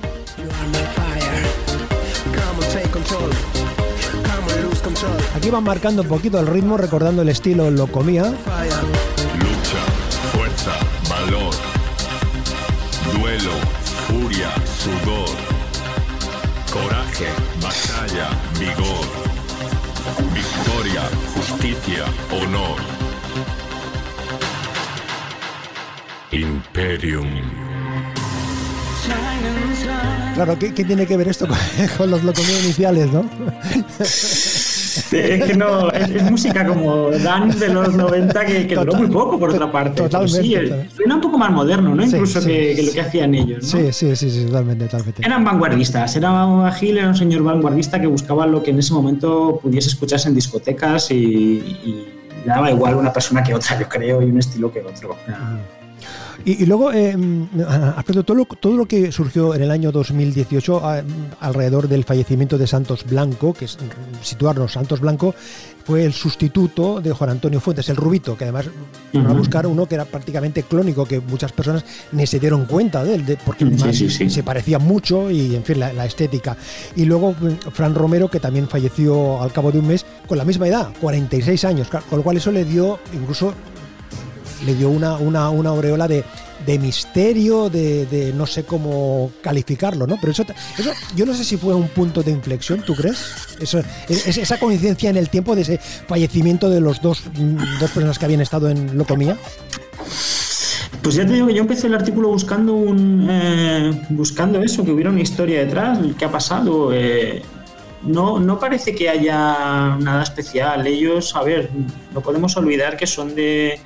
Aquí 5.36 5.50
van 5.50 5.66
marcando 5.66 6.04
un 6.04 6.08
poquito 6.08 6.40
el 6.40 6.48
ritmo, 6.48 6.78
recordando 6.78 7.22
el 7.22 7.28
estilo 7.28 7.70
lo 7.70 7.88
comía. 7.88 8.24
Lucha, 8.24 8.38
fuerza, 10.32 10.78
valor. 11.10 11.54
Duelo, 13.14 13.52
furia, 14.08 14.54
sudor. 14.80 15.36
Coraje, 16.72 17.28
batalla, 17.62 18.30
vigor. 18.58 19.06
Victoria, 20.34 21.04
justicia, 21.36 22.06
honor. 22.32 22.97
Imperium. 26.98 27.28
Claro, 30.34 30.58
¿qué, 30.58 30.74
qué 30.74 30.84
tiene 30.84 31.06
que 31.06 31.16
ver 31.16 31.28
esto 31.28 31.48
con, 31.48 31.58
con 31.98 32.10
los 32.12 32.24
locomía 32.24 32.60
iniciales, 32.64 33.12
no? 33.12 33.24
Es 34.00 35.44
que 35.46 35.56
no, 35.56 35.92
es, 35.92 36.10
es 36.10 36.32
música 36.32 36.66
como 36.66 37.12
Dan 37.12 37.58
de 37.60 37.70
los 37.70 37.94
90 37.94 38.46
que, 38.46 38.68
que 38.68 38.76
duró 38.76 38.96
muy 38.96 39.08
poco, 39.08 39.38
por 39.38 39.52
otra 39.52 39.72
parte. 39.72 40.02
Totalmente, 40.02 40.42
Sí, 40.42 40.90
suena 40.96 41.16
un 41.16 41.22
poco 41.22 41.38
más 41.38 41.52
moderno, 41.52 41.94
¿no? 41.94 42.02
Sí, 42.04 42.10
Incluso 42.16 42.42
sí, 42.42 42.48
que, 42.48 42.76
que 42.76 42.82
lo 42.82 42.88
sí. 42.90 42.94
que 42.96 43.02
hacían 43.02 43.36
ellos. 43.36 43.64
¿no? 43.64 43.80
Sí, 43.80 43.94
sí, 43.94 44.16
sí, 44.16 44.32
sí, 44.32 44.46
totalmente, 44.46 44.86
totalmente. 44.86 45.22
Eran 45.24 45.44
vanguardistas, 45.44 46.16
era 46.16 46.72
Gil 46.72 46.98
era 46.98 47.10
un 47.10 47.16
señor 47.16 47.44
vanguardista 47.44 48.02
que 48.02 48.08
buscaba 48.08 48.48
lo 48.48 48.64
que 48.64 48.72
en 48.72 48.80
ese 48.80 48.94
momento 48.94 49.60
pudiese 49.62 49.90
escucharse 49.90 50.30
en 50.30 50.36
discotecas 50.36 51.12
y, 51.12 51.16
y 51.16 52.08
daba 52.46 52.72
igual 52.72 52.96
una 52.96 53.14
persona 53.14 53.44
que 53.44 53.54
otra, 53.54 53.80
yo 53.80 53.88
creo, 53.88 54.22
y 54.24 54.26
un 54.26 54.40
estilo 54.40 54.72
que 54.72 54.82
otro. 54.82 55.16
Y, 56.46 56.64
y 56.64 56.66
luego, 56.66 56.94
eh, 56.94 57.16
Alfredo, 57.96 58.24
todo 58.24 58.38
lo, 58.38 58.46
todo 58.46 58.78
lo 58.78 58.86
que 58.86 59.12
surgió 59.12 59.54
en 59.56 59.64
el 59.64 59.72
año 59.72 59.92
2018 59.92 60.86
a- 60.86 61.04
alrededor 61.40 61.88
del 61.88 62.04
fallecimiento 62.04 62.58
de 62.58 62.68
Santos 62.68 63.04
Blanco, 63.06 63.54
que 63.54 63.66
es 63.66 63.78
mm, 63.78 64.24
situarnos, 64.24 64.72
Santos 64.74 65.00
Blanco 65.00 65.34
fue 65.84 66.04
el 66.06 66.14
sustituto 66.14 67.00
de 67.02 67.12
Juan 67.14 67.30
Antonio 67.32 67.60
Fuentes, 67.62 67.88
el 67.90 67.96
Rubito, 67.96 68.38
que 68.38 68.44
además 68.44 68.66
fueron 69.12 69.32
a 69.32 69.34
buscar 69.34 69.66
uno 69.68 69.86
que 69.88 69.96
era 69.96 70.04
prácticamente 70.06 70.64
clónico, 70.64 71.06
que 71.06 71.22
muchas 71.22 71.52
personas 71.54 71.86
ni 72.12 72.28
se 72.28 72.40
dieron 72.40 72.66
cuenta 72.66 73.04
de 73.04 73.16
él, 73.16 73.26
de- 73.26 73.38
porque 73.38 73.64
además 73.66 73.96
sí, 73.96 74.10
sí. 74.10 74.30
se 74.30 74.44
parecía 74.44 74.80
mucho 74.80 75.32
y, 75.32 75.56
en 75.56 75.64
fin, 75.64 75.80
la, 75.80 75.92
la 75.94 76.06
estética. 76.06 76.56
Y 76.96 77.06
luego 77.06 77.32
mm, 77.32 77.72
Fran 77.72 77.96
Romero, 77.96 78.30
que 78.30 78.40
también 78.40 78.68
falleció 78.68 79.42
al 79.42 79.52
cabo 79.52 79.72
de 79.72 79.80
un 79.80 79.88
mes, 79.88 80.06
con 80.28 80.38
la 80.38 80.46
misma 80.46 80.68
edad, 80.68 80.90
46 81.02 81.66
años, 81.66 81.88
con 81.90 82.18
lo 82.20 82.24
cual 82.24 82.38
eso 82.38 82.52
le 82.52 82.64
dio 82.66 83.00
incluso 83.14 83.54
le 84.66 84.76
dio 84.76 84.90
una, 84.90 85.18
una, 85.18 85.50
una 85.50 85.70
aureola 85.70 86.08
de, 86.08 86.24
de 86.66 86.80
misterio, 86.80 87.70
de, 87.70 88.06
de 88.08 88.34
no 88.34 88.46
sé 88.46 88.64
cómo 88.64 89.32
calificarlo, 89.42 90.08
¿no? 90.08 90.18
Pero 90.20 90.32
eso, 90.32 90.46
eso 90.78 90.92
yo 91.16 91.26
no 91.26 91.34
sé 91.34 91.44
si 91.44 91.58
fue 91.58 91.74
un 91.76 91.88
punto 91.90 92.24
de 92.24 92.32
inflexión, 92.32 92.82
¿tú 92.82 92.96
crees? 92.96 93.18
Eso, 93.60 93.80
es- 94.10 94.28
es- 94.28 94.38
esa 94.38 94.58
coincidencia 94.60 95.10
en 95.10 95.18
el 95.18 95.30
tiempo 95.30 95.56
de 95.56 95.62
ese 95.62 95.78
fallecimiento 95.78 96.70
de 96.70 96.82
los 96.82 97.02
dos, 97.02 97.24
mm, 97.36 97.80
dos 97.80 97.92
personas 97.92 98.18
que 98.20 98.26
habían 98.26 98.42
estado 98.42 98.70
en 98.70 98.98
Locomía. 98.98 99.38
Pues 101.02 101.16
ya 101.16 101.26
te 101.26 101.34
digo 101.34 101.48
que 101.48 101.54
yo 101.54 101.62
empecé 101.62 101.88
el 101.88 101.96
artículo 101.96 102.30
buscando 102.30 102.74
un 102.74 103.28
eh, 103.30 104.02
buscando 104.10 104.62
eso, 104.62 104.84
que 104.84 104.92
hubiera 104.92 105.10
una 105.10 105.22
historia 105.22 105.60
detrás, 105.60 106.00
qué 106.18 106.26
ha 106.26 106.32
pasado. 106.32 106.92
eh, 106.94 107.42
no, 108.04 108.40
no 108.40 108.60
parece 108.60 108.94
que 108.96 109.10
haya 109.10 109.98
nada 110.00 110.24
especial. 110.24 110.86
Ellos, 110.86 111.36
a 111.36 111.44
ver, 111.44 111.70
no 112.14 112.22
podemos 112.22 112.56
olvidar 112.56 112.96
que 112.96 113.08
son 113.08 113.36
de, 113.36 113.80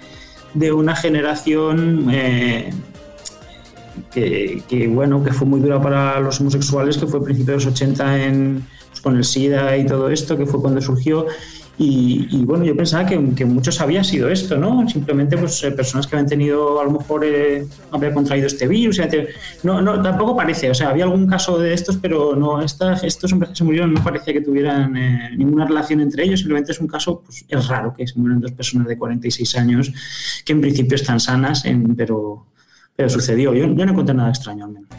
de 0.53 0.71
una 0.71 0.95
generación 0.95 2.07
eh, 2.11 2.71
que, 4.11 4.89
bueno, 4.93 5.23
que 5.23 5.31
fue 5.31 5.47
muy 5.47 5.59
dura 5.59 5.81
para 5.81 6.19
los 6.19 6.39
homosexuales, 6.39 6.97
que 6.97 7.07
fue 7.07 7.19
a 7.19 7.23
principios 7.23 7.63
de 7.63 7.65
los 7.65 7.73
80 7.73 8.23
en, 8.25 8.67
pues, 8.89 9.01
con 9.01 9.15
el 9.17 9.23
SIDA 9.23 9.77
y 9.77 9.85
todo 9.85 10.09
esto, 10.09 10.37
que 10.37 10.45
fue 10.45 10.61
cuando 10.61 10.81
surgió. 10.81 11.27
Y, 11.83 12.45
bueno, 12.45 12.63
yo 12.63 12.75
pensaba 12.75 13.07
que, 13.07 13.17
muchos 13.17 13.81
había 13.81 14.03
sido 14.03 14.29
esto, 14.29 14.55
¿no? 14.55 14.87
Simplemente 14.87 15.35
pues 15.35 15.63
eh, 15.63 15.71
personas 15.71 16.05
que 16.05 16.15
habían 16.15 16.29
tenido, 16.29 16.79
a 16.79 16.83
lo 16.83 16.91
mejor, 16.91 17.25
eh, 17.25 17.65
contraído 18.13 18.45
este 18.45 18.67
virus. 18.67 19.01
No, 19.63 19.99
tampoco 19.99 20.35
parece. 20.35 20.69
O 20.69 20.75
sea, 20.75 20.89
había 20.89 21.05
algún 21.05 21.25
caso 21.25 21.57
de 21.57 21.73
estos, 21.73 21.97
pero 21.97 22.35
no, 22.35 22.61
estas, 22.61 23.03
estos 23.03 23.33
hombres 23.33 23.49
que 23.49 23.55
se 23.55 23.63
murieron 23.63 23.95
no 23.95 24.03
parecía 24.03 24.31
que 24.31 24.41
tuvieran 24.41 24.95
eh, 24.95 25.31
ninguna 25.35 25.65
relación 25.65 26.01
entre 26.01 26.23
ellos. 26.23 26.41
Simplemente 26.41 26.71
es 26.71 26.79
un 26.79 26.87
caso, 26.87 27.23
pues 27.25 27.45
es 27.47 27.67
raro 27.67 27.95
que 27.95 28.05
se 28.05 28.19
mueran 28.19 28.41
dos 28.41 28.51
personas 28.51 28.87
de 28.87 28.95
46 28.95 29.57
años 29.57 29.91
que 30.45 30.53
en 30.53 30.61
principio 30.61 30.95
están 30.95 31.19
sanas, 31.19 31.63
pero, 31.97 32.45
pero 32.95 33.09
sucedió. 33.09 33.55
Yo, 33.55 33.65
yo 33.65 33.85
no 33.87 33.91
encontré 33.91 34.13
nada 34.13 34.29
extraño 34.29 34.65
al 34.65 34.71
menos. 34.71 34.89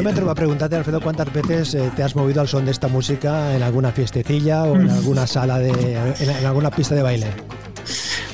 No 0.00 0.04
me 0.04 0.10
atrevo 0.12 0.30
a 0.30 0.34
preguntarte, 0.34 0.76
Alfredo, 0.76 0.98
cuántas 1.00 1.30
veces 1.30 1.74
eh, 1.74 1.90
te 1.94 2.02
has 2.02 2.16
movido 2.16 2.40
al 2.40 2.48
son 2.48 2.64
de 2.64 2.70
esta 2.70 2.88
música 2.88 3.54
en 3.54 3.62
alguna 3.62 3.92
fiestecilla 3.92 4.62
o 4.64 4.74
en 4.76 4.88
alguna 4.88 5.26
sala 5.26 5.58
de. 5.58 5.68
en, 5.70 6.30
en 6.30 6.46
alguna 6.46 6.70
pista 6.70 6.94
de 6.94 7.02
baile. 7.02 7.26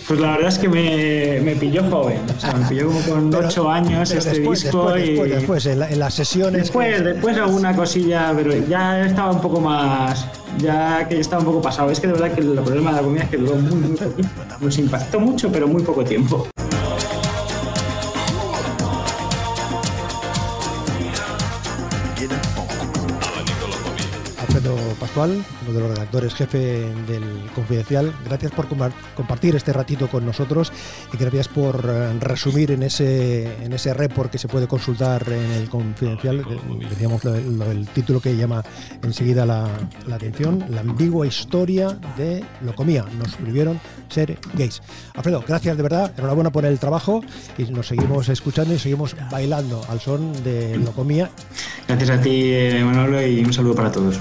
Pues 0.06 0.20
la 0.20 0.32
verdad 0.32 0.48
es 0.50 0.58
que 0.60 0.68
me, 0.68 1.40
me 1.42 1.56
pilló 1.56 1.82
joven, 1.90 2.20
o 2.36 2.40
sea, 2.40 2.52
me 2.52 2.64
pilló 2.68 2.86
como 2.86 3.00
con 3.00 3.30
Pero- 3.32 3.48
8 3.48 3.70
años 3.70 4.08
este 4.12 4.30
después, 4.30 4.62
disco 4.62 4.92
después, 4.92 5.04
y 5.04 5.10
después, 5.10 5.30
después, 5.32 5.66
en, 5.66 5.78
la- 5.80 5.90
en 5.90 5.98
las 5.98 6.14
sesiones. 6.14 6.62
después, 6.62 7.02
después 7.02 7.36
alguna 7.36 7.74
cosilla, 7.74 8.32
pero 8.36 8.54
ya 8.68 9.04
estaba 9.04 9.32
un 9.32 9.40
poco 9.40 9.60
más, 9.60 10.24
ya 10.58 11.08
que 11.08 11.18
estaba 11.18 11.40
un 11.40 11.46
poco 11.46 11.60
pasado. 11.62 11.90
Es 11.90 11.98
que 11.98 12.06
de 12.06 12.12
verdad 12.12 12.30
que 12.32 12.40
el 12.42 12.52
problema 12.52 12.90
de 12.92 12.96
la 12.98 13.02
comida 13.02 13.22
es 13.24 13.30
que 13.30 13.36
duró 13.38 13.56
muy, 13.56 13.72
muy 13.74 13.96
poquito. 13.96 14.28
Nos 14.60 14.78
impactó 14.78 15.18
mucho, 15.18 15.50
pero 15.50 15.66
muy 15.66 15.82
poco 15.82 16.04
tiempo. 16.04 16.46
Pascual, 25.16 25.42
uno 25.62 25.72
de 25.72 25.80
los 25.80 25.90
redactores 25.92 26.34
jefe 26.34 26.58
del 27.08 27.22
Confidencial. 27.54 28.12
Gracias 28.26 28.52
por 28.52 28.66
compartir 28.68 29.56
este 29.56 29.72
ratito 29.72 30.08
con 30.08 30.26
nosotros 30.26 30.70
y 31.10 31.16
gracias 31.16 31.48
por 31.48 31.82
eh, 31.88 32.18
resumir 32.20 32.72
en 32.72 32.82
ese, 32.82 33.64
en 33.64 33.72
ese 33.72 33.94
report 33.94 34.30
que 34.30 34.36
se 34.36 34.46
puede 34.46 34.68
consultar 34.68 35.26
en 35.26 35.52
el 35.52 35.70
Confidencial. 35.70 36.40
Eh, 36.40 36.86
decíamos 36.90 37.24
el 37.24 37.88
título 37.94 38.20
que 38.20 38.36
llama 38.36 38.62
enseguida 39.02 39.46
la, 39.46 39.66
la, 40.06 40.16
atención, 40.16 40.62
la 40.68 40.82
ambigua 40.82 41.26
historia 41.26 41.98
de 42.18 42.44
Locomía. 42.60 43.06
Nos 43.18 43.36
prohibieron 43.36 43.80
ser 44.10 44.38
gays. 44.52 44.82
Alfredo, 45.14 45.42
gracias 45.48 45.78
de 45.78 45.82
verdad, 45.82 46.12
enhorabuena 46.18 46.52
por 46.52 46.66
el 46.66 46.78
trabajo 46.78 47.22
y 47.56 47.64
nos 47.64 47.86
seguimos 47.86 48.28
escuchando 48.28 48.74
y 48.74 48.78
seguimos 48.78 49.16
bailando 49.30 49.82
al 49.88 49.98
son 49.98 50.44
de 50.44 50.76
Locomía. 50.76 51.30
Gracias 51.88 52.10
a 52.10 52.20
ti, 52.20 52.52
Manolo, 52.84 53.26
y 53.26 53.42
un 53.42 53.54
saludo 53.54 53.76
para 53.76 53.90
todos. 53.90 54.20